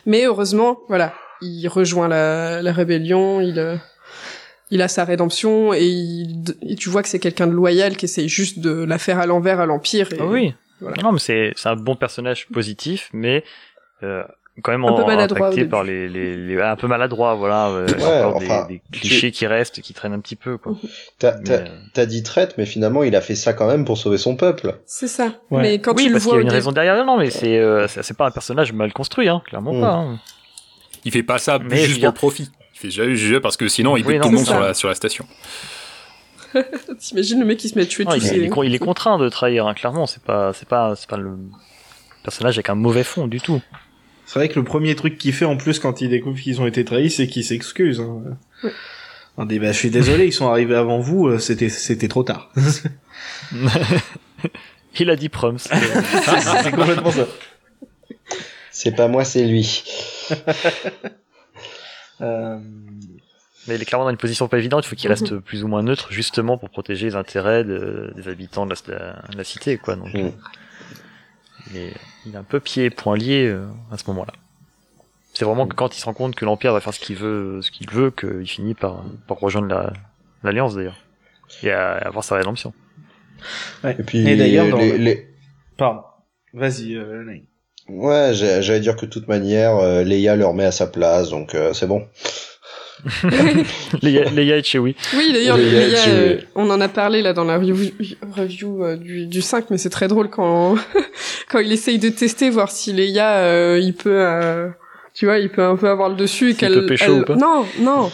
Mais 0.05 0.25
heureusement, 0.25 0.79
voilà, 0.87 1.13
il 1.41 1.67
rejoint 1.67 2.07
la, 2.07 2.61
la 2.61 2.71
rébellion, 2.73 3.41
il, 3.41 3.59
euh, 3.59 3.75
il 4.71 4.81
a 4.81 4.87
sa 4.87 5.03
rédemption 5.05 5.73
et, 5.73 5.85
il, 5.85 6.43
et 6.67 6.75
tu 6.75 6.89
vois 6.89 7.03
que 7.03 7.09
c'est 7.09 7.19
quelqu'un 7.19 7.47
de 7.47 7.53
loyal 7.53 7.95
qui 7.97 8.05
essaye 8.05 8.29
juste 8.29 8.59
de 8.59 8.83
la 8.83 8.97
faire 8.97 9.19
à 9.19 9.25
l'envers 9.25 9.59
à 9.59 9.65
l'empire. 9.65 10.11
et- 10.13 10.17
Ah 10.19 10.25
oui. 10.25 10.53
Voilà. 10.81 11.01
Non, 11.03 11.11
mais 11.13 11.19
c'est 11.19 11.53
c'est 11.55 11.69
un 11.69 11.75
bon 11.77 11.95
personnage 11.95 12.47
positif, 12.47 13.09
mais 13.13 13.43
euh, 14.03 14.23
quand 14.61 14.71
même 14.71 14.85
Un 14.85 14.93
peu 14.93 15.03
maladroit 15.05 15.39
au 15.39 15.43
impacté 15.43 15.55
début. 15.61 15.69
par 15.69 15.83
les, 15.83 16.07
les, 16.07 16.35
les- 16.37 16.61
un 16.61 16.75
peu 16.75 16.87
maladroit, 16.87 17.35
voilà. 17.35 17.67
euh, 17.67 17.87
Ouais, 17.87 18.23
enfin, 18.23 18.65
des, 18.67 18.81
des 18.89 18.99
clichés 18.99 19.31
qui 19.31 19.45
restent, 19.47 19.81
qui 19.81 19.93
traînent 19.93 20.13
un 20.13 20.19
petit 20.19 20.35
peu, 20.37 20.57
quoi. 20.57 20.73
T'as 21.19 21.35
euh, 21.49 21.65
t'as 21.93 22.05
dit 22.05 22.23
traite, 22.23 22.55
mais 22.57 22.65
finalement, 22.65 23.03
il 23.03 23.15
a 23.15 23.21
fait 23.21 23.35
ça 23.35 23.53
quand 23.53 23.67
même 23.67 23.83
pour 23.85 23.97
sauver 23.97 24.17
son 24.17 24.35
peuple. 24.35 24.75
C'est 24.85 25.07
ça. 25.09 25.33
Ouais. 25.51 25.61
Mais 25.61 25.79
quand 25.79 25.93
oui, 25.95 26.05
tu 26.05 26.13
le 26.13 26.19
vois 26.19 26.35
y 26.35 26.39
a 26.39 26.41
une 26.41 26.49
raison 26.49 26.71
derrière. 26.71 27.03
Non, 27.05 27.17
mais 27.17 27.29
c'est 27.31 27.57
euh, 27.59 27.87
c'est 27.87 28.01
c'est 28.03 28.15
pas 28.17 28.27
un 28.27 28.31
personnage 28.31 28.71
mal 28.73 28.93
construit, 28.93 29.27
hein, 29.29 29.41
clairement 29.45 29.73
Mm. 29.73 29.81
pas. 29.81 29.93
hein. 29.93 30.19
Il 31.03 31.11
fait 31.11 31.23
pas 31.23 31.37
ça 31.37 31.59
Mais 31.59 31.77
juste 31.85 31.99
pour 31.99 32.07
le 32.09 32.13
profit. 32.13 32.49
Il 32.73 32.79
fait 32.79 32.89
juste 32.91 33.21
juste 33.21 33.41
parce 33.41 33.57
que 33.57 33.67
sinon, 33.67 33.95
il 33.97 34.05
Oui, 34.05 34.13
bute 34.13 34.21
tout 34.23 34.29
le 34.29 34.35
monde 34.35 34.45
sur 34.45 34.59
la, 34.59 34.73
sur 34.73 34.87
la 34.89 34.95
station. 34.95 35.25
T'imagines 36.99 37.39
le 37.39 37.45
mec 37.45 37.57
qui 37.57 37.69
se 37.69 37.75
met 37.75 37.83
à 37.83 37.85
tuer 37.85 38.05
Non, 38.05 38.11
tous 38.11 38.17
il, 38.17 38.21
ses- 38.23 38.35
il 38.37 38.43
est 38.45 38.51
il 38.65 38.75
est 38.75 38.79
contraint 38.79 39.17
de 39.17 39.27
trahir, 39.29 39.67
hein, 39.67 39.73
clairement. 39.73 40.05
C'est 40.05 40.23
pas, 40.23 40.53
c'est 40.53 40.67
pas, 40.67 40.95
c'est 40.95 41.09
pas 41.09 41.17
le 41.17 41.37
personnage 42.23 42.55
avec 42.57 42.69
un 42.69 42.75
mauvais 42.75 43.03
fond 43.03 43.27
du 43.27 43.39
tout. 43.41 43.61
C'est 44.25 44.39
vrai 44.39 44.49
que 44.49 44.59
le 44.59 44.65
premier 44.65 44.95
truc 44.95 45.17
qu'il 45.17 45.33
fait 45.33 45.45
en 45.45 45.57
plus 45.57 45.79
quand 45.79 46.01
il 46.01 46.09
découvre 46.09 46.39
qu'ils 46.39 46.59
ont 46.61 46.67
été 46.67 46.83
trahis, 46.83 47.11
c'est 47.11 47.27
qu'il 47.27 47.43
s'excuse. 47.43 47.99
Hein. 48.01 48.21
Ouais. 48.63 48.71
On 49.37 49.45
dit 49.45 49.59
bah 49.59 49.71
je 49.71 49.77
suis 49.77 49.89
désolé, 49.91 50.25
ils 50.27 50.33
sont 50.33 50.49
arrivés 50.49 50.75
avant 50.75 50.99
vous, 50.99 51.27
euh, 51.27 51.39
c'était 51.39 51.69
c'était 51.69 52.07
trop 52.07 52.23
tard. 52.23 52.51
il 54.99 55.09
a 55.09 55.15
dit 55.15 55.29
proms. 55.29 55.57
c'est 55.59 56.71
complètement 56.71 57.11
ça. 57.11 57.27
C'est 58.71 58.95
pas 58.95 59.07
moi, 59.07 59.23
c'est 59.25 59.45
lui. 59.45 59.83
Euh, 62.21 62.57
Mais 63.67 63.75
il 63.75 63.81
est 63.81 63.85
clairement 63.85 64.05
dans 64.05 64.09
une 64.11 64.15
position 64.15 64.47
pas 64.47 64.57
évidente. 64.57 64.85
Il 64.85 64.87
faut 64.87 64.95
qu'il 64.95 65.09
reste 65.09 65.35
plus 65.39 65.65
ou 65.65 65.67
moins 65.67 65.83
neutre, 65.83 66.13
justement 66.13 66.57
pour 66.57 66.69
protéger 66.69 67.07
les 67.07 67.15
intérêts 67.15 67.65
de- 67.65 68.13
des 68.15 68.29
habitants 68.29 68.65
de 68.65 68.73
la, 68.73 68.77
de 68.87 68.91
la- 68.93 69.21
de 69.33 69.37
la 69.37 69.43
cité, 69.43 69.77
quoi. 69.77 69.97
Donc, 69.97 70.13
Mm. 70.13 70.31
Il, 71.71 71.77
est, 71.77 71.93
il 72.25 72.33
est 72.33 72.37
un 72.37 72.43
peu 72.43 72.59
pieds 72.59 72.85
et 72.85 72.89
poings 72.89 73.17
liés 73.17 73.47
euh, 73.47 73.65
à 73.91 73.97
ce 73.97 74.03
moment-là. 74.07 74.33
C'est 75.33 75.45
vraiment 75.45 75.67
que 75.67 75.75
quand 75.75 75.95
il 75.95 75.99
se 75.99 76.05
rend 76.05 76.13
compte 76.13 76.35
que 76.35 76.45
l'Empire 76.45 76.71
va 76.73 76.79
faire 76.79 76.93
ce 76.93 76.99
qu'il 76.99 77.17
veut, 77.17 77.61
ce 77.61 77.69
qu'il 77.71 77.89
veut, 77.89 78.11
qu'il 78.11 78.47
finit 78.47 78.73
par, 78.73 79.03
par 79.27 79.37
rejoindre 79.39 79.67
la- 79.67 79.91
l'Alliance 80.43 80.75
d'ailleurs. 80.75 80.97
Et 81.63 81.71
à, 81.71 81.93
à 81.93 82.07
avoir 82.07 82.23
sa 82.23 82.35
rédemption. 82.35 82.73
ouais. 83.83 83.95
Et 83.99 84.03
puis, 84.03 84.27
Et 84.27 84.35
d'ailleurs, 84.37 84.69
dans 84.69 84.77
les, 84.77 84.91
le- 84.91 84.97
les- 85.03 85.27
Pardon. 85.77 86.01
Vas-y, 86.53 86.95
euh, 86.95 87.25
ouais, 87.89 88.31
j'allais 88.33 88.79
dire 88.79 88.95
que 88.95 89.05
de 89.05 89.11
toute 89.11 89.27
manière, 89.27 89.75
euh, 89.75 90.03
Leia 90.03 90.37
le 90.37 90.45
remet 90.45 90.63
à 90.63 90.71
sa 90.71 90.87
place, 90.87 91.29
donc 91.29 91.53
euh, 91.53 91.73
c'est 91.73 91.85
bon. 91.87 92.07
Leia 94.01 94.25
Leia 94.31 94.57
et 94.57 94.63
Chewie. 94.63 94.95
Oui, 95.15 95.31
d'ailleurs, 95.33 95.57
euh, 95.59 96.37
on 96.55 96.69
en 96.69 96.81
a 96.81 96.87
parlé 96.87 97.21
là 97.21 97.33
dans 97.33 97.43
la 97.43 97.57
review, 97.57 97.75
review 98.35 98.83
euh, 98.83 98.95
du, 98.97 99.27
du 99.27 99.41
5, 99.41 99.69
mais 99.69 99.77
c'est 99.77 99.89
très 99.89 100.07
drôle 100.07 100.29
quand, 100.29 100.75
quand 101.49 101.59
il 101.59 101.71
essaye 101.71 101.99
de 101.99 102.09
tester, 102.09 102.49
voir 102.49 102.71
si 102.71 102.93
Leia, 102.93 103.37
euh, 103.37 103.79
il 103.81 103.93
peut, 103.93 104.09
euh, 104.19 104.69
tu 105.13 105.25
vois, 105.25 105.37
il 105.39 105.49
peut 105.49 105.63
un 105.63 105.75
peu 105.75 105.87
avoir 105.89 106.09
le 106.09 106.15
dessus 106.15 106.45
et 106.45 106.49
S'il 106.51 106.57
qu'elle... 106.57 106.73
peut 106.73 106.85
pécho 106.87 107.05
elle- 107.13 107.21
ou 107.21 107.25
pas 107.25 107.35
Non, 107.35 107.65
non, 107.79 108.11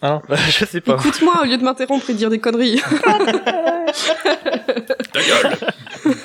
Hein 0.00 0.22
Je 0.50 0.64
sais 0.64 0.80
pas. 0.80 0.94
écoute-moi 0.94 1.40
au 1.42 1.44
lieu 1.44 1.56
de 1.56 1.64
m'interrompre 1.64 2.08
et 2.08 2.12
de 2.12 2.18
dire 2.18 2.30
des 2.30 2.38
conneries. 2.38 2.80
Ta 5.12 5.20
gueule 5.20 5.56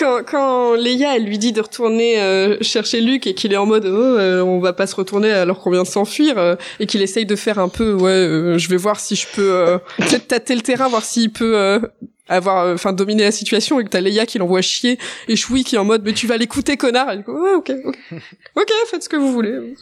quand, 0.00 0.24
quand 0.24 0.74
Leia, 0.74 1.14
elle 1.14 1.24
lui 1.24 1.38
dit 1.38 1.52
de 1.52 1.60
retourner 1.60 2.20
euh, 2.20 2.56
chercher 2.62 3.00
Luke 3.00 3.26
et 3.26 3.34
qu'il 3.34 3.52
est 3.52 3.56
en 3.56 3.66
mode 3.66 3.84
oh, 3.86 3.88
euh, 4.18 4.40
on 4.40 4.58
va 4.58 4.72
pas 4.72 4.86
se 4.86 4.96
retourner 4.96 5.30
alors 5.30 5.60
qu'on 5.60 5.70
vient 5.70 5.82
de 5.82 5.88
s'enfuir 5.88 6.38
euh, 6.38 6.56
et 6.80 6.86
qu'il 6.86 7.02
essaye 7.02 7.26
de 7.26 7.36
faire 7.36 7.58
un 7.58 7.68
peu 7.68 7.92
ouais 7.92 8.10
euh, 8.10 8.58
je 8.58 8.68
vais 8.68 8.76
voir 8.78 8.98
si 8.98 9.14
je 9.14 9.26
peux 9.34 9.52
euh, 9.52 9.78
peut-être 9.98 10.26
tâter 10.26 10.54
le 10.56 10.62
terrain 10.62 10.88
voir 10.88 11.04
s'il 11.04 11.30
peut 11.30 11.56
euh, 11.56 11.78
avoir 12.28 12.64
euh, 12.64 12.74
enfin 12.74 12.92
dominer 12.92 13.24
la 13.24 13.30
situation 13.32 13.78
et 13.78 13.84
que 13.84 13.90
t'as 13.90 14.00
Leia 14.00 14.24
qui 14.26 14.38
l'envoie 14.38 14.62
chier 14.62 14.98
et 15.28 15.36
Chewie 15.36 15.64
qui 15.64 15.76
est 15.76 15.78
en 15.78 15.84
mode 15.84 16.02
mais 16.04 16.14
tu 16.14 16.26
vas 16.26 16.36
l'écouter 16.38 16.76
connard 16.76 17.12
et 17.12 17.18
du 17.18 17.22
coup 17.24 17.38
ouais 17.38 17.54
ok 17.54 17.70
ok 17.84 17.96
ok 18.56 18.70
faites 18.90 19.02
ce 19.04 19.08
que 19.08 19.16
vous 19.16 19.32
voulez 19.32 19.74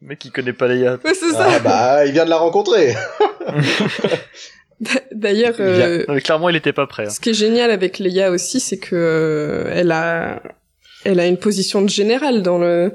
Mais 0.00 0.16
qui 0.16 0.30
connaît 0.30 0.52
pas 0.52 0.68
Leia. 0.68 0.98
ouais 1.04 1.14
c'est 1.14 1.32
ça 1.32 1.48
Ah 1.50 1.58
bah, 1.58 2.06
il 2.06 2.12
vient 2.12 2.24
de 2.24 2.30
la 2.30 2.36
rencontrer. 2.36 2.94
d'ailleurs 5.12 5.54
euh, 5.60 6.04
mais 6.08 6.20
clairement, 6.20 6.48
il 6.48 6.56
était 6.56 6.72
pas 6.72 6.86
prêt. 6.86 7.06
hein. 7.06 7.10
Ce 7.10 7.20
qui 7.20 7.30
est 7.30 7.34
génial 7.34 7.70
avec 7.70 7.98
Leia 7.98 8.30
aussi, 8.30 8.60
c'est 8.60 8.78
que 8.78 8.94
euh, 8.94 9.70
elle 9.72 9.92
a 9.92 10.42
elle 11.04 11.20
a 11.20 11.26
une 11.26 11.36
position 11.36 11.80
de 11.82 11.88
générale 11.88 12.42
dans 12.42 12.58
le 12.58 12.92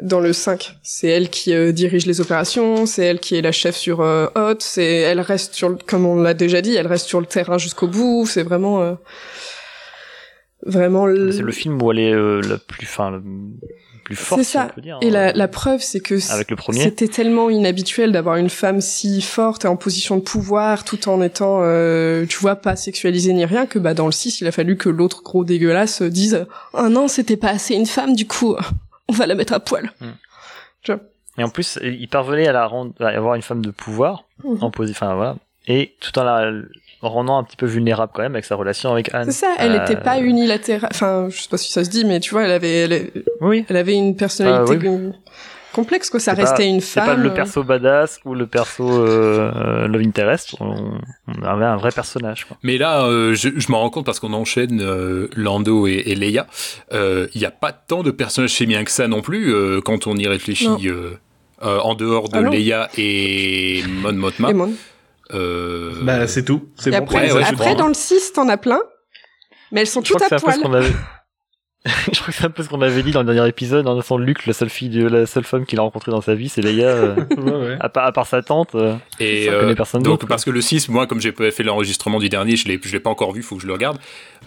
dans 0.00 0.20
le 0.20 0.32
5. 0.32 0.74
C'est 0.82 1.08
elle 1.08 1.30
qui 1.30 1.54
euh, 1.54 1.72
dirige 1.72 2.06
les 2.06 2.20
opérations, 2.20 2.86
c'est 2.86 3.04
elle 3.04 3.18
qui 3.18 3.36
est 3.36 3.42
la 3.42 3.52
chef 3.52 3.76
sur 3.76 4.00
euh, 4.02 4.26
Hoth, 4.34 4.62
c'est 4.62 4.84
elle 4.84 5.20
reste 5.20 5.54
sur 5.54 5.70
le, 5.70 5.76
comme 5.86 6.06
on 6.06 6.16
l'a 6.20 6.34
déjà 6.34 6.60
dit, 6.60 6.74
elle 6.74 6.86
reste 6.86 7.06
sur 7.06 7.20
le 7.20 7.26
terrain 7.26 7.58
jusqu'au 7.58 7.88
bout, 7.88 8.26
c'est 8.26 8.42
vraiment 8.42 8.82
euh, 8.82 8.94
vraiment 10.64 11.06
le... 11.06 11.32
C'est 11.32 11.42
le 11.42 11.52
film 11.52 11.80
où 11.80 11.92
elle 11.92 11.98
est 11.98 12.12
euh, 12.12 12.40
la 12.42 12.58
plus, 12.58 12.88
la 12.98 13.20
plus 14.06 14.16
forte, 14.16 14.40
C'est 14.40 14.44
si 14.46 14.52
ça. 14.52 14.68
on 14.70 14.74
peut 14.74 14.80
dire. 14.80 14.98
Et 15.02 15.08
hein. 15.08 15.10
la, 15.10 15.32
la 15.32 15.48
preuve, 15.48 15.80
c'est 15.82 16.00
que 16.00 16.18
c'était 16.18 17.08
tellement 17.08 17.50
inhabituel 17.50 18.12
d'avoir 18.12 18.36
une 18.36 18.48
femme 18.50 18.80
si 18.80 19.20
forte 19.20 19.64
et 19.64 19.68
en 19.68 19.76
position 19.76 20.16
de 20.16 20.22
pouvoir, 20.22 20.84
tout 20.84 21.08
en 21.08 21.20
étant, 21.22 21.58
euh, 21.62 22.24
tu 22.26 22.38
vois, 22.38 22.56
pas 22.56 22.76
sexualisée 22.76 23.32
ni 23.32 23.44
rien, 23.44 23.66
que 23.66 23.78
bah 23.78 23.94
dans 23.94 24.06
le 24.06 24.12
6, 24.12 24.40
il 24.40 24.46
a 24.46 24.52
fallu 24.52 24.76
que 24.76 24.88
l'autre 24.88 25.22
gros 25.24 25.44
dégueulasse 25.44 26.02
dise 26.02 26.46
«Oh 26.72 26.88
non, 26.88 27.08
c'était 27.08 27.36
pas 27.36 27.50
assez 27.50 27.74
une 27.74 27.86
femme, 27.86 28.14
du 28.14 28.26
coup, 28.26 28.56
on 29.08 29.12
va 29.12 29.26
la 29.26 29.34
mettre 29.34 29.52
à 29.52 29.60
poil. 29.60 29.90
Et 31.38 31.44
en 31.44 31.48
plus, 31.50 31.78
il 31.82 32.08
parvenait 32.08 32.46
à 32.48 32.52
la 32.52 32.66
rendre, 32.66 32.92
à 33.00 33.08
avoir 33.08 33.34
une 33.34 33.42
femme 33.42 33.60
de 33.64 33.70
pouvoir, 33.70 34.24
Mhm. 34.44 34.58
en 34.62 34.70
posi- 34.70 34.92
enfin 34.92 35.14
voilà, 35.16 35.36
et 35.66 35.94
tout 36.00 36.18
en 36.18 36.24
la 36.24 36.50
rendant 37.02 37.38
un 37.38 37.44
petit 37.44 37.56
peu 37.56 37.66
vulnérable 37.66 38.12
quand 38.14 38.22
même 38.22 38.34
avec 38.34 38.44
sa 38.44 38.54
relation 38.56 38.90
avec 38.92 39.12
Anne. 39.14 39.26
C'est 39.26 39.32
ça, 39.46 39.54
elle 39.58 39.72
Euh, 39.72 39.82
était 39.84 39.96
pas 39.96 40.18
unilatérale, 40.18 40.88
enfin, 40.92 41.28
je 41.30 41.40
sais 41.42 41.48
pas 41.48 41.56
si 41.58 41.70
ça 41.70 41.84
se 41.84 41.90
dit, 41.90 42.04
mais 42.04 42.20
tu 42.20 42.30
vois, 42.30 42.44
elle 42.44 42.52
avait, 42.52 42.72
elle, 42.84 43.10
Oui. 43.40 43.64
elle 43.68 43.76
avait 43.76 43.94
une 43.94 44.16
personnalité 44.16 44.78
Ah, 44.86 44.88
oui. 44.90 45.12
complexe, 45.72 46.08
quoi, 46.08 46.20
ça 46.20 46.34
C'est 46.34 46.40
restait 46.40 46.56
pas- 46.62 46.62
une 46.68 46.80
C'est 46.80 47.00
femme. 47.00 47.06
pas 47.06 47.14
le 47.14 47.34
perso 47.34 47.62
badass 47.62 48.18
ou 48.24 48.34
le 48.34 48.46
perso 48.46 48.88
euh, 48.90 49.52
euh, 49.54 49.88
love 49.88 50.00
interest. 50.02 50.54
On, 50.60 50.74
on 51.28 51.42
avait 51.44 51.66
un 51.66 51.76
vrai 51.76 51.90
personnage. 51.92 52.46
Quoi. 52.46 52.56
Mais 52.62 52.78
là, 52.78 53.04
euh, 53.04 53.34
je, 53.34 53.50
je 53.54 53.70
m'en 53.70 53.80
rends 53.80 53.90
compte 53.90 54.06
parce 54.06 54.18
qu'on 54.18 54.32
enchaîne 54.32 54.80
euh, 54.80 55.28
Lando 55.36 55.86
et, 55.86 56.02
et 56.06 56.14
Leia. 56.14 56.46
Euh, 56.94 57.26
Il 57.34 57.40
n'y 57.40 57.46
a 57.46 57.50
pas 57.50 57.72
tant 57.72 58.02
de 58.02 58.10
personnages 58.10 58.54
féminins 58.54 58.84
que 58.84 58.90
ça 58.90 59.06
non 59.06 59.20
plus 59.20 59.52
euh, 59.54 59.80
quand 59.82 60.06
on 60.06 60.16
y 60.16 60.26
réfléchit. 60.26 60.68
Euh, 60.88 61.10
euh, 61.62 61.78
en 61.80 61.94
dehors 61.94 62.28
de 62.28 62.36
Ah. 62.38 62.50
Leia 62.50 62.88
et 62.98 63.82
Mon 64.02 64.12
Mothma. 64.12 64.50
Et 64.50 64.54
Mon. 64.54 64.72
Euh, 65.34 65.92
Bah 66.02 66.26
c'est 66.26 66.44
tout. 66.44 66.68
C'est 66.76 66.90
bon. 66.90 66.98
après, 66.98 67.26
Ouais, 67.26 67.32
ouais, 67.32 67.42
après 67.42 67.56
comprends. 67.56 67.74
dans 67.74 67.88
le 67.88 67.94
6, 67.94 68.32
t'en 68.34 68.48
as 68.48 68.56
plein, 68.56 68.80
mais 69.72 69.80
elles 69.80 69.86
sont 69.86 70.02
Je 70.04 70.12
toutes 70.12 70.22
à 70.32 70.38
poil. 70.38 70.60
qu'on 70.60 70.72
avait. 70.72 70.92
je 72.12 72.20
crois 72.20 72.26
que 72.26 72.32
c'est 72.32 72.44
un 72.44 72.50
peu 72.50 72.62
ce 72.62 72.68
qu'on 72.68 72.82
avait 72.82 73.02
dit 73.02 73.12
dans 73.12 73.22
le 73.22 73.32
dernier 73.32 73.48
épisode. 73.48 73.86
En 73.86 74.00
sans 74.02 74.18
Luke, 74.18 74.44
la 74.46 74.52
seule 74.52 74.70
fille, 74.70 74.88
de, 74.88 75.06
la 75.06 75.24
seule 75.26 75.44
femme 75.44 75.64
qu'il 75.64 75.78
a 75.78 75.82
rencontrée 75.82 76.10
dans 76.10 76.20
sa 76.20 76.34
vie, 76.34 76.48
c'est 76.48 76.60
Leia. 76.60 76.86
euh, 76.88 77.14
Ouais, 77.36 77.52
ouais. 77.52 77.76
à, 77.80 77.88
part, 77.88 78.06
à 78.06 78.12
part 78.12 78.26
sa 78.26 78.42
tante. 78.42 78.74
euh, 78.74 78.94
Et 79.20 79.48
euh, 79.48 79.60
connaît 79.60 79.74
personne 79.74 80.02
donc 80.02 80.14
d'autre, 80.14 80.26
parce 80.26 80.44
que 80.44 80.50
le 80.50 80.60
6, 80.60 80.88
moi 80.88 81.06
comme 81.06 81.20
j'ai 81.20 81.32
fait 81.32 81.62
l'enregistrement 81.62 82.18
du 82.18 82.28
dernier, 82.28 82.56
je 82.56 82.66
l'ai 82.68 82.80
je 82.82 82.92
l'ai 82.92 83.00
pas 83.00 83.10
encore 83.10 83.32
vu, 83.32 83.42
faut 83.42 83.56
que 83.56 83.62
je 83.62 83.66
le 83.66 83.72
regarde. 83.72 83.98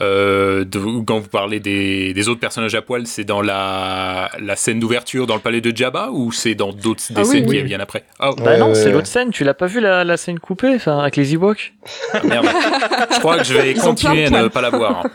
Euh, 0.02 0.64
de- 0.66 1.04
quand 1.06 1.20
vous 1.20 1.28
parlez 1.30 1.60
des, 1.60 2.14
des 2.14 2.30
autres 2.30 2.40
personnages 2.40 2.76
à 2.76 2.82
poil, 2.82 3.06
c'est 3.08 3.24
dans 3.26 3.42
la, 3.42 4.30
la 4.40 4.56
scène 4.56 4.80
d'ouverture 4.80 5.28
dans 5.28 5.36
le 5.36 5.42
palais 5.42 5.62
de 5.62 5.76
Jabba 5.76 6.10
ou 6.12 6.32
c'est 6.32 6.56
dans 6.56 6.72
d'autres 6.74 7.04
des 7.10 7.16
Ah 7.18 7.22
oui, 7.22 7.26
scènes 7.26 7.46
oui. 7.50 7.58
qui 7.58 7.64
viennent 7.64 7.82
après? 7.82 8.04
Ah 8.20 8.32
Bah 8.38 8.44
Ouais, 8.44 8.58
non, 8.58 8.74
c'est 8.76 8.92
l'autre 8.92 9.08
scène. 9.08 9.32
Tu 9.32 9.44
l'as 9.44 9.54
pas 9.54 9.66
vu 9.68 9.80
la, 9.82 10.04
la 10.04 10.18
scène 10.18 10.40
coupée, 10.40 10.74
enfin 10.76 11.00
avec 11.00 11.16
les 11.16 11.34
Ewoks? 11.34 11.74
Merde. 12.24 12.46
je 13.14 13.20
crois 13.20 13.38
que 13.38 13.44
je 13.44 13.54
vais 13.54 13.72
Ils 13.72 13.80
ont 13.82 13.90
continuer 13.90 14.26
à 14.26 14.30
ne 14.44 14.48
pas 14.48 14.62
la 14.62 14.70
voir. 14.70 15.06
hein. 15.06 15.10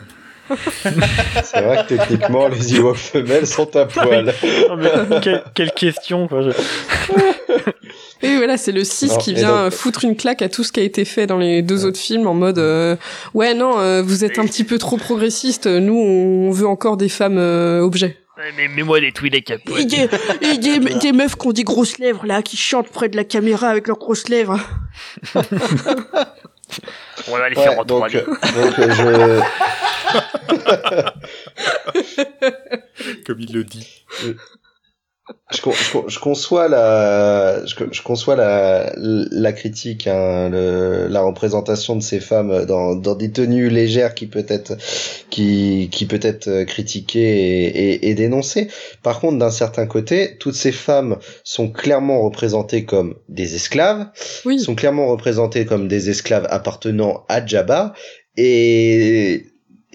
C'est 1.43 1.61
vrai 1.61 1.85
que 1.87 1.95
techniquement, 1.95 2.47
les 2.47 2.75
Ewoks 2.75 2.97
femelles 2.97 3.47
sont 3.47 3.75
à 3.75 3.85
poil. 3.85 4.33
Non, 4.69 4.75
mais 4.77 4.91
quelle, 5.21 5.43
quelle 5.53 5.71
question 5.71 6.27
quoi. 6.27 6.41
je- 6.43 6.51
Et 8.21 8.37
voilà, 8.37 8.57
c'est 8.57 8.71
le 8.71 8.83
6 8.83 9.11
Non, 9.11 9.17
qui 9.17 9.33
vient 9.33 9.63
donc- 9.65 9.73
foutre 9.73 10.03
une 10.05 10.15
claque 10.15 10.41
à 10.41 10.49
tout 10.49 10.63
ce 10.63 10.71
qui 10.71 10.79
a 10.79 10.83
été 10.83 11.05
fait 11.05 11.27
dans 11.27 11.37
les 11.37 11.61
deux 11.61 11.85
autres 11.85 11.99
films 11.99 12.27
en 12.27 12.33
mode 12.33 12.57
euh, 12.59 12.95
ouais 13.33 13.53
non, 13.53 13.77
euh, 13.79 14.01
vous 14.01 14.23
êtes 14.23 14.39
un 14.39 14.45
petit 14.45 14.63
peu 14.63 14.77
trop 14.77 14.97
progressiste, 14.97 15.67
nous 15.67 15.97
on 15.97 16.49
veut 16.51 16.67
encore 16.67 16.97
des 16.97 17.09
femmes 17.09 17.37
euh, 17.37 17.81
objets. 17.81 18.17
Mais 18.57 18.67
mets-moi 18.67 18.99
des 18.99 19.07
à 19.07 19.57
poil. 19.65 19.79
Et 19.81 19.85
des, 19.85 20.09
et 20.41 20.57
des, 20.57 20.79
des 20.79 21.11
meufs 21.13 21.35
qui 21.37 21.47
ont 21.47 21.51
des 21.53 21.63
grosses 21.63 21.97
lèvres, 21.99 22.25
là, 22.25 22.41
qui 22.41 22.57
chantent 22.57 22.89
près 22.89 23.07
de 23.09 23.15
la 23.15 23.23
caméra 23.23 23.69
avec 23.69 23.87
leurs 23.87 23.97
grosses 23.97 24.27
lèvres. 24.27 24.59
On 27.27 27.37
va 27.37 27.49
les 27.49 27.55
Ouais, 27.57 27.63
faire 27.63 27.79
en 27.79 27.85
donc, 27.85 28.09
3D. 28.09 28.17
euh, 28.17 28.25
donc 28.63 28.79
euh, 28.79 29.41
Comme 33.25 33.39
il 33.39 33.53
le 33.53 33.63
dit. 33.63 34.03
Je, 35.51 35.57
je, 35.57 35.61
con- 35.61 35.71
je, 35.71 35.91
con- 35.91 36.05
je 36.07 36.19
conçois 36.19 36.67
la, 36.67 37.65
je, 37.65 37.73
je 37.91 38.01
conçois 38.03 38.35
la, 38.35 38.93
la 38.97 39.53
critique, 39.53 40.07
hein, 40.07 40.49
le, 40.49 41.07
la 41.07 41.21
représentation 41.21 41.95
de 41.95 42.01
ces 42.01 42.19
femmes 42.19 42.65
dans, 42.65 42.95
dans 42.95 43.15
des 43.15 43.31
tenues 43.31 43.69
légères 43.69 44.13
qui 44.13 44.27
peut 44.27 44.45
être, 44.47 44.77
qui, 45.29 45.89
qui 45.91 46.05
peut 46.05 46.19
être 46.21 46.63
critiquée 46.65 47.19
et, 47.21 47.65
et, 47.93 48.09
et 48.09 48.13
dénoncée. 48.13 48.67
Par 49.01 49.19
contre, 49.19 49.37
d'un 49.37 49.51
certain 49.51 49.87
côté, 49.87 50.37
toutes 50.39 50.55
ces 50.55 50.71
femmes 50.71 51.17
sont 51.43 51.71
clairement 51.71 52.21
représentées 52.21 52.85
comme 52.85 53.15
des 53.29 53.55
esclaves, 53.55 54.07
Oui. 54.45 54.59
sont 54.59 54.75
clairement 54.75 55.07
représentées 55.07 55.65
comme 55.65 55.87
des 55.87 56.09
esclaves 56.09 56.45
appartenant 56.49 57.25
à 57.29 57.43
Jabba 57.45 57.93
et 58.37 59.45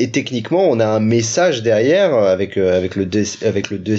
et 0.03 0.11
techniquement 0.11 0.65
on 0.69 0.81
a 0.81 0.87
un 0.87 0.99
message 1.01 1.63
derrière 1.63 2.15
euh, 2.15 2.33
avec 2.33 2.57
euh, 2.57 2.77
avec 2.77 2.97
le 2.97 3.05
dé- 3.07 3.25
avec 3.45 3.71
le 3.71 3.79
dé- 3.79 3.97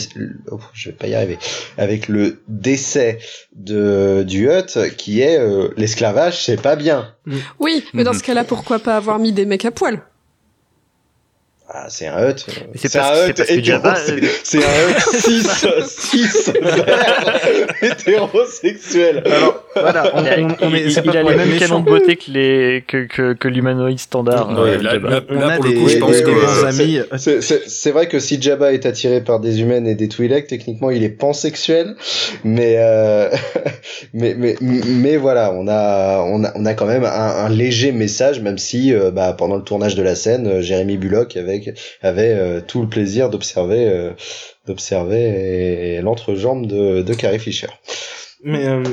oh, 0.52 0.60
je 0.74 0.90
vais 0.90 0.96
pas 0.96 1.08
y 1.08 1.16
arriver. 1.16 1.38
Avec 1.78 2.08
le 2.10 2.42
décès 2.48 3.20
de 3.56 4.24
du 4.28 4.50
Hutt 4.50 4.78
qui 4.98 5.22
est 5.22 5.38
euh, 5.40 5.70
l'esclavage 5.78 6.44
c'est 6.44 6.62
pas 6.62 6.76
bien. 6.76 7.14
Oui, 7.60 7.86
mais 7.94 8.04
dans 8.04 8.12
Mhm. 8.14 8.18
ce 8.18 8.24
cas-là, 8.24 8.44
pourquoi 8.44 8.80
pas 8.80 8.98
avoir 8.98 9.20
mis 9.20 9.32
des 9.32 9.46
mecs 9.46 9.64
à 9.66 9.72
poil? 9.72 10.02
Ah, 11.74 11.86
c'est 11.90 12.08
un 12.08 12.28
Mais 12.28 12.34
c'est 12.76 12.96
un 12.98 13.62
Jabba, 13.64 13.96
c'est 14.44 14.58
un 14.58 14.90
Hutt 14.90 15.00
6 15.16 15.66
6 15.88 16.52
hétérosexuel 17.82 19.24
Alors, 19.26 19.64
voilà, 19.76 20.12
on, 20.16 20.22
Il, 20.24 20.28
a- 20.28 20.40
on, 20.40 20.68
on 20.68 20.74
est, 20.76 20.82
il- 20.82 20.92
c'est 20.92 21.02
il 21.06 21.12
pas 21.12 21.18
a 21.18 21.22
pour 21.22 21.30
les 21.32 21.38
mêmes 21.38 21.58
canons 21.58 21.80
de 21.80 21.86
beauté 21.86 22.16
que 22.16 22.32
les 22.32 22.84
que 22.88 23.06
que, 23.06 23.34
que 23.34 23.48
l'humanoïde 23.48 24.00
standard. 24.00 24.50
Ouais, 24.60 24.72
euh, 24.78 24.82
là, 24.82 25.22
On 25.30 25.40
là, 25.40 25.48
a 25.54 25.56
pour 25.56 25.66
des, 25.66 25.74
le 25.74 25.80
coup, 25.80 25.88
je 25.90 25.94
des- 25.96 26.00
pense 26.00 26.12
des 26.18 26.24
que 26.24 26.30
bons 26.30 26.72
c'est- 26.72 26.82
amis. 26.82 27.92
Vrai 27.92 28.08
que 28.08 28.20
si 28.20 28.42
Jabba 28.42 28.74
est 28.74 28.86
attiré 28.86 29.22
par 29.22 29.40
des 29.40 29.62
humaines 29.62 29.86
et 29.88 29.96
des 29.96 30.08
Twi'lek, 30.08 30.48
techniquement 30.48 30.90
il 30.92 31.04
est 31.04 31.10
pansexuel, 31.10 31.96
mais 32.44 32.76
euh, 32.78 33.30
mais 34.14 34.36
mais 34.38 34.56
mais 34.62 35.18
voilà, 35.18 35.54
on 35.54 35.68
a 35.68 36.20
on 36.26 36.44
a 36.44 36.52
on 36.56 36.66
a 36.66 36.74
quand 36.74 36.86
même 36.86 37.04
un, 37.04 37.10
un 37.46 37.50
léger 37.50 37.92
message, 37.92 38.40
même 38.42 38.58
si 38.58 38.94
euh, 38.94 39.12
bah, 39.12 39.34
pendant 39.38 39.58
le 39.58 39.64
tournage 39.64 39.96
de 39.96 40.04
la 40.04 40.16
scène, 40.16 40.62
Jérémy 40.62 40.98
Bullock 40.98 41.36
avec 41.38 41.61
avait 42.02 42.34
euh, 42.34 42.62
tout 42.62 42.82
le 42.82 42.88
plaisir 42.90 43.30
d'observer 43.30 43.88
euh, 43.88 44.12
d'observer 44.68 46.00
l'entrejambe 46.02 46.68
de 46.68 47.02
de 47.02 47.14
Carrie 47.14 47.40
Fisher. 47.40 47.68
Mais 48.44 48.68
euh, 48.68 48.84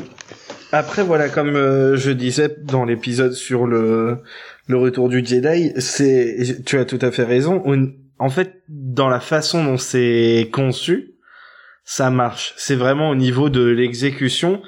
après, 0.72 1.02
voilà, 1.02 1.28
comme 1.28 1.54
je 1.96 2.10
disais 2.10 2.48
dans 2.62 2.84
l'épisode 2.84 3.32
sur 3.32 3.66
le 3.66 4.18
le 4.66 4.76
retour 4.76 5.08
du 5.08 5.24
Jedi, 5.24 5.72
c'est 5.78 6.62
tu 6.66 6.78
as 6.78 6.84
tout 6.84 6.98
à 7.00 7.10
fait 7.10 7.24
raison. 7.24 7.62
On- 7.64 7.90
en 8.20 8.30
fait, 8.30 8.62
dans 8.68 9.08
la 9.08 9.20
façon 9.20 9.62
dont 9.64 9.76
c'est 9.78 10.48
conçu, 10.52 11.12
ça 11.84 12.10
marche. 12.10 12.52
C'est 12.56 12.74
vraiment 12.74 13.10
au 13.10 13.14
niveau 13.14 13.48
de 13.48 13.62
l'exécution 13.64 14.60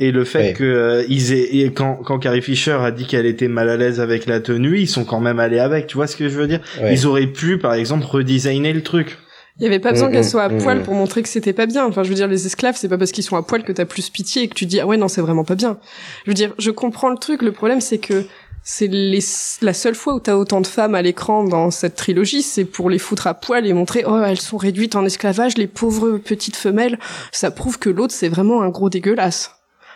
et 0.00 0.10
le 0.10 0.24
fait 0.24 0.38
Ouais. 0.38 0.52
que 0.54 0.64
euh, 0.64 1.04
ils 1.08 1.32
aient, 1.32 1.56
et 1.56 1.72
quand 1.72 1.96
quand 2.04 2.18
Carrie 2.18 2.42
Fisher 2.42 2.72
a 2.80 2.90
dit 2.90 3.06
qu'elle 3.06 3.26
était 3.26 3.48
mal 3.48 3.68
à 3.68 3.76
l'aise 3.76 4.00
avec 4.00 4.26
la 4.26 4.40
tenue, 4.40 4.78
ils 4.80 4.88
sont 4.88 5.04
quand 5.04 5.20
même 5.20 5.38
allés 5.38 5.60
avec. 5.60 5.86
Tu 5.86 5.96
vois 5.96 6.06
ce 6.06 6.16
que 6.16 6.28
je 6.28 6.36
veux 6.36 6.46
dire? 6.48 6.60
Ouais. 6.80 6.92
Ils 6.92 7.06
auraient 7.06 7.26
pu, 7.28 7.58
par 7.58 7.74
exemple, 7.74 8.04
redesigner 8.06 8.72
le 8.72 8.82
truc. 8.82 9.18
Il 9.60 9.62
y 9.62 9.66
avait 9.66 9.78
pas 9.78 9.92
besoin 9.92 10.08
Mm, 10.08 10.12
qu'elles 10.12 10.20
mm, 10.24 10.28
soient 10.28 10.42
à 10.42 10.48
mm, 10.48 10.58
poil 10.62 10.78
mm. 10.80 10.82
pour 10.82 10.94
montrer 10.94 11.22
que 11.22 11.28
c'était 11.28 11.52
pas 11.52 11.66
bien. 11.66 11.86
Enfin, 11.86 12.02
je 12.02 12.08
veux 12.08 12.16
dire, 12.16 12.26
les 12.26 12.44
esclaves, 12.44 12.74
c'est 12.76 12.88
pas 12.88 12.98
parce 12.98 13.12
qu'ils 13.12 13.22
sont 13.22 13.36
à 13.36 13.42
poil 13.42 13.62
que 13.62 13.70
t'as 13.70 13.84
plus 13.84 14.10
pitié 14.10 14.42
et 14.42 14.48
que 14.48 14.54
tu 14.54 14.66
dis 14.66 14.80
ah 14.80 14.86
ouais 14.86 14.96
non 14.96 15.06
c'est 15.06 15.20
vraiment 15.20 15.44
pas 15.44 15.54
bien. 15.54 15.78
Je 16.24 16.30
veux 16.30 16.34
dire, 16.34 16.52
je 16.58 16.72
comprends 16.72 17.08
le 17.08 17.16
truc. 17.16 17.40
Le 17.40 17.52
problème 17.52 17.80
c'est 17.80 17.98
que 17.98 18.24
c'est 18.64 18.88
les, 18.88 19.20
la 19.62 19.74
seule 19.74 19.94
fois 19.94 20.14
où 20.14 20.20
t'as 20.20 20.34
autant 20.34 20.60
de 20.60 20.66
femmes 20.66 20.94
à 20.96 21.02
l'écran 21.02 21.44
dans 21.44 21.70
cette 21.70 21.94
trilogie, 21.94 22.42
c'est 22.42 22.64
pour 22.64 22.90
les 22.90 22.98
foutre 22.98 23.26
à 23.28 23.34
poil 23.34 23.64
et 23.66 23.72
montrer 23.74 24.04
oh 24.06 24.18
elles 24.26 24.40
sont 24.40 24.56
réduites 24.56 24.96
en 24.96 25.04
esclavage, 25.04 25.56
les 25.56 25.66
pauvres 25.68 26.18
petites 26.18 26.56
femelles. 26.56 26.98
Ça 27.30 27.52
prouve 27.52 27.78
que 27.78 27.90
l'autre 27.90 28.12
c'est 28.12 28.28
vraiment 28.28 28.62
un 28.62 28.70
gros 28.70 28.90
dégueulasse. 28.90 29.52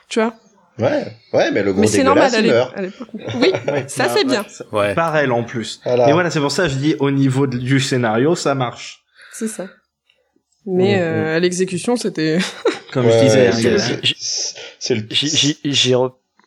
Tu 0.08 0.20
vois 0.20 0.34
Ouais, 0.78 1.06
ouais, 1.32 1.50
mais 1.50 1.62
le 1.64 1.72
gros 1.72 1.80
Mais 1.80 1.86
c'est 1.88 2.04
normal 2.04 2.30
l'é- 2.40 2.48
meurt. 2.50 2.72
à 2.76 2.82
l'époque. 2.82 3.08
Oui, 3.40 3.50
ça 3.88 4.08
c'est 4.08 4.24
bien. 4.24 4.44
ça- 4.48 4.64
Ouais. 4.72 4.94
Par 4.94 5.16
elle 5.16 5.32
en 5.32 5.42
plus. 5.42 5.80
Voilà. 5.84 6.06
Mais 6.06 6.12
voilà, 6.12 6.30
c'est 6.30 6.38
pour 6.40 6.52
ça 6.52 6.64
que 6.64 6.68
je 6.70 6.76
dis 6.76 6.94
au 7.00 7.10
niveau 7.10 7.46
de- 7.48 7.58
du 7.58 7.80
scénario, 7.80 8.36
ça 8.36 8.54
marche. 8.54 9.02
C'est 9.32 9.48
ça. 9.48 9.66
Mais 10.66 10.96
Mm, 10.96 11.00
euh, 11.02 11.36
à 11.36 11.40
l'exécution, 11.40 11.96
c'était. 11.96 12.38
Comme 12.92 13.06
Ouais, 13.06 13.12
je 13.12 13.24
disais, 13.24 13.52
c'est- 14.18 14.94
le 14.94 15.06
J'ai- 15.10 15.56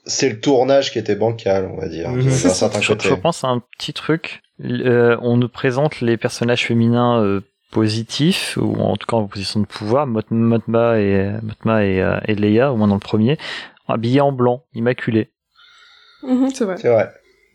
c'est 0.06 0.42
tournage 0.42 0.92
qui 0.92 0.98
était 1.00 1.16
bancal, 1.16 1.70
on 1.72 1.78
va 1.80 1.88
dire, 1.88 2.10
certain 2.32 2.82
Je, 2.82 2.88
côté. 2.88 3.08
je 3.10 3.14
repense 3.14 3.44
à 3.44 3.50
un 3.50 3.62
petit 3.78 3.94
truc. 3.94 4.42
Euh, 4.64 5.18
on 5.22 5.38
nous 5.38 5.50
présente 5.50 6.02
les 6.02 6.18
personnages 6.18 6.66
féminins 6.66 7.22
euh, 7.22 7.42
positifs, 7.72 8.58
ou 8.62 8.76
en 8.76 8.96
tout 8.98 9.08
cas 9.08 9.16
en 9.18 9.28
position 9.28 9.60
de 9.62 9.66
pouvoir, 9.66 10.06
Mot- 10.08 10.22
Motma 10.30 11.00
et 11.00 11.32
Motma 11.42 11.84
et, 11.86 12.02
euh, 12.02 12.20
et 12.28 12.36
Leia, 12.36 12.72
au 12.72 12.76
moins 12.76 12.88
dans 12.88 12.96
le 12.96 13.00
premier, 13.00 13.38
habillés 13.88 14.22
en 14.22 14.32
blanc, 14.32 14.64
immaculés. 14.74 15.30
Mhm, 16.24 16.50
c'est 16.54 16.66
vrai. 16.66 16.76
C'est 16.78 16.90
vrai. 16.90 17.10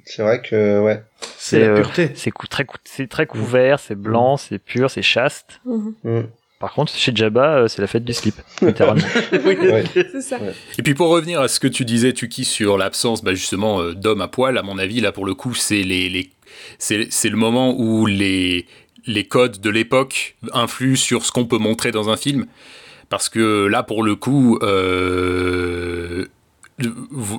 C'est 0.04 0.22
vrai 0.22 0.40
que, 0.40 0.80
ouais. 0.82 1.02
c'est 1.36 1.60
la 1.60 1.66
euh, 1.68 1.76
pureté. 1.82 2.10
C'est 2.14 2.30
cou- 2.30 2.46
très, 2.46 2.64
cou- 2.64 2.76
c'est 2.84 3.08
très 3.08 3.26
couvert, 3.26 3.78
c'est 3.80 3.94
blanc, 3.96 4.36
c'est 4.36 4.58
pur, 4.58 4.90
c'est 4.90 5.02
chaste. 5.02 5.60
Mhm. 5.64 6.26
Par 6.58 6.72
contre, 6.72 6.92
chez 6.94 7.12
Jabba, 7.14 7.56
euh, 7.58 7.68
c'est 7.68 7.82
la 7.82 7.86
fête 7.88 8.04
du 8.04 8.12
slip, 8.14 8.36
littéralement. 8.62 9.04
Ouais. 9.32 9.84
C'est 9.94 10.20
ça. 10.22 10.38
Et 10.78 10.82
puis 10.82 10.94
pour 10.94 11.08
revenir 11.10 11.40
à 11.40 11.48
ce 11.48 11.60
que 11.60 11.66
tu 11.68 11.84
disais, 11.84 12.12
Tuki, 12.12 12.44
sur 12.44 12.78
l'absence 12.78 13.22
bah, 13.22 13.34
justement 13.34 13.82
d'hommes 13.92 14.22
à 14.22 14.28
poil, 14.28 14.56
à 14.56 14.62
mon 14.62 14.78
avis, 14.78 15.00
là 15.00 15.12
pour 15.12 15.26
le 15.26 15.34
coup, 15.34 15.54
c'est 15.54 15.82
les, 15.82 16.08
les 16.08 16.30
c'est 16.78 17.08
c'est 17.10 17.28
le 17.28 17.36
moment 17.36 17.74
où 17.78 18.06
les 18.06 18.66
les 19.06 19.24
codes 19.24 19.60
de 19.60 19.70
l'époque 19.70 20.36
influent 20.52 20.96
sur 20.96 21.24
ce 21.24 21.32
qu'on 21.32 21.46
peut 21.46 21.58
montrer 21.58 21.92
dans 21.92 22.10
un 22.10 22.16
film, 22.16 22.46
parce 23.08 23.28
que 23.28 23.66
là 23.66 23.82
pour 23.82 24.02
le 24.02 24.16
coup, 24.16 24.58
euh, 24.62 26.26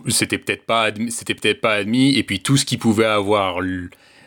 c'était 0.07 0.37
peut-être 0.37 0.65
pas 0.65 0.91
peut-être 0.91 1.61
pas 1.61 1.73
admis, 1.73 2.15
et 2.15 2.23
puis 2.23 2.39
tout 2.39 2.57
ce 2.57 2.65
qui 2.65 2.77
pouvait 2.77 3.05
avoir 3.05 3.59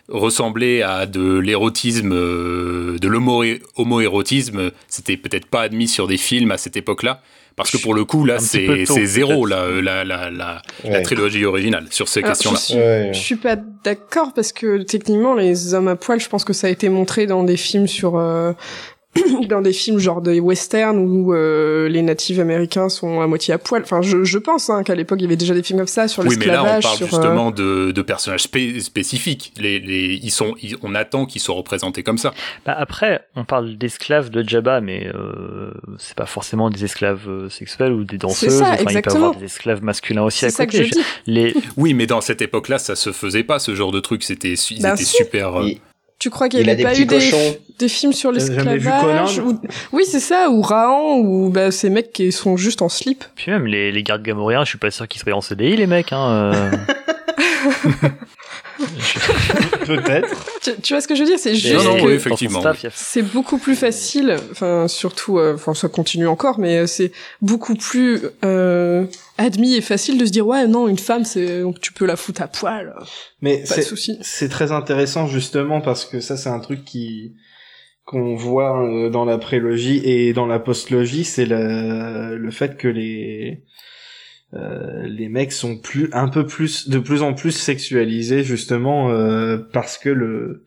ressemblé 0.09 0.83
à 0.83 1.07
de 1.07 1.39
l'érotisme, 1.39 2.13
euh, 2.13 2.99
de 2.99 3.09
l'homo- 3.09 3.59
homo-érotisme, 3.77 4.71
c'était 4.89 5.17
peut-être 5.17 5.47
pas 5.47 5.63
admis 5.63 5.89
sur 5.89 6.07
des 6.07 6.17
films 6.17 6.51
à 6.51 6.59
cette 6.59 6.77
époque-là. 6.77 7.23
Parce 7.63 7.71
que 7.71 7.83
pour 7.83 7.95
le 7.95 8.05
coup, 8.05 8.25
là, 8.25 8.39
c'est 8.39 9.07
zéro, 9.07 9.47
là, 9.47 9.63
euh, 9.65 9.81
la, 9.81 10.05
la, 10.05 10.31
la, 10.31 10.63
la 10.85 11.01
trilogie 11.03 11.45
originale, 11.45 11.87
sur 11.91 12.09
ces 12.09 12.23
questions-là. 12.23 12.59
je 12.59 12.65
suis- 12.65 12.75
Ouais. 12.77 13.11
Je 13.13 13.19
suis 13.19 13.37
pas 13.37 13.57
d'accord 13.85 14.33
parce 14.35 14.53
que 14.53 14.83
techniquement 14.83 15.35
les 15.35 15.75
hommes 15.75 15.89
à 15.89 15.97
poil, 15.97 16.21
je 16.21 16.29
pense 16.29 16.45
que 16.45 16.53
ça 16.53 16.67
a 16.67 16.71
été 16.71 16.89
montré 16.89 17.27
dans 17.27 17.45
des 17.45 17.57
films 17.57 17.87
sur 17.87 18.17
euh, 18.19 18.53
dans 19.49 19.61
des 19.61 19.73
films 19.73 19.99
genre 19.99 20.21
des 20.23 20.39
westerns 20.39 20.99
où 20.99 21.35
euh, 21.35 21.89
les 21.89 22.03
natifs 22.03 22.39
américains 22.39 22.89
sont 22.89 23.21
à 23.21 23.27
moitié 23.27 23.53
à 23.53 23.59
poil. 23.59 23.83
Enfin, 23.83 24.03
je, 24.03 24.23
je 24.23 24.39
pense 24.39 24.71
hein, 24.71 24.83
qu'à 24.85 24.95
l'époque 24.95 25.19
il 25.21 25.23
y 25.23 25.27
avait 25.27 25.37
déjà 25.37 25.53
des 25.55 25.63
films 25.65 25.79
comme 25.81 25.89
ça 25.89 26.07
sur 26.07 26.25
Oui, 26.25 26.37
mais 26.39 26.47
là, 26.47 26.63
on 26.63 26.65
l'esclavage. 26.77 26.83
parle 26.85 26.97
sur, 26.97 27.07
euh, 27.07 27.09
justement 27.11 27.51
de, 27.51 27.91
de 27.91 28.03
personnages 28.03 28.45
spé- 28.45 28.79
spécifiques. 28.81 29.53
Les, 29.59 29.81
les, 29.81 30.21
ils 30.23 30.31
sont, 30.31 30.55
ils- 30.63 30.77
on 30.83 30.95
attend 30.95 31.27
qu'ils 31.27 31.41
soient 31.41 31.57
représentés 31.57 32.03
comme 32.05 32.19
ça. 32.19 32.33
Bah, 32.65 32.75
après, 32.79 33.27
on 33.35 33.45
parle 33.45 33.77
d'esclaves 33.77 34.31
de 34.31 34.49
Jabba, 34.49 34.81
mais 34.81 35.09
euh, 35.13 35.73
c'est 35.99 36.15
pas 36.17 36.27
forcément 36.27 36.71
des 36.71 36.85
esclaves 36.85 37.29
euh, 37.29 37.49
sexuels 37.49 37.93
ou 37.93 38.05
des 38.05 38.17
danseuses. 38.19 38.59
ça, 38.59 38.71
enfin, 38.75 38.77
il 38.91 39.03
peut 39.03 39.11
y 39.11 39.17
avoir 39.17 39.35
des 39.35 39.47
esclaves 39.47 39.83
masculins 39.83 40.23
aussi 40.23 40.45
à 40.45 40.51
C'est 40.51 40.57
ça 40.57 40.67
que 40.67 40.73
côté. 40.73 40.85
je 40.85 40.91
dis. 40.93 41.01
Les, 41.27 41.55
Oui, 41.77 41.95
mais 41.95 42.07
dans 42.07 42.21
cette 42.21 42.43
époque-là, 42.43 42.79
ça 42.79 42.95
se 42.95 43.11
faisait 43.11 43.43
pas, 43.45 43.59
ce 43.59 43.75
genre 43.75 43.91
de 43.91 43.99
truc. 44.01 44.23
C'était, 44.23 44.55
su- 44.55 44.75
ils 44.75 44.87
étaient 44.87 44.97
si. 44.99 45.17
super. 45.17 45.57
euh, 45.61 45.67
Il, 45.67 45.81
Tu 46.21 46.29
crois 46.29 46.51
qu'il 46.51 46.61
il 46.61 46.65
n'y 46.65 46.69
a 46.69 46.75
avait 46.75 46.83
pas 46.83 46.99
eu 46.99 47.07
des, 47.07 47.89
films 47.89 48.13
sur 48.13 48.31
l'esclavage 48.31 49.39
ou... 49.39 49.59
Oui, 49.91 50.05
c'est 50.07 50.21
ça, 50.21 50.51
ou 50.51 50.61
Rahan, 50.61 51.17
ou 51.17 51.49
bah, 51.49 51.71
ces 51.71 51.89
mecs 51.89 52.13
qui 52.13 52.31
sont 52.31 52.59
juste 52.59 52.83
en 52.83 52.91
slip. 52.91 53.25
puis 53.35 53.51
même 53.51 53.67
les, 53.67 53.91
les 53.91 54.03
gardes 54.03 54.23
gamoriens, 54.23 54.63
je 54.65 54.69
suis 54.69 54.79
pas 54.79 54.91
sûr 54.91 55.09
qu'ils 55.09 55.19
seraient 55.19 55.33
en 55.33 55.41
CDI, 55.41 55.77
les 55.77 55.87
mecs. 55.87 56.13
Hein, 56.13 56.53
euh. 56.53 56.71
Peut-être. 59.87 60.29
Tu, 60.63 60.71
tu 60.83 60.93
vois 60.95 61.01
ce 61.01 61.09
que 61.09 61.15
je 61.15 61.21
veux 61.21 61.27
dire 61.29 61.39
C'est 61.39 61.55
juste 61.55 61.85
non, 61.85 61.97
que 61.97 62.07
oui, 62.07 62.13
effectivement, 62.13 62.63
c'est 62.93 63.23
beaucoup 63.23 63.59
plus 63.59 63.75
facile, 63.77 64.37
enfin 64.53 64.89
surtout, 64.89 65.39
euh, 65.39 65.55
enfin 65.55 65.75
ça 65.75 65.89
continue 65.89 66.27
encore, 66.27 66.59
mais 66.59 66.79
euh, 66.79 66.87
c'est 66.87 67.13
beaucoup 67.41 67.75
plus 67.75 68.21
euh, 68.45 69.07
admis 69.39 69.75
et 69.75 69.81
facile 69.81 70.19
de 70.19 70.27
se 70.27 70.31
dire 70.31 70.47
ouais 70.47 70.67
non 70.67 70.89
une 70.89 70.99
femme 70.99 71.25
c'est 71.25 71.63
tu 71.81 71.93
peux 71.93 72.07
la 72.07 72.17
foutre 72.17 72.43
à 72.43 72.49
poil, 72.49 72.95
euh, 72.99 73.05
Mais 73.43 73.59
pas 73.59 73.77
de 73.77 73.81
c'est 73.81 73.83
souci. 73.83 74.19
c'est 74.23 74.49
très 74.49 74.73
intéressant 74.73 75.27
justement 75.27 75.81
parce 75.81 76.05
que 76.05 76.21
ça 76.21 76.37
c'est 76.37 76.51
un 76.51 76.61
truc 76.61 76.85
qui 76.85 77.35
qu'on 78.05 78.35
voit 78.35 78.83
euh, 78.83 79.09
dans 79.09 79.25
la 79.25 79.39
prélogie 79.39 80.01
et 80.05 80.33
dans 80.33 80.47
la 80.47 80.59
postlogie, 80.59 81.25
c'est 81.25 81.47
le 81.47 82.37
le 82.37 82.51
fait 82.51 82.77
que 82.77 82.89
les 82.89 83.63
euh, 84.55 85.07
les 85.07 85.29
mecs 85.29 85.53
sont 85.53 85.79
plus 85.79 86.09
un 86.13 86.29
peu 86.29 86.45
plus 86.47 86.89
de 86.89 86.99
plus 86.99 87.23
en 87.23 87.35
plus 87.35 87.53
sexualisés 87.53 88.43
justement 88.43 89.11
euh, 89.11 89.59
parce 89.73 89.97
que 89.99 90.09
le 90.09 90.65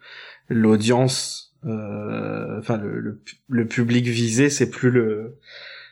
l'audience 0.49 1.53
euh, 1.65 2.59
enfin 2.59 2.77
le, 2.77 2.99
le, 2.99 3.21
le 3.49 3.67
public 3.67 4.05
visé, 4.05 4.49
c'est 4.49 4.69
plus 4.69 4.91
le, 4.91 5.37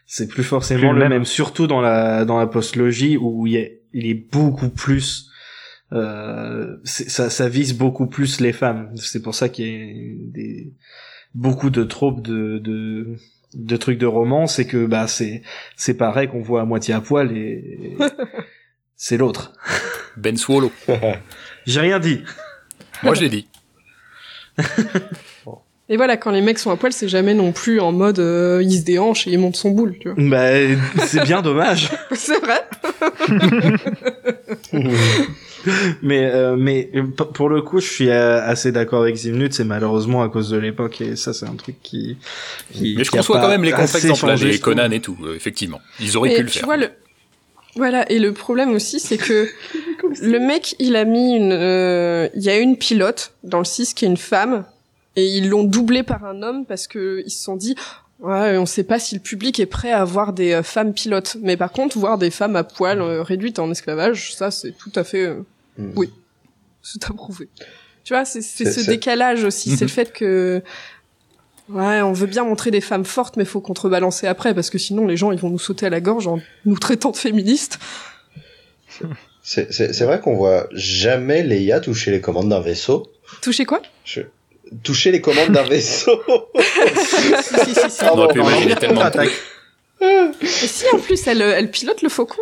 c'est 0.05 0.27
plus 0.27 0.43
forcément 0.43 0.79
Plus 0.81 0.87
le 0.93 0.99
même. 0.99 1.09
même. 1.09 1.25
surtout 1.25 1.67
dans 1.67 1.81
la 1.81 2.25
dans 2.25 2.37
la 2.39 2.47
postlogie 2.47 3.17
où 3.17 3.47
il 3.47 3.55
est, 3.55 3.81
il 3.93 4.05
est 4.07 4.13
beaucoup 4.31 4.69
plus, 4.69 5.29
euh, 5.93 6.75
c'est- 6.83 7.09
ça, 7.09 7.29
ça 7.29 7.47
vise 7.49 7.77
beaucoup 7.77 8.07
plus 8.07 8.41
les 8.41 8.51
femmes. 8.53 8.91
C'est 8.97 9.21
pour 9.21 9.33
ça 9.35 9.47
qu'il 9.49 9.65
y 9.65 9.69
a 9.69 10.31
des 10.33 10.73
beaucoup 11.33 11.69
de 11.69 11.83
tropes 11.85 12.21
de, 12.21 12.57
de 12.59 13.15
de 13.53 13.77
trucs 13.77 13.97
de 13.97 14.05
romance 14.05 14.59
et 14.59 14.67
que 14.67 14.85
bah 14.85 15.07
c'est 15.07 15.41
c'est 15.75 15.95
pareil 15.95 16.27
qu'on 16.27 16.41
voit 16.41 16.61
à 16.61 16.65
moitié 16.65 16.93
à 16.93 17.01
poil 17.01 17.35
et 17.35 17.97
c'est 18.95 19.17
l'autre. 19.17 19.53
Ben 20.17 20.37
Swallow. 20.37 20.71
J'ai 21.65 21.79
rien 21.79 21.99
dit. 21.99 22.23
Moi, 23.03 23.13
je 23.13 23.21
l'ai 23.21 23.29
dit. 23.29 23.47
Et 25.89 25.97
voilà, 25.97 26.15
quand 26.15 26.31
les 26.31 26.39
mecs 26.39 26.57
sont 26.57 26.71
à 26.71 26.77
poil, 26.77 26.93
c'est 26.93 27.09
jamais 27.09 27.33
non 27.33 27.51
plus 27.51 27.81
en 27.81 27.91
mode 27.91 28.19
euh, 28.19 28.63
il 28.63 28.79
se 28.79 28.85
déhanche 28.85 29.27
et 29.27 29.31
il 29.31 29.39
monte 29.39 29.57
son 29.57 29.71
boule, 29.71 29.97
tu 29.99 30.09
vois. 30.09 30.23
Bah 30.29 30.55
c'est 31.05 31.23
bien 31.25 31.41
dommage. 31.41 31.89
c'est 32.13 32.39
vrai. 32.39 32.61
Mais 36.01 36.25
euh, 36.31 36.55
mais 36.57 36.89
pour 37.33 37.49
le 37.49 37.61
coup, 37.61 37.79
je 37.79 37.87
suis 37.87 38.09
euh, 38.09 38.41
assez 38.43 38.71
d'accord 38.71 39.01
avec 39.03 39.15
Zimnut. 39.15 39.53
C'est 39.53 39.63
malheureusement 39.63 40.23
à 40.23 40.29
cause 40.29 40.49
de 40.49 40.57
l'époque 40.57 41.01
et 41.01 41.15
ça, 41.15 41.33
c'est 41.33 41.45
un 41.45 41.55
truc 41.55 41.75
qui. 41.81 42.17
qui 42.73 42.95
Mais 42.97 43.03
je 43.03 43.11
qui 43.11 43.17
a 43.17 43.19
conçois 43.19 43.39
quand 43.39 43.49
même 43.49 43.63
les 43.63 43.71
contre-exemples, 43.71 44.33
les. 44.45 44.59
Conan 44.59 44.91
et 44.91 44.99
tout, 44.99 45.17
euh, 45.23 45.35
effectivement. 45.35 45.81
Ils 45.99 46.17
auraient 46.17 46.31
Et 46.33 46.37
pu 46.37 46.43
le 46.43 46.49
tu 46.49 46.59
faire. 46.59 46.65
vois 46.65 46.77
le 46.77 46.89
voilà 47.75 48.09
et 48.11 48.19
le 48.19 48.33
problème 48.33 48.71
aussi 48.73 48.99
c'est 48.99 49.17
que 49.17 49.47
le 50.21 50.39
mec 50.39 50.75
il 50.79 50.97
a 50.97 51.05
mis 51.05 51.35
une 51.37 51.53
euh, 51.53 52.27
il 52.35 52.43
y 52.43 52.49
a 52.49 52.57
une 52.57 52.75
pilote 52.77 53.33
dans 53.43 53.59
le 53.59 53.63
6 53.65 53.93
qui 53.93 54.03
est 54.03 54.09
une 54.09 54.17
femme 54.17 54.65
et 55.15 55.25
ils 55.25 55.47
l'ont 55.47 55.63
doublé 55.63 56.03
par 56.03 56.25
un 56.25 56.41
homme 56.43 56.65
parce 56.65 56.85
que 56.87 57.23
ils 57.25 57.31
se 57.31 57.41
sont 57.41 57.55
dit 57.55 57.75
ouais 58.19 58.57
on 58.57 58.65
sait 58.65 58.83
pas 58.83 58.99
si 58.99 59.15
le 59.15 59.21
public 59.21 59.57
est 59.61 59.65
prêt 59.67 59.91
à 59.93 60.03
voir 60.03 60.33
des 60.33 60.51
euh, 60.51 60.63
femmes 60.63 60.93
pilotes 60.93 61.37
mais 61.41 61.55
par 61.55 61.71
contre 61.71 61.97
voir 61.97 62.17
des 62.17 62.29
femmes 62.29 62.57
à 62.57 62.65
poil 62.65 62.99
euh, 63.01 63.23
réduites 63.23 63.57
en 63.57 63.71
esclavage 63.71 64.35
ça 64.35 64.51
c'est 64.51 64.73
tout 64.77 64.91
à 64.95 65.05
fait 65.05 65.27
euh, 65.27 65.35
Mm. 65.77 65.91
oui 65.95 66.11
c'est 66.81 67.03
approuvé 67.05 67.47
tu 68.03 68.13
vois 68.13 68.25
c'est 68.25 68.41
ce 68.41 68.85
décalage 68.87 69.43
aussi 69.43 69.69
c'est 69.71 69.75
Mhm. 69.85 69.87
le 69.89 69.93
fait 69.93 70.13
que 70.13 70.61
Ouais, 71.69 72.01
on 72.01 72.11
veut 72.11 72.27
bien 72.27 72.43
montrer 72.43 72.69
des 72.69 72.81
femmes 72.81 73.05
fortes, 73.05 73.37
mais 73.37 73.45
faut 73.45 73.61
contrebalancer 73.61 74.27
après, 74.27 74.53
parce 74.53 74.69
que 74.69 74.77
sinon 74.77 75.05
les 75.07 75.15
gens 75.15 75.31
ils 75.31 75.39
vont 75.39 75.49
nous 75.49 75.59
sauter 75.59 75.85
à 75.85 75.89
la 75.89 76.01
gorge 76.01 76.27
en 76.27 76.41
nous 76.65 76.77
traitant 76.77 77.11
de 77.11 77.15
féministes. 77.17 77.79
C'est 79.41 79.71
c'est- 79.71 79.93
c'est 79.93 80.03
vrai 80.03 80.19
qu'on 80.19 80.35
voit 80.35 80.67
jamais 80.73 81.43
Leia 81.43 81.79
toucher 81.79 82.11
les 82.11 82.19
commandes 82.19 82.49
d'un 82.49 82.59
vaisseau. 82.59 83.09
Toucher 83.41 83.63
quoi? 83.65 83.81
Je- 84.03 84.21
Toucher 84.83 85.11
les 85.11 85.21
commandes 85.21 85.51
d'un 85.51 85.63
vaisseau. 85.63 86.21
Si, 86.55 87.17
si, 87.43 87.73
si, 87.75 87.89
si. 87.89 88.03
On 88.05 88.29
imaginer 88.33 88.75
tellement 88.75 88.95
contre-attaque. 88.95 89.29
Et 90.01 90.45
si 90.45 90.85
en 90.93 90.99
plus 90.99 91.25
elle, 91.27 91.41
elle 91.41 91.71
pilote 91.71 92.01
le 92.01 92.09
faucon? 92.09 92.41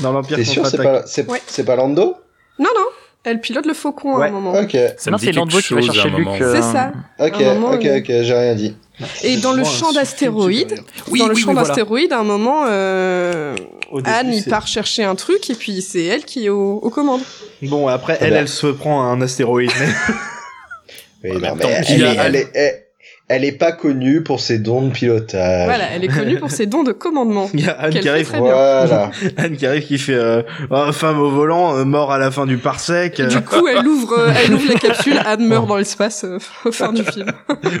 Dans 0.00 0.12
l'Empire 0.12 0.36
T'es 0.38 0.44
sûr 0.44 0.66
c'est 0.66 0.76
contre-attaque. 0.78 1.26
pas 1.26 1.32
Ouais. 1.32 1.42
c'est 1.46 1.64
pas 1.64 1.76
Lando? 1.76 2.16
Non, 2.58 2.70
non, 2.76 2.84
elle 3.24 3.40
pilote 3.40 3.66
le 3.66 3.74
faucon 3.74 4.16
à 4.18 4.26
un 4.26 4.30
moment. 4.30 4.52
Ok, 4.52 4.76
Ça 4.96 5.10
non, 5.10 5.18
c'est 5.18 5.32
Lando 5.32 5.58
qui 5.58 5.74
va 5.74 5.80
à 5.80 5.82
chercher 5.82 6.10
Luke. 6.10 6.28
euh, 6.40 6.54
C'est 6.54 6.62
ça. 6.62 6.92
ok, 7.18 7.40
moment, 7.40 7.70
ok, 7.72 7.84
euh, 7.86 7.98
ok, 7.98 8.04
j'ai 8.06 8.32
rien 8.34 8.54
dit. 8.54 8.76
Et 9.24 9.38
dans 9.38 9.52
le 9.52 9.64
champ 9.64 9.92
d'astéroïdes. 9.92 10.80
Oui, 11.10 11.18
dans 11.18 11.26
le 11.26 11.34
oui, 11.34 11.40
champ 11.40 11.48
oui, 11.48 11.54
voilà. 11.54 11.68
d'astéroïdes, 11.68 12.12
à 12.12 12.20
un 12.20 12.24
moment, 12.24 12.64
euh, 12.68 13.56
début, 13.92 14.08
Anne 14.08 14.32
il 14.32 14.44
part 14.44 14.68
chercher 14.68 15.02
un 15.02 15.16
truc 15.16 15.50
et 15.50 15.54
puis 15.54 15.82
c'est 15.82 16.04
elle 16.04 16.24
qui 16.24 16.46
est 16.46 16.48
au- 16.48 16.76
aux 16.78 16.90
commandes. 16.90 17.22
Bon, 17.62 17.88
après, 17.88 18.16
Ah 18.20 18.24
elle, 18.26 18.30
bah. 18.34 18.38
elle 18.40 18.48
se 18.48 18.68
prend 18.68 19.02
un 19.02 19.20
astéroïde. 19.20 19.72
mais- 21.24 21.30
Oui, 21.32 21.36
En 21.36 21.56
non, 21.56 21.56
mais 21.56 21.84
elle, 21.88 22.04
Anne. 22.04 22.16
elle, 22.20 22.36
est, 22.36 22.83
elle, 23.28 23.44
est 23.44 23.52
pas 23.52 23.72
connue 23.72 24.22
pour 24.22 24.40
ses 24.40 24.58
dons 24.58 24.82
de 24.82 24.90
pilotage. 24.90 25.64
Voilà, 25.66 25.84
elle 25.94 26.04
est 26.04 26.08
connue 26.08 26.38
pour 26.38 26.50
ses 26.50 26.66
dons 26.66 26.82
de 26.82 26.92
commandement. 26.92 27.48
Il 27.54 27.60
y 27.64 27.68
a 27.68 27.72
Anne 27.72 27.92
qui 27.92 28.02
fait 28.02 28.08
arrive. 28.08 28.30
Voilà. 28.36 29.10
Anne 29.36 29.56
qui 29.56 29.66
arrive 29.66 29.86
qui 29.86 29.98
fait 29.98 30.14
euh, 30.14 30.42
oh, 30.70 30.92
femme 30.92 31.18
au 31.20 31.30
volant, 31.30 31.76
euh, 31.76 31.84
mort 31.84 32.12
à 32.12 32.18
la 32.18 32.30
fin 32.30 32.46
du 32.46 32.58
parsec. 32.58 33.18
euh, 33.20 33.28
Du 33.28 33.40
coup, 33.42 33.66
elle 33.66 33.86
ouvre, 33.86 34.12
euh, 34.18 34.32
elle 34.44 34.54
ouvre 34.54 34.68
la 34.68 34.78
capsule, 34.78 35.18
Anne 35.24 35.46
meurt 35.46 35.66
dans 35.66 35.76
l'espace 35.76 36.24
euh, 36.24 36.38
fin 36.70 36.92
du 36.92 37.02
film. 37.04 37.26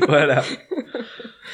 voilà. 0.08 0.42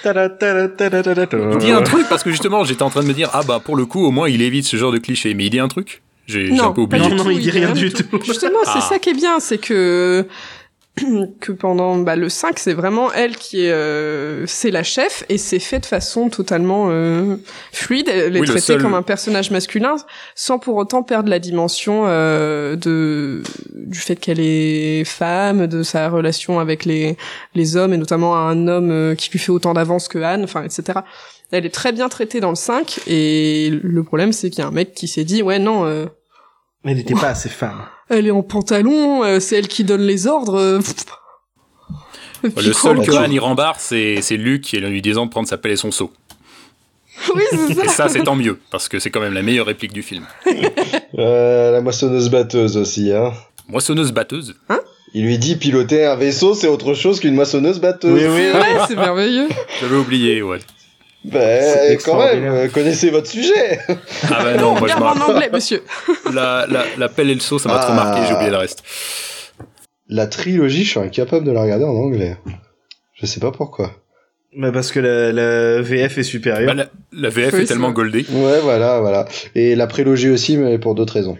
Il 0.02 1.58
dit 1.58 1.70
un 1.70 1.82
truc 1.82 2.08
parce 2.08 2.22
que 2.22 2.30
justement, 2.30 2.64
j'étais 2.64 2.82
en 2.82 2.90
train 2.90 3.02
de 3.02 3.06
me 3.08 3.12
dire, 3.12 3.30
ah 3.32 3.42
bah 3.46 3.60
pour 3.62 3.76
le 3.76 3.84
coup, 3.86 4.04
au 4.04 4.10
moins 4.10 4.28
il 4.28 4.40
évite 4.42 4.64
ce 4.64 4.76
genre 4.76 4.92
de 4.92 4.98
cliché. 4.98 5.34
Mais 5.34 5.44
il 5.46 5.50
dit 5.50 5.58
un 5.60 5.68
truc 5.68 6.02
J'ai 6.26 6.58
un 6.58 6.70
peu 6.72 6.82
oublié. 6.82 7.08
Non, 7.08 7.16
non, 7.16 7.24
tout, 7.24 7.30
il 7.30 7.40
dit 7.40 7.50
rien 7.50 7.72
du 7.72 7.92
tout. 7.92 8.04
Justement, 8.24 8.58
c'est 8.64 8.70
Ah. 8.76 8.80
ça 8.80 8.98
qui 8.98 9.10
est 9.10 9.14
bien, 9.14 9.40
c'est 9.40 9.58
que 9.58 10.26
que 11.40 11.52
pendant 11.52 11.96
bah, 11.98 12.16
le 12.16 12.28
5, 12.28 12.58
c'est 12.58 12.72
vraiment 12.72 13.12
elle 13.12 13.36
qui 13.36 13.64
est 13.66 13.72
euh, 13.72 14.44
c'est 14.46 14.70
la 14.70 14.82
chef 14.82 15.24
et 15.28 15.38
c'est 15.38 15.58
fait 15.58 15.80
de 15.80 15.86
façon 15.86 16.28
totalement 16.28 16.88
euh, 16.90 17.36
fluide, 17.72 18.08
elle 18.08 18.36
est 18.36 18.40
Oui, 18.40 18.46
traitée 18.46 18.60
seul- 18.60 18.82
comme 18.82 18.94
un 18.94 19.02
personnage 19.02 19.50
masculin 19.50 19.96
sans 20.34 20.58
pour 20.58 20.76
autant 20.76 21.02
perdre 21.02 21.28
la 21.30 21.38
dimension 21.38 22.04
euh, 22.06 22.76
de 22.76 23.42
du 23.74 23.98
fait 23.98 24.16
qu'elle 24.16 24.40
est 24.40 25.04
femme, 25.04 25.66
de 25.66 25.82
sa 25.82 26.08
relation 26.08 26.58
avec 26.60 26.84
les 26.84 27.16
les 27.54 27.76
hommes 27.76 27.92
et 27.92 27.98
notamment 27.98 28.36
un 28.36 28.68
homme 28.68 28.90
euh, 28.90 29.14
qui 29.14 29.30
lui 29.30 29.38
fait 29.38 29.52
autant 29.52 29.74
d'avance 29.74 30.08
que 30.08 30.18
Anne, 30.18 30.44
enfin 30.44 30.62
etc. 30.64 31.00
Elle 31.52 31.66
est 31.66 31.74
très 31.74 31.92
bien 31.92 32.08
traitée 32.08 32.38
dans 32.40 32.50
le 32.50 32.54
5 32.56 33.00
et 33.08 33.70
le 33.82 34.02
problème 34.04 34.32
c'est 34.32 34.50
qu'il 34.50 34.60
y 34.60 34.62
a 34.62 34.68
un 34.68 34.72
mec 34.72 34.94
qui 34.94 35.08
s'est 35.08 35.24
dit 35.24 35.42
ouais 35.42 35.58
non 35.58 35.84
euh, 35.84 36.06
Elle 36.84 36.96
n'était 36.96 37.14
pas 37.14 37.28
assez 37.28 37.48
femme. 37.48 37.82
elle 38.08 38.26
est 38.26 38.30
en 38.30 38.42
pantalon, 38.42 39.22
euh, 39.24 39.40
c'est 39.40 39.56
elle 39.56 39.68
qui 39.68 39.84
donne 39.84 40.02
les 40.02 40.26
ordres. 40.26 40.58
euh, 40.58 40.80
Le 42.42 42.72
seul 42.72 43.02
que 43.04 43.12
Anne 43.16 43.32
y 43.32 43.38
rembarre, 43.38 43.78
c'est 43.78 44.22
c'est 44.22 44.36
Luc 44.38 44.62
qui 44.62 44.78
lui 44.78 45.02
disant 45.02 45.26
de 45.26 45.30
prendre 45.30 45.46
sa 45.48 45.58
pelle 45.58 45.72
et 45.72 45.76
son 45.76 45.90
seau. 45.90 46.10
Oui, 47.34 47.42
c'est 47.50 47.74
ça. 47.74 47.84
Et 47.84 47.88
ça, 47.88 48.08
c'est 48.08 48.22
tant 48.22 48.34
mieux, 48.34 48.58
parce 48.70 48.88
que 48.88 48.98
c'est 48.98 49.10
quand 49.10 49.20
même 49.20 49.34
la 49.34 49.42
meilleure 49.42 49.66
réplique 49.66 49.92
du 49.92 50.02
film. 50.02 50.24
Euh, 51.18 51.70
la 51.70 51.82
moissonneuse 51.82 52.30
batteuse 52.30 52.78
aussi, 52.78 53.12
hein. 53.12 53.32
Moissonneuse 53.68 54.10
batteuse. 54.12 54.54
Il 55.12 55.26
lui 55.26 55.36
dit 55.38 55.56
piloter 55.56 56.06
un 56.06 56.16
vaisseau, 56.16 56.54
c'est 56.54 56.66
autre 56.68 56.94
chose 56.94 57.20
qu'une 57.20 57.34
moissonneuse 57.34 57.78
batteuse. 57.78 58.12
Oui, 58.12 58.26
oui, 58.26 58.40
C'est 58.52 58.58
vrai, 58.58 58.68
c'est 58.88 58.96
merveilleux. 58.96 59.48
J'avais 59.82 59.96
oublié, 59.96 60.40
ouais. 60.40 60.60
Bah, 61.24 61.38
C'est 61.60 61.98
quand 61.98 62.18
même, 62.18 62.44
euh, 62.44 62.68
connaissez 62.68 63.10
votre 63.10 63.26
sujet. 63.28 63.78
Ah 64.24 64.42
bah 64.42 64.54
non, 64.56 64.74
moi 64.78 64.88
je 64.88 64.94
regarde 64.94 65.20
en 65.20 65.28
anglais, 65.34 65.50
monsieur. 65.52 65.82
la, 66.32 66.66
la, 66.68 66.84
la 66.96 67.08
pelle 67.10 67.28
et 67.30 67.34
le 67.34 67.40
seau, 67.40 67.58
ça 67.58 67.68
m'a 67.68 67.78
trop 67.78 67.92
Ah. 67.92 67.94
marqué, 67.94 68.26
j'ai 68.26 68.34
oublié 68.34 68.50
le 68.50 68.56
reste. 68.56 68.82
La 70.08 70.26
trilogie, 70.26 70.84
je 70.84 70.90
suis 70.90 70.98
incapable 71.00 71.44
de 71.44 71.52
la 71.52 71.60
regarder 71.62 71.84
en 71.84 71.94
anglais. 71.94 72.36
Je 73.14 73.26
sais 73.26 73.38
pas 73.40 73.52
pourquoi. 73.52 73.92
Mais 74.56 74.72
parce 74.72 74.90
que 74.90 74.98
la, 74.98 75.30
la 75.30 75.80
VF 75.82 76.18
est 76.18 76.22
supérieure. 76.24 76.74
Bah, 76.74 76.74
la, 76.74 76.88
la 77.12 77.28
VF 77.28 77.52
Oui, 77.54 77.60
est 77.60 77.66
tellement 77.66 77.92
goldée. 77.92 78.24
Ouais, 78.30 78.58
voilà, 78.62 78.98
voilà. 79.00 79.26
Et 79.54 79.76
la 79.76 79.86
prélogie 79.86 80.30
aussi, 80.30 80.56
mais 80.56 80.78
pour 80.78 80.94
d'autres 80.96 81.12
raisons. 81.14 81.38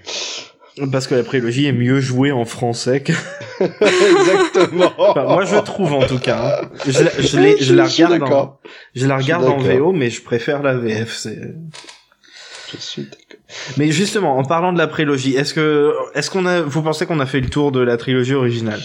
Parce 0.91 1.07
que 1.07 1.14
la 1.14 1.22
prélogie 1.22 1.66
est 1.66 1.72
mieux 1.72 2.01
jouée 2.01 2.33
en 2.33 2.45
français 2.45 3.03
que... 3.03 3.12
Exactement. 3.61 4.93
Enfin, 4.99 5.24
moi, 5.24 5.45
je 5.45 5.57
trouve, 5.57 5.93
en 5.93 6.07
tout 6.07 6.18
cas. 6.18 6.61
hein. 6.62 6.68
Je, 6.87 7.03
la- 7.03 7.11
je, 7.18 7.64
je 7.64 7.74
regarde 7.74 8.22
en, 8.22 8.59
je 8.95 9.07
la 9.07 9.16
regarde 9.16 9.45
en. 9.47 9.59
VO, 9.59 9.93
mais 9.93 10.11
je 10.11 10.22
préfère 10.22 10.62
la 10.62 10.74
VF. 10.74 11.14
C'est... 11.14 11.39
Je 12.73 12.81
suis 12.81 13.03
d'accord. 13.03 13.16
Mais 13.79 13.91
justement, 13.91 14.37
en 14.37 14.45
parlant 14.45 14.73
de 14.73 14.79
la 14.79 14.87
prélogie, 14.87 15.35
est-ce 15.37 15.55
que, 15.55 15.93
est-ce 16.14 16.31
qu'on 16.31 16.47
a, 16.47 16.61
vous 16.61 16.83
pensez 16.83 17.05
qu'on 17.07 17.21
a 17.21 17.27
fait 17.27 17.41
le 17.41 17.49
tour 17.49 17.73
de 17.73 17.81
la 17.81 17.97
trilogie 17.97 18.35
originale? 18.35 18.81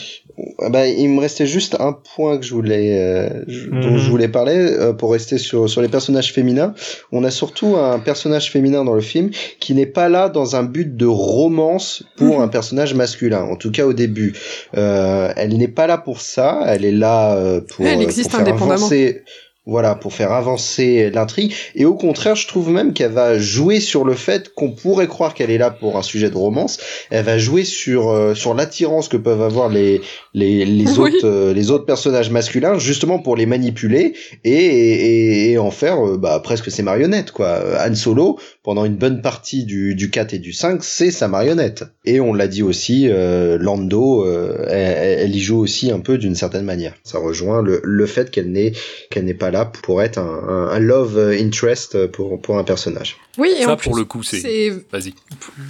Ah 0.60 0.70
bah, 0.70 0.88
il 0.88 1.08
me 1.10 1.22
restait 1.22 1.46
juste 1.48 1.78
un 1.80 1.94
point 1.94 2.38
que 2.38 2.46
je 2.46 2.54
voulais, 2.54 3.00
euh, 3.00 3.44
je- 3.48 3.70
dont 3.70 3.92
Mhm. 3.92 3.98
je 3.98 4.10
voulais 4.10 4.28
parler 4.28 4.56
euh, 4.58 4.92
pour 4.92 5.12
rester 5.14 5.38
sur 5.38 5.70
sur 5.70 5.82
les 5.82 5.88
personnages 5.88 6.34
féminins. 6.34 6.74
On 7.14 7.24
a 7.24 7.32
surtout 7.32 7.78
un 7.78 8.00
personnage 8.00 8.52
féminin 8.52 8.84
dans 8.84 8.96
le 8.96 9.02
film 9.02 9.30
qui 9.60 9.74
n'est 9.76 9.86
pas 9.86 10.10
là 10.10 10.28
dans 10.30 10.56
un 10.58 10.64
but 10.64 10.98
de 10.98 11.06
romance 11.06 12.04
pour 12.18 12.42
un 12.42 12.48
personnage 12.50 12.94
masculin. 12.96 13.44
En 13.44 13.56
tout 13.56 13.72
cas 13.72 13.86
au 13.86 13.94
début, 13.94 14.34
euh, 14.76 15.32
elle 15.38 15.56
n'est 15.58 15.68
pas 15.70 15.88
là 15.88 15.98
pour 15.98 16.20
ça. 16.22 16.64
Elle 16.68 16.84
est 16.86 16.92
là 16.92 17.36
euh, 17.38 17.62
pour, 17.62 17.86
Elle 17.86 18.02
existe 18.02 18.32
pour 18.32 18.40
faire 18.40 18.48
indépendamment. 18.48 18.74
avancer. 18.88 19.24
Voilà, 19.68 19.95
pour 19.95 20.13
faire 20.13 20.32
avancer 20.32 21.09
l'intrigue. 21.09 21.53
Et 21.74 21.86
au 21.86 21.95
contraire, 21.95 22.36
je 22.36 22.47
trouve 22.47 22.70
même 22.70 22.93
qu'elle 22.93 23.11
va 23.11 23.39
jouer 23.39 23.80
sur 23.80 24.03
le 24.03 24.13
fait 24.13 24.53
qu'on 24.53 24.70
pourrait 24.72 25.07
croire 25.07 25.34
qu'elle 25.34 25.49
est 25.49 25.57
là 25.57 25.72
pour 25.72 25.97
un 25.97 26.03
sujet 26.03 26.30
de 26.30 26.38
romance. 26.38 26.78
Elle 27.09 27.26
va 27.26 27.39
jouer 27.39 27.63
sur 27.63 28.09
euh, 28.09 28.36
sur 28.36 28.53
l'attirance 28.53 29.07
que 29.07 29.18
peuvent 29.18 29.41
avoir 29.41 29.70
les 29.70 30.01
les 30.36 30.66
les 30.66 30.99
Oui. 30.99 31.16
autres 31.16 31.26
euh, 31.28 31.53
les 31.53 31.72
autres 31.72 31.86
personnages 31.86 32.30
masculins 32.30 32.78
justement 32.78 33.18
pour 33.18 33.36
les 33.36 33.47
manipuler 33.47 34.13
et 34.43 34.51
et, 34.53 35.51
et 35.51 35.57
en 35.57 35.72
faire 35.72 36.05
euh, 36.05 36.18
bah 36.18 36.39
presque 36.43 36.70
ses 36.70 36.84
marionnettes 36.84 37.32
quoi. 37.32 37.59
Han 37.86 37.95
Solo 37.95 38.38
pendant 38.66 38.84
une 38.84 38.97
bonne 38.97 39.22
partie 39.22 39.63
du 39.63 39.95
du 39.95 40.09
4 40.09 40.34
et 40.34 40.39
du 40.39 40.51
5, 40.51 40.84
c'est 40.84 41.11
sa 41.11 41.28
marionnette. 41.30 41.86
Et 42.03 42.20
on 42.20 42.34
l'a 42.34 42.47
dit 42.47 42.63
aussi 42.63 43.07
euh, 43.09 43.57
Lando 43.57 44.26
euh, 44.26 44.66
elle, 44.68 45.20
elle 45.30 45.36
y 45.36 45.39
joue 45.39 45.59
aussi 45.59 45.91
un 45.91 45.99
peu 46.01 46.18
d'une 46.18 46.36
certaine 46.36 46.66
manière. 46.66 46.93
Ça 47.03 47.20
rejoint 47.20 47.61
le 47.61 47.80
le 47.84 48.05
fait 48.07 48.32
qu'elle 48.32 48.51
n'est 48.51 48.74
qu'elle 49.11 49.26
n'est 49.26 49.34
pas 49.36 49.51
là 49.51 49.66
pour 49.66 50.01
être 50.01 50.18
un, 50.18 50.43
un, 50.49 50.68
un 50.70 50.80
love 50.80 51.18
interest 51.39 52.07
pour 52.07 52.41
pour 52.41 52.57
un 52.57 52.63
personnage. 52.63 53.18
Oui, 53.38 53.53
et 53.57 53.63
Ça, 53.63 53.74
en 53.74 53.78
pour 53.78 53.93
plus, 53.93 53.99
le 54.01 54.05
coup, 54.05 54.24
c'est- 54.24 54.39
c'est 54.41 54.70
Vas-y. 54.91 55.13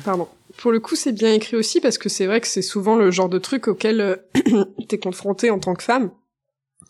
pardon. 0.04 0.28
Pour 0.58 0.72
le 0.72 0.80
coup, 0.80 0.96
c'est 0.96 1.12
bien 1.12 1.34
écrit 1.34 1.58
aussi 1.58 1.82
parce 1.82 1.98
que 1.98 2.08
c'est 2.08 2.26
vrai 2.28 2.40
que 2.40 2.48
c'est 2.48 2.62
souvent 2.62 2.96
le 2.96 3.12
genre 3.12 3.28
de 3.28 3.40
truc 3.40 3.68
auquel 3.68 4.00
euh, 4.00 4.16
t'es 4.88 4.98
confronté 5.00 5.50
en 5.50 5.60
tant 5.60 5.74
que 5.76 5.84
femme. 5.84 6.12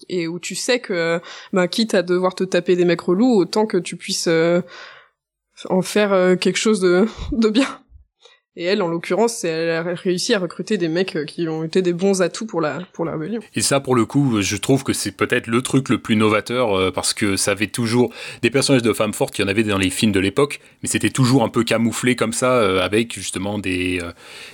et 0.10 0.28
où 0.28 0.38
tu 0.40 0.54
sais 0.56 0.80
que 0.80 1.20
bah, 1.52 1.68
quitte 1.68 1.96
à 1.96 2.04
devoir 2.04 2.36
te 2.36 2.44
taper 2.44 2.76
des 2.76 2.86
mecs 2.86 3.02
relous 3.02 3.34
autant 3.34 3.66
que 3.66 3.78
tu 3.78 3.96
puisses 3.96 4.28
euh, 4.28 4.62
en 5.70 5.82
faire 5.82 6.14
euh, 6.14 6.36
quelque 6.36 6.58
chose 6.58 6.80
de, 6.80 7.08
de 7.32 7.50
bien 7.50 7.68
et 8.58 8.64
elle 8.64 8.82
en 8.82 8.88
l'occurrence 8.88 9.44
elle 9.44 9.70
a 9.70 9.84
réussi 9.84 10.34
à 10.34 10.40
recruter 10.40 10.78
des 10.78 10.88
mecs 10.88 11.16
euh, 11.16 11.26
qui 11.26 11.48
ont 11.48 11.64
été 11.64 11.82
des 11.82 11.94
bons 11.94 12.22
atouts 12.22 12.46
pour 12.46 12.62
la 12.62 12.80
pour 12.94 13.06
la 13.06 13.14
rébellion 13.14 13.42
Et 13.54 13.62
ça, 13.62 13.80
pour 13.80 13.96
le 13.96 14.06
coup, 14.06 14.42
je 14.42 14.56
trouve 14.56 14.84
que 14.84 14.94
c'est 14.94 15.12
peut-être 15.12 15.48
le 15.48 15.62
truc 15.62 15.90
le 15.90 15.98
plus 15.98 16.16
novateur 16.16 16.74
euh, 16.74 16.92
parce 16.92 17.14
que 17.14 17.36
ça 17.36 17.52
avait 17.52 17.68
toujours 17.68 18.14
des 18.42 18.50
personnages 18.50 18.82
de 18.82 18.94
femmes 18.94 19.14
fortes. 19.14 19.38
Il 19.38 19.42
y 19.42 19.46
en 19.46 19.48
avait 19.48 19.64
dans 19.64 19.78
les 19.78 19.90
films 19.90 20.12
de 20.12 20.20
l'époque, 20.20 20.62
mais 20.82 20.90
c'était 20.90 21.10
toujours 21.10 21.44
un 21.44 21.50
peu 21.50 21.64
camouflé 21.64 22.16
comme 22.16 22.34
ça 22.34 22.54
euh, 22.54 22.82
avec 22.82 23.14
justement 23.14 23.60
des 23.60 24.00
euh, 24.02 24.12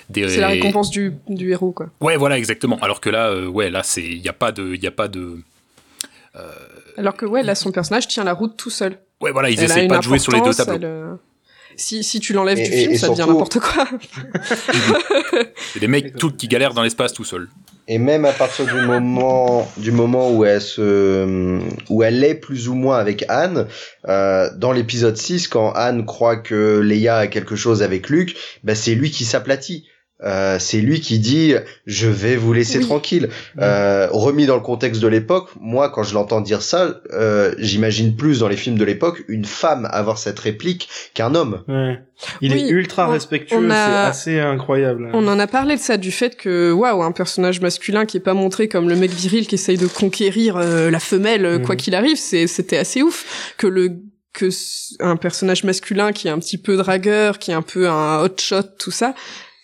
des. 0.09 0.27
c'est 0.29 0.41
la 0.41 0.47
récompense 0.47 0.89
du, 0.89 1.13
du 1.27 1.51
héros 1.51 1.71
quoi 1.71 1.89
Ouais, 2.01 2.17
voilà, 2.17 2.37
exactement. 2.37 2.79
Alors 2.81 3.01
que 3.01 3.09
là, 3.09 3.47
ouais, 3.47 3.69
là, 3.69 3.83
c'est 3.83 4.03
il 4.03 4.21
y 4.21 4.29
a 4.29 4.33
pas 4.33 4.51
de, 4.51 4.73
il 4.73 4.83
y 4.83 4.87
a 4.87 4.91
pas 4.91 5.07
de. 5.07 5.37
alors 6.97 7.15
que 7.15 7.25
ouais 7.25 7.43
là 7.43 7.55
son 7.55 7.71
personnage 7.71 8.07
tient 8.07 8.23
la 8.23 8.33
route 8.33 8.55
tout 8.57 8.69
seul 8.69 8.97
Ouais, 9.21 9.31
voilà, 9.31 9.49
ils 9.49 9.59
Elle 9.59 9.83
une 9.83 9.87
pas 9.87 9.97
de 9.97 10.03
jouer 10.03 10.19
sur 10.19 10.31
les 10.31 10.41
deux 10.41 10.53
tableaux. 10.53 10.75
elle, 10.75 10.85
euh, 10.85 11.13
si 11.75 12.03
si 12.03 12.19
tu 12.19 12.33
l'enlèves 12.33 12.57
du 12.57 12.63
et- 12.63 12.77
film 12.81 12.91
et 12.91 12.97
ça 12.97 13.09
devient 13.09 13.25
n'importe 13.27 13.59
quoi 13.59 13.87
C'est 15.73 15.79
des 15.79 15.87
mecs 15.87 16.15
tout, 16.17 16.31
qui 16.31 16.47
galèrent 16.47 16.73
dans 16.73 16.83
l'espace 16.83 17.13
tout 17.13 17.23
seuls. 17.23 17.47
Et 17.87 17.97
même 17.97 18.25
à 18.25 18.31
partir 18.31 18.65
du 18.65 18.73
moment 18.85 19.69
du 19.77 19.91
moment 19.91 20.31
où 20.31 20.45
elle 20.45 20.61
se 20.61 21.59
où 21.89 22.03
elle 22.03 22.23
est 22.23 22.35
plus 22.35 22.67
ou 22.69 22.75
moins 22.75 22.97
avec 22.97 23.25
Anne 23.27 23.67
euh, 24.07 24.49
dans 24.55 24.71
l'épisode 24.71 25.17
6 25.17 25.47
quand 25.47 25.71
Anne 25.73 26.05
croit 26.05 26.37
que 26.37 26.79
Leia 26.79 27.17
a 27.17 27.27
quelque 27.27 27.55
chose 27.55 27.83
avec 27.83 28.09
Luke, 28.09 28.35
bah 28.63 28.75
c'est 28.75 28.95
lui 28.95 29.11
qui 29.11 29.25
s'aplatit. 29.25 29.87
Euh, 30.23 30.57
c'est 30.59 30.77
lui 30.81 31.01
qui 31.01 31.17
dit 31.19 31.55
je 31.87 32.07
vais 32.07 32.35
vous 32.35 32.53
laisser 32.53 32.77
Oui. 32.77 32.85
tranquille. 32.85 33.29
Euh, 33.59 34.07
remis 34.11 34.45
dans 34.45 34.55
le 34.55 34.61
contexte 34.61 35.01
de 35.01 35.07
l'époque, 35.07 35.49
moi 35.59 35.89
quand 35.89 36.03
je 36.03 36.13
l'entends 36.13 36.41
dire 36.41 36.61
ça, 36.61 37.01
euh, 37.11 37.53
j'imagine 37.57 38.15
plus 38.15 38.39
dans 38.39 38.47
les 38.47 38.55
films 38.57 38.77
de 38.77 38.85
l'époque 38.85 39.23
une 39.27 39.45
femme 39.45 39.87
avoir 39.91 40.17
cette 40.17 40.39
réplique 40.39 40.89
qu'un 41.13 41.33
homme. 41.33 41.63
Ouais. 41.67 41.99
Il 42.39 42.53
Oui, 42.53 42.59
est 42.65 42.69
ultra 42.69 43.09
on- 43.09 43.11
respectueux, 43.13 43.71
a- 43.71 44.11
c'est 44.13 44.35
assez 44.35 44.39
incroyable. 44.39 45.09
On 45.13 45.27
en 45.27 45.39
a 45.39 45.47
parlé 45.47 45.75
de 45.75 45.81
ça, 45.81 45.97
du 45.97 46.11
fait 46.11 46.35
que, 46.37 46.71
waouh, 46.71 47.01
un 47.01 47.11
personnage 47.11 47.59
masculin 47.61 48.05
qui 48.05 48.17
est 48.17 48.21
pas 48.21 48.35
montré 48.35 48.67
comme 48.67 48.89
le 48.89 48.95
mec 48.95 49.09
viril 49.11 49.47
qui 49.47 49.55
essaye 49.55 49.77
de 49.77 49.87
conquérir 49.87 50.55
euh, 50.57 50.91
la 50.91 50.99
femelle, 50.99 51.45
euh, 51.45 51.57
quoi 51.59 51.73
Mhm. 51.75 51.81
qu'il 51.81 51.95
arrive, 51.95 52.17
c'est, 52.17 52.45
c'était 52.45 52.77
assez 52.77 53.01
ouf. 53.01 53.53
Que 53.57 53.65
le, 53.65 53.89
que 54.33 54.49
un 54.99 55.15
personnage 55.15 55.63
masculin 55.63 56.11
qui 56.11 56.27
est 56.27 56.31
un 56.31 56.39
petit 56.39 56.57
peu 56.59 56.77
dragueur, 56.77 57.39
qui 57.39 57.51
est 57.51 57.55
un 57.55 57.61
peu 57.63 57.89
un 57.89 58.21
hot 58.23 58.35
shot, 58.39 58.61
tout 58.79 58.91
ça, 58.91 59.13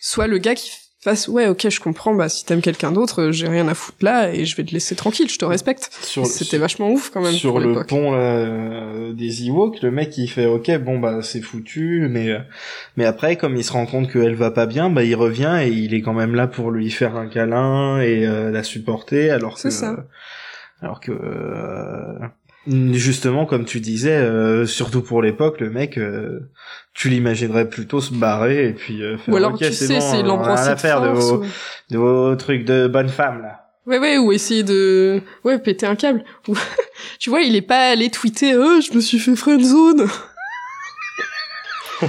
soit 0.07 0.27
le 0.27 0.37
gars 0.37 0.55
qui 0.55 0.71
fasse, 1.01 1.27
ouais, 1.27 1.47
ok, 1.47 1.69
je 1.69 1.79
comprends, 1.81 2.15
bah, 2.15 2.29
si 2.29 2.45
t'aimes 2.45 2.61
quelqu'un 2.61 2.93
d'autre, 2.93 3.23
euh, 3.23 3.31
j'ai 3.33 3.49
rien 3.49 3.67
à 3.67 3.73
foutre 3.73 3.97
là 4.01 4.33
et 4.33 4.45
je 4.45 4.55
vais 4.55 4.63
te 4.63 4.71
laisser 4.71 4.95
tranquille, 4.95 5.29
je 5.29 5.37
te 5.37 5.43
respecte. 5.43 5.89
C'était 6.01 6.57
vachement 6.57 6.89
ouf 6.89 7.09
quand 7.09 7.21
même 7.21 7.33
sur 7.33 7.59
le 7.59 7.85
pont 7.85 8.13
là, 8.13 8.17
euh, 8.17 9.13
des 9.13 9.47
Ewoks, 9.47 9.81
le 9.81 9.91
mec 9.91 10.17
il 10.17 10.29
fait 10.29 10.45
ok 10.45 10.77
bon 10.77 10.99
bah 10.99 11.21
c'est 11.21 11.41
foutu 11.41 12.07
mais 12.09 12.29
euh, 12.29 12.39
mais 12.95 13.05
après 13.05 13.35
comme 13.35 13.55
il 13.57 13.63
se 13.63 13.73
rend 13.73 13.85
compte 13.85 14.11
qu'elle 14.11 14.35
va 14.35 14.49
pas 14.49 14.65
bien 14.65 14.89
bah 14.89 15.03
il 15.03 15.15
revient 15.15 15.59
et 15.61 15.69
il 15.69 15.93
est 15.93 16.01
quand 16.01 16.13
même 16.13 16.35
là 16.35 16.47
pour 16.47 16.71
lui 16.71 16.89
faire 16.89 17.15
un 17.15 17.27
câlin 17.27 17.99
et 17.99 18.25
euh, 18.25 18.49
la 18.49 18.63
supporter 18.63 19.29
alors 19.29 19.61
que 19.61 19.69
alors 20.81 20.99
que 20.99 21.11
euh, 21.11 22.27
justement 22.67 23.45
comme 23.45 23.65
tu 23.65 23.79
disais 23.79 24.17
euh, 24.17 24.65
surtout 24.65 25.01
pour 25.01 25.21
l'époque 25.21 25.59
le 25.59 25.69
mec 25.69 25.97
euh, 25.97 26.49
tu 26.97 27.09
l'imaginerais 27.09 27.69
plutôt 27.69 28.01
se 28.01 28.11
barrer 28.11 28.69
et 28.69 28.73
puis 28.73 29.03
euh, 29.03 29.17
faire 29.19 29.31
Ou 29.33 29.37
alors, 29.37 29.51
ok 29.53 29.59
tu 29.59 29.71
sais, 29.71 29.87
bon 29.93 30.01
c'est 30.01 30.17
on 30.17 30.19
a 30.19 30.23
l'embrasser 30.23 30.63
rien 30.63 30.71
à 30.71 30.75
de 30.75 30.79
faire 30.79 31.01
de 31.01 31.07
vos, 31.09 31.35
ou- 31.43 31.45
de 31.91 31.97
vos 31.97 32.35
trucs 32.35 32.65
de 32.65 32.87
bonne 32.87 33.09
femme 33.09 33.41
là 33.43 33.63
Ouais, 33.85 33.99
ouais, 33.99 34.17
ou 34.17 34.33
essayer 34.33 34.63
de, 34.63 35.21
ouais, 35.45 35.59
péter 35.59 35.85
un 35.85 35.95
câble. 35.95 36.25
Tu 37.19 37.29
vois, 37.29 37.41
il 37.41 37.55
est 37.55 37.61
pas 37.61 37.91
allé 37.91 38.09
tweeter, 38.09 38.57
oh, 38.57 38.81
je 38.81 38.93
me 38.93 38.99
suis 38.99 39.17
fait 39.19 39.35
friendzone. 39.35 40.07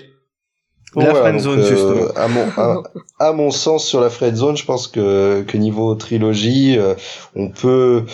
la 1.04 1.10
voilà, 1.10 1.32
donc, 1.32 1.58
euh, 1.58 1.68
justement 1.68 2.06
À 2.16 2.28
mon, 2.28 2.46
à, 2.56 2.82
à 3.18 3.32
mon 3.32 3.50
sens, 3.50 3.86
sur 3.86 4.00
la 4.00 4.10
friendzone, 4.10 4.56
je 4.56 4.64
pense 4.64 4.88
que, 4.88 5.42
que 5.46 5.56
niveau 5.56 5.94
trilogie, 5.94 6.78
euh, 6.78 6.94
on 7.34 7.48
peut, 7.48 8.04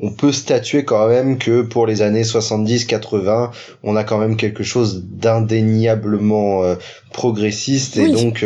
on 0.00 0.10
peut 0.12 0.32
statuer 0.32 0.84
quand 0.84 1.08
même 1.08 1.38
que 1.38 1.62
pour 1.62 1.86
les 1.86 2.02
années 2.02 2.22
70-80, 2.22 3.50
on 3.82 3.96
a 3.96 4.04
quand 4.04 4.18
même 4.18 4.36
quelque 4.36 4.62
chose 4.62 5.04
d'indéniablement 5.04 6.62
euh, 6.64 6.74
progressiste 7.12 7.96
et 7.96 8.02
Oui. 8.02 8.12
donc, 8.12 8.44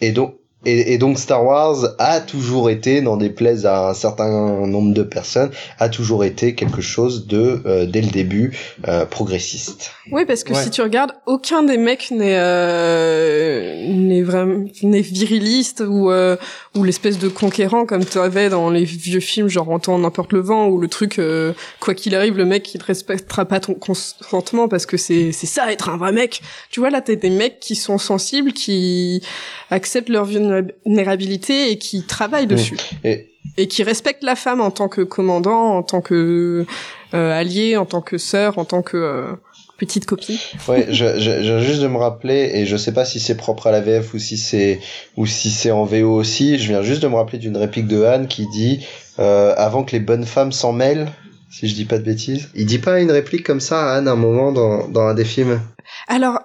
et 0.00 0.12
donc, 0.12 0.34
et, 0.64 0.92
et 0.92 0.98
donc 0.98 1.18
Star 1.18 1.44
Wars 1.44 1.94
a 1.98 2.20
toujours 2.20 2.70
été, 2.70 3.00
n'en 3.00 3.16
déplaise 3.16 3.66
à 3.66 3.88
un 3.90 3.94
certain 3.94 4.28
nombre 4.66 4.94
de 4.94 5.02
personnes, 5.02 5.50
a 5.78 5.88
toujours 5.88 6.24
été 6.24 6.54
quelque 6.54 6.80
chose 6.80 7.26
de, 7.26 7.60
euh, 7.66 7.86
dès 7.86 8.00
le 8.00 8.10
début, 8.10 8.56
euh, 8.88 9.04
progressiste. 9.06 9.92
Oui, 10.10 10.24
parce 10.24 10.44
que 10.44 10.52
Ouais. 10.52 10.62
si 10.62 10.70
tu 10.70 10.82
regardes, 10.82 11.12
aucun 11.26 11.62
des 11.62 11.78
mecs 11.78 12.10
n'est 12.10 12.36
euh, 12.36 13.86
n'est 13.88 14.22
vraiment 14.22 14.64
n'est 14.82 15.00
viriliste 15.00 15.82
ou 15.86 16.10
euh, 16.10 16.36
ou 16.74 16.84
l'espèce 16.84 17.18
de 17.18 17.28
conquérant 17.28 17.86
comme 17.86 18.04
tu 18.04 18.18
avais 18.18 18.48
dans 18.48 18.70
les 18.70 18.84
vieux 18.84 19.20
films 19.20 19.48
genre 19.48 19.70
Entend 19.70 19.98
n'importe 19.98 20.32
le 20.32 20.40
vent 20.40 20.68
ou 20.68 20.78
le 20.78 20.88
truc 20.88 21.18
euh, 21.18 21.52
quoi 21.80 21.94
qu'il 21.94 22.14
arrive 22.14 22.36
le 22.36 22.44
mec 22.44 22.74
il 22.74 22.78
ne 22.78 22.84
respectera 22.84 23.44
pas 23.44 23.60
ton 23.60 23.74
consentement 23.74 24.68
parce 24.68 24.86
que 24.86 24.96
c'est 24.96 25.32
c'est 25.32 25.46
ça 25.46 25.72
être 25.72 25.88
un 25.88 25.96
vrai 25.96 26.12
mec. 26.12 26.42
Tu 26.70 26.80
vois 26.80 26.90
là 26.90 27.00
t'as 27.00 27.14
des 27.14 27.30
mecs 27.30 27.60
qui 27.60 27.74
sont 27.74 27.98
sensibles 27.98 28.52
qui 28.52 29.22
acceptent 29.70 30.08
leur 30.08 30.24
vulnérabilité 30.60 31.70
et 31.70 31.78
qui 31.78 32.02
travaillent 32.06 32.46
dessus 32.46 32.76
Et, 33.04 33.30
et 33.56 33.66
qui 33.68 33.82
respectent 33.82 34.22
la 34.24 34.36
femme 34.36 34.60
en 34.60 34.70
tant 34.70 34.88
que 34.88 35.00
commandant, 35.00 35.76
en 35.76 35.82
tant 35.82 36.00
que 36.00 36.66
euh, 37.14 37.32
allié, 37.32 37.76
en 37.76 37.86
tant 37.86 38.02
que 38.02 38.18
sœur, 38.18 38.58
en 38.58 38.64
tant 38.64 38.82
que 38.82 38.96
euh, 38.96 39.32
petite 39.78 40.06
copine. 40.06 40.36
Ouais, 40.68 40.86
je, 40.90 41.18
je, 41.18 41.42
je 41.42 41.52
viens 41.52 41.60
juste 41.60 41.80
de 41.82 41.88
me 41.88 41.96
rappeler, 41.96 42.50
et 42.54 42.66
je 42.66 42.76
sais 42.76 42.92
pas 42.92 43.04
si 43.04 43.18
c'est 43.18 43.36
propre 43.36 43.66
à 43.66 43.72
la 43.72 43.80
VF 43.80 44.14
ou 44.14 44.18
si 44.18 44.36
c'est 44.36 44.80
ou 45.16 45.26
si 45.26 45.50
c'est 45.50 45.70
en 45.70 45.84
VO 45.84 46.12
aussi. 46.14 46.58
Je 46.58 46.68
viens 46.68 46.82
juste 46.82 47.02
de 47.02 47.08
me 47.08 47.16
rappeler 47.16 47.38
d'une 47.38 47.56
réplique 47.56 47.88
de 47.88 48.04
Anne 48.04 48.28
qui 48.28 48.46
dit 48.48 48.86
euh, 49.18 49.54
avant 49.56 49.82
que 49.82 49.92
les 49.92 50.00
bonnes 50.00 50.26
femmes 50.26 50.52
s'en 50.52 50.72
mêlent. 50.72 51.08
Si 51.50 51.68
je 51.68 51.74
dis 51.74 51.84
pas 51.84 51.98
de 51.98 52.04
bêtises. 52.04 52.48
Il 52.54 52.64
dit 52.64 52.78
pas 52.78 52.98
une 53.00 53.10
réplique 53.10 53.44
comme 53.44 53.60
ça 53.60 53.90
à 53.92 53.96
Anne 53.96 54.08
à 54.08 54.12
un 54.12 54.16
moment 54.16 54.52
dans, 54.52 54.88
dans 54.88 55.02
un 55.02 55.12
des 55.12 55.26
films? 55.26 55.60
Alors, 56.08 56.38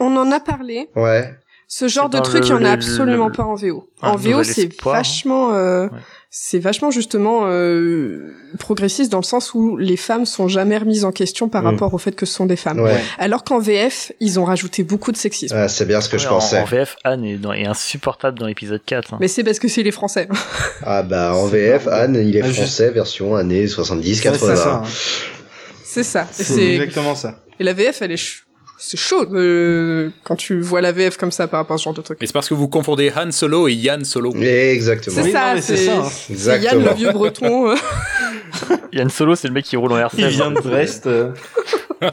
on 0.00 0.14
en 0.16 0.30
a 0.30 0.38
parlé. 0.38 0.90
Ouais. 0.96 1.30
Ce 1.72 1.86
genre 1.86 2.08
de 2.10 2.18
truc, 2.18 2.42
il 2.46 2.50
y 2.50 2.52
en 2.52 2.64
a 2.64 2.70
absolument 2.72 3.28
le- 3.28 3.32
pas 3.32 3.44
en 3.44 3.54
VO. 3.54 3.88
Ah, 4.02 4.10
en 4.10 4.16
VO, 4.16 4.42
c'est 4.42 4.64
hein. 4.64 4.90
vachement, 4.92 5.54
euh, 5.54 5.84
Ouais. 5.84 5.90
c'est 6.28 6.58
vachement 6.58 6.90
justement 6.90 7.42
euh, 7.44 8.34
progressiste 8.58 9.12
dans 9.12 9.20
le 9.20 9.24
sens 9.24 9.54
où 9.54 9.76
les 9.76 9.96
femmes 9.96 10.26
sont 10.26 10.48
jamais 10.48 10.76
remises 10.78 11.04
en 11.04 11.12
question 11.12 11.48
par 11.48 11.62
Mm. 11.62 11.66
rapport 11.66 11.94
au 11.94 11.98
fait 11.98 12.10
que 12.16 12.26
ce 12.26 12.34
sont 12.34 12.46
des 12.46 12.56
femmes. 12.56 12.80
Ouais. 12.80 13.00
Alors 13.20 13.44
qu'en 13.44 13.60
VF, 13.60 14.10
ils 14.18 14.40
ont 14.40 14.44
rajouté 14.44 14.82
beaucoup 14.82 15.12
de 15.12 15.16
sexisme. 15.16 15.54
Ah, 15.56 15.68
c'est 15.68 15.86
bien 15.86 16.00
ce 16.00 16.08
que 16.08 16.18
je 16.18 16.24
Ouais, 16.24 16.30
pensais. 16.30 16.58
En, 16.58 16.64
VF, 16.64 16.96
Anne 17.04 17.24
est, 17.24 17.36
dans- 17.36 17.52
est 17.52 17.66
insupportable 17.66 18.36
dans 18.36 18.46
l'épisode 18.46 18.82
4. 18.84 19.14
hein. 19.14 19.18
Mais 19.20 19.28
c'est 19.28 19.44
parce 19.44 19.60
que 19.60 19.68
c'est 19.68 19.84
les 19.84 19.92
Français. 19.92 20.26
Ah 20.84 21.04
bah 21.04 21.34
en 21.36 21.46
VF, 21.46 21.86
Anne, 21.86 22.16
il 22.16 22.36
est 22.36 22.42
Ah, 22.42 22.52
français, 22.52 22.90
version 22.90 23.36
années 23.36 23.68
70, 23.68 24.16
Ouais, 24.18 24.22
80. 24.32 24.82
c'est 25.84 26.02
ça 26.02 26.22
hein. 26.22 26.26
c'est 26.32 26.74
exactement 26.74 27.14
ça 27.14 27.38
et 27.60 27.62
la 27.64 27.74
VF, 27.74 28.02
elle 28.02 28.12
est 28.12 28.16
c'est 28.80 28.96
chaud 28.96 29.26
euh, 29.34 30.08
quand 30.24 30.36
tu 30.36 30.60
vois 30.60 30.80
la 30.80 30.90
VF 30.90 31.16
comme 31.18 31.30
ça 31.30 31.46
par 31.46 31.60
rapport 31.60 31.74
à 31.74 31.78
ce 31.78 31.84
genre 31.84 31.92
de 31.94 32.00
truc. 32.00 32.16
Mais 32.20 32.26
c'est 32.26 32.32
parce 32.32 32.48
que 32.48 32.54
vous 32.54 32.66
confondez 32.66 33.12
Han 33.14 33.30
Solo 33.30 33.68
et 33.68 33.74
Yann 33.74 34.04
Solo. 34.04 34.34
Exactement. 34.34 35.16
C'est 35.16 35.22
Oui, 35.22 35.32
ça, 35.32 35.60
c'est 35.60 35.76
ça, 35.76 35.98
hein. 35.98 36.08
Exactement. 36.30 36.72
Yann 36.72 36.84
le 36.88 36.94
vieux 36.94 37.12
breton. 37.12 37.74
Yann 38.92 39.10
Solo, 39.10 39.34
c'est 39.36 39.48
le 39.48 39.54
mec 39.54 39.66
qui 39.66 39.76
roule 39.76 39.92
en 39.92 39.98
R16. 39.98 40.14
il 40.16 40.26
vient 40.28 40.50
de 40.50 40.60
Brest. 40.60 41.08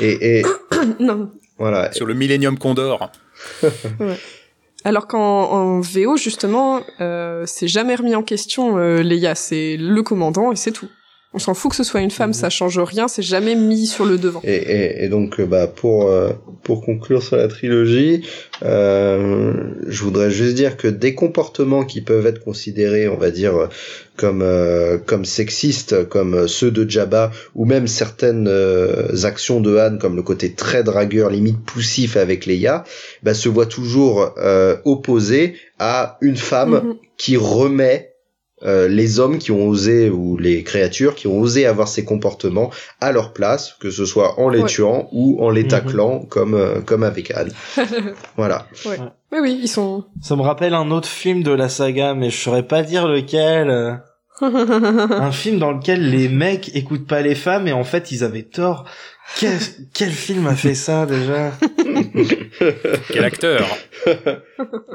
Et, 0.00 0.38
et 0.40 0.42
non. 1.00 1.30
voilà. 1.58 1.92
Sur 1.92 2.06
le 2.06 2.14
Millennium 2.14 2.58
Condor. 2.58 3.10
Alors 4.84 5.06
qu'en 5.06 5.18
en 5.20 5.80
VO, 5.80 6.16
justement, 6.16 6.80
euh, 7.00 7.44
c'est 7.46 7.68
jamais 7.68 7.94
remis 7.94 8.14
en 8.14 8.22
question, 8.22 8.76
euh, 8.78 9.02
Leia. 9.02 9.34
C'est 9.34 9.76
le 9.78 10.02
commandant 10.02 10.52
et 10.52 10.56
c'est 10.56 10.72
tout. 10.72 10.88
On 11.34 11.40
s'en 11.40 11.52
fout 11.52 11.72
que 11.72 11.76
ce 11.76 11.82
soit 11.82 12.00
une 12.00 12.12
femme, 12.12 12.32
ça 12.32 12.48
change 12.48 12.78
rien, 12.78 13.08
c'est 13.08 13.22
jamais 13.22 13.56
mis 13.56 13.86
sur 13.86 14.04
le 14.04 14.18
devant. 14.18 14.40
Et, 14.44 14.54
et, 14.54 15.04
et 15.04 15.08
donc, 15.08 15.40
euh, 15.40 15.46
bah, 15.46 15.66
pour, 15.66 16.08
euh, 16.08 16.30
pour 16.62 16.80
conclure 16.80 17.22
sur 17.24 17.36
la 17.36 17.48
trilogie, 17.48 18.22
euh, 18.62 19.52
je 19.86 20.02
voudrais 20.04 20.30
juste 20.30 20.54
dire 20.54 20.76
que 20.76 20.86
des 20.88 21.14
comportements 21.14 21.84
qui 21.84 22.00
peuvent 22.02 22.26
être 22.26 22.42
considérés, 22.42 23.08
on 23.08 23.16
va 23.16 23.30
dire, 23.32 23.68
comme, 24.16 24.42
euh, 24.42 24.96
comme 24.98 25.24
sexistes, 25.24 26.08
comme 26.08 26.46
ceux 26.46 26.70
de 26.70 26.88
Jabba, 26.88 27.32
ou 27.56 27.64
même 27.64 27.88
certaines 27.88 28.46
euh, 28.48 29.24
actions 29.24 29.60
de 29.60 29.76
Han, 29.76 29.98
comme 29.98 30.14
le 30.16 30.22
côté 30.22 30.52
très 30.52 30.84
dragueur, 30.84 31.30
limite 31.30 31.58
poussif 31.64 32.16
avec 32.16 32.46
Leia, 32.46 32.84
bah, 33.24 33.34
se 33.34 33.48
voient 33.48 33.66
toujours 33.66 34.32
euh, 34.38 34.76
opposés 34.84 35.56
à 35.78 36.16
une 36.20 36.36
femme 36.36 36.74
Mhm. 36.84 36.94
qui 37.18 37.36
remet 37.36 38.13
euh, 38.62 38.86
les 38.88 39.18
hommes 39.18 39.38
qui 39.38 39.50
ont 39.50 39.66
osé 39.66 40.08
ou 40.10 40.36
les 40.36 40.62
créatures 40.62 41.14
qui 41.16 41.26
ont 41.26 41.38
osé 41.40 41.66
avoir 41.66 41.88
ces 41.88 42.04
comportements 42.04 42.70
à 43.00 43.10
leur 43.12 43.32
place, 43.32 43.74
que 43.80 43.90
ce 43.90 44.04
soit 44.06 44.38
en 44.40 44.48
les 44.48 44.60
Ouais. 44.62 44.68
tuant 44.68 45.08
ou 45.12 45.42
en 45.44 45.50
les 45.50 45.64
Mhm. 45.64 45.68
taclant 45.68 46.18
comme 46.20 46.54
euh, 46.54 46.80
comme 46.80 47.02
avec 47.02 47.30
Anne. 47.32 47.52
voilà. 48.36 48.66
Ouais. 48.86 48.98
Mais 49.32 49.40
oui, 49.40 49.58
ils 49.62 49.68
sont. 49.68 50.04
Ça 50.22 50.36
me 50.36 50.42
rappelle 50.42 50.74
un 50.74 50.90
autre 50.92 51.08
film 51.08 51.42
de 51.42 51.50
la 51.50 51.68
saga, 51.68 52.14
mais 52.14 52.30
je 52.30 52.36
saurais 52.40 52.62
pas 52.62 52.82
dire 52.82 53.08
lequel. 53.08 54.00
un 54.40 55.30
film 55.32 55.58
dans 55.60 55.70
lequel 55.72 56.10
les 56.10 56.28
mecs 56.28 56.74
écoutent 56.74 57.06
pas 57.06 57.22
les 57.22 57.34
femmes 57.36 57.68
et 57.68 57.72
en 57.72 57.84
fait 57.84 58.10
ils 58.10 58.24
avaient 58.24 58.42
tort. 58.42 58.84
Quel, 59.38 59.56
quel 59.94 60.10
film 60.10 60.46
a 60.48 60.54
fait 60.54 60.74
ça 60.74 61.06
déjà? 61.06 61.52
Quel 63.12 63.24
acteur 63.24 63.66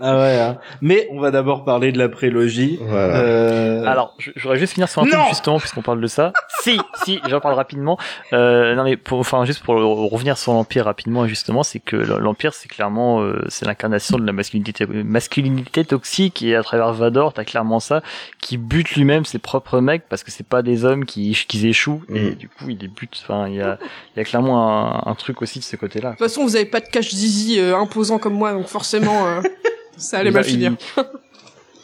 Ah 0.01 0.17
ouais. 0.17 0.39
hein. 0.39 0.57
Mais 0.81 1.07
on 1.11 1.19
va 1.19 1.31
d'abord 1.31 1.65
parler 1.65 1.91
de 1.91 1.97
la 1.97 2.09
prélogie. 2.09 2.79
Voilà. 2.81 3.19
Euh, 3.21 3.85
Alors, 3.85 4.15
je, 4.19 4.31
je 4.35 4.41
voudrais 4.43 4.57
juste 4.59 4.73
finir 4.73 4.87
sur 4.89 5.01
un 5.01 5.05
Non 5.05 5.11
truc 5.11 5.23
justement 5.29 5.59
puisqu'on 5.59 5.81
parle 5.81 6.01
de 6.01 6.07
ça. 6.07 6.31
si, 6.61 6.79
si, 7.03 7.19
j'en 7.29 7.39
parle 7.39 7.55
rapidement. 7.55 7.97
Euh, 8.33 8.75
non 8.75 8.83
mais 8.83 8.97
pour, 8.97 9.19
enfin 9.19 9.43
juste 9.45 9.63
pour 9.63 9.75
revenir 9.75 10.37
sur 10.37 10.53
l'empire 10.53 10.85
rapidement 10.85 11.27
justement, 11.27 11.63
c'est 11.63 11.79
que 11.79 11.95
l'empire 11.95 12.53
c'est 12.53 12.69
clairement 12.69 13.21
euh, 13.21 13.43
c'est 13.49 13.65
l'incarnation 13.65 14.17
de 14.17 14.25
la 14.25 14.31
masculinité 14.33 14.85
masculinité 14.87 15.83
toxique 15.85 16.41
et 16.41 16.55
à 16.55 16.63
travers 16.63 16.93
Vador 16.93 17.33
t'as 17.33 17.43
clairement 17.43 17.79
ça 17.79 18.01
qui 18.39 18.57
bute 18.57 18.91
lui-même 18.95 19.25
ses 19.25 19.39
propres 19.39 19.79
mecs 19.81 20.03
parce 20.09 20.23
que 20.23 20.31
c'est 20.31 20.47
pas 20.47 20.61
des 20.61 20.85
hommes 20.85 21.05
qui 21.05 21.37
qui 21.47 21.67
échouent 21.67 22.03
et 22.13 22.31
Mm. 22.31 22.35
du 22.35 22.49
coup 22.49 22.69
il 22.69 22.77
les 22.77 22.87
bute. 22.87 23.19
Enfin 23.23 23.47
il 23.47 23.55
y 23.55 23.61
a 23.61 23.77
il 24.15 24.19
y 24.19 24.21
a 24.21 24.23
clairement 24.25 25.05
un, 25.07 25.11
un 25.11 25.15
truc 25.15 25.41
aussi 25.41 25.59
de 25.59 25.63
ce 25.63 25.75
côté-là. 25.75 26.11
De 26.11 26.15
toute 26.15 26.27
façon, 26.27 26.43
vous 26.43 26.55
avez 26.55 26.65
pas 26.65 26.79
de 26.79 26.87
cache 26.87 27.08
zizi 27.09 27.59
euh, 27.59 27.77
imposant 27.77 28.19
comme 28.19 28.33
moi, 28.33 28.53
donc 28.53 28.67
forcément, 28.67 29.27
euh, 29.27 29.41
ça 29.97 30.19
allait 30.19 30.31
mal 30.31 30.43
finir. 30.43 30.75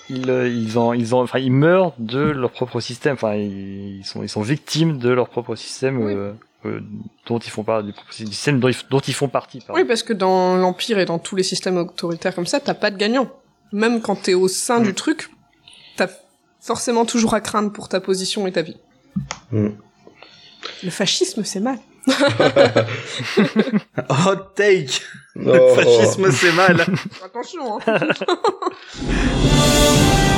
Ils, 0.09 0.17
ils, 0.17 0.29
euh, 0.29 0.47
ils 0.47 0.77
ont, 0.77 0.93
ils 0.93 1.15
ont, 1.15 1.21
enfin, 1.21 1.39
ils 1.39 1.51
meurent 1.51 1.93
de 1.99 2.19
leur 2.19 2.51
propre 2.51 2.79
système. 2.79 3.13
Enfin, 3.15 3.35
ils 3.35 4.03
sont, 4.05 4.21
ils 4.23 4.29
sont 4.29 4.41
victimes 4.41 4.97
de 4.99 5.09
leur 5.09 5.29
propre 5.29 5.55
système 5.55 5.97
Oui. 6.03 6.13
euh, 6.13 6.31
euh, 6.65 6.79
dont 7.27 7.39
ils 7.39 7.49
font 7.49 7.63
pas 7.63 7.81
du 7.83 7.93
système 8.11 8.59
dont 8.59 8.69
ils, 8.69 8.75
dont 8.89 8.99
ils 8.99 9.13
font 9.13 9.27
partie. 9.27 9.59
pardon. 9.61 9.81
Oui, 9.81 9.87
parce 9.87 10.03
que 10.03 10.13
dans 10.13 10.55
l'Empire 10.57 10.99
et 10.99 11.05
dans 11.05 11.19
tous 11.19 11.35
les 11.35 11.43
systèmes 11.43 11.77
autoritaires 11.77 12.33
comme 12.35 12.47
ça, 12.47 12.59
t'as 12.59 12.73
pas 12.73 12.91
de 12.91 12.97
gagnant. 12.97 13.29
Même 13.71 14.01
quand 14.01 14.15
t'es 14.15 14.33
au 14.35 14.47
sein 14.47 14.79
du 14.79 14.93
truc, 14.93 15.29
t'as 15.95 16.07
forcément 16.61 17.05
toujours 17.05 17.33
à 17.33 17.41
craindre 17.41 17.71
pour 17.71 17.89
ta 17.89 17.99
position 17.99 18.47
et 18.47 18.51
ta 18.51 18.61
vie. 18.61 18.77
Mm. 19.51 19.69
Le 20.83 20.89
fascisme, 20.89 21.43
c'est 21.43 21.59
mal. 21.59 21.77
Hot 24.09 24.53
take. 24.55 25.01
Oh, 25.35 25.39
Le 25.39 25.75
fascisme 25.75 26.31
c'est 26.31 26.53
mal. 26.53 26.85
Attention, 27.23 27.79
hein. 27.79 27.83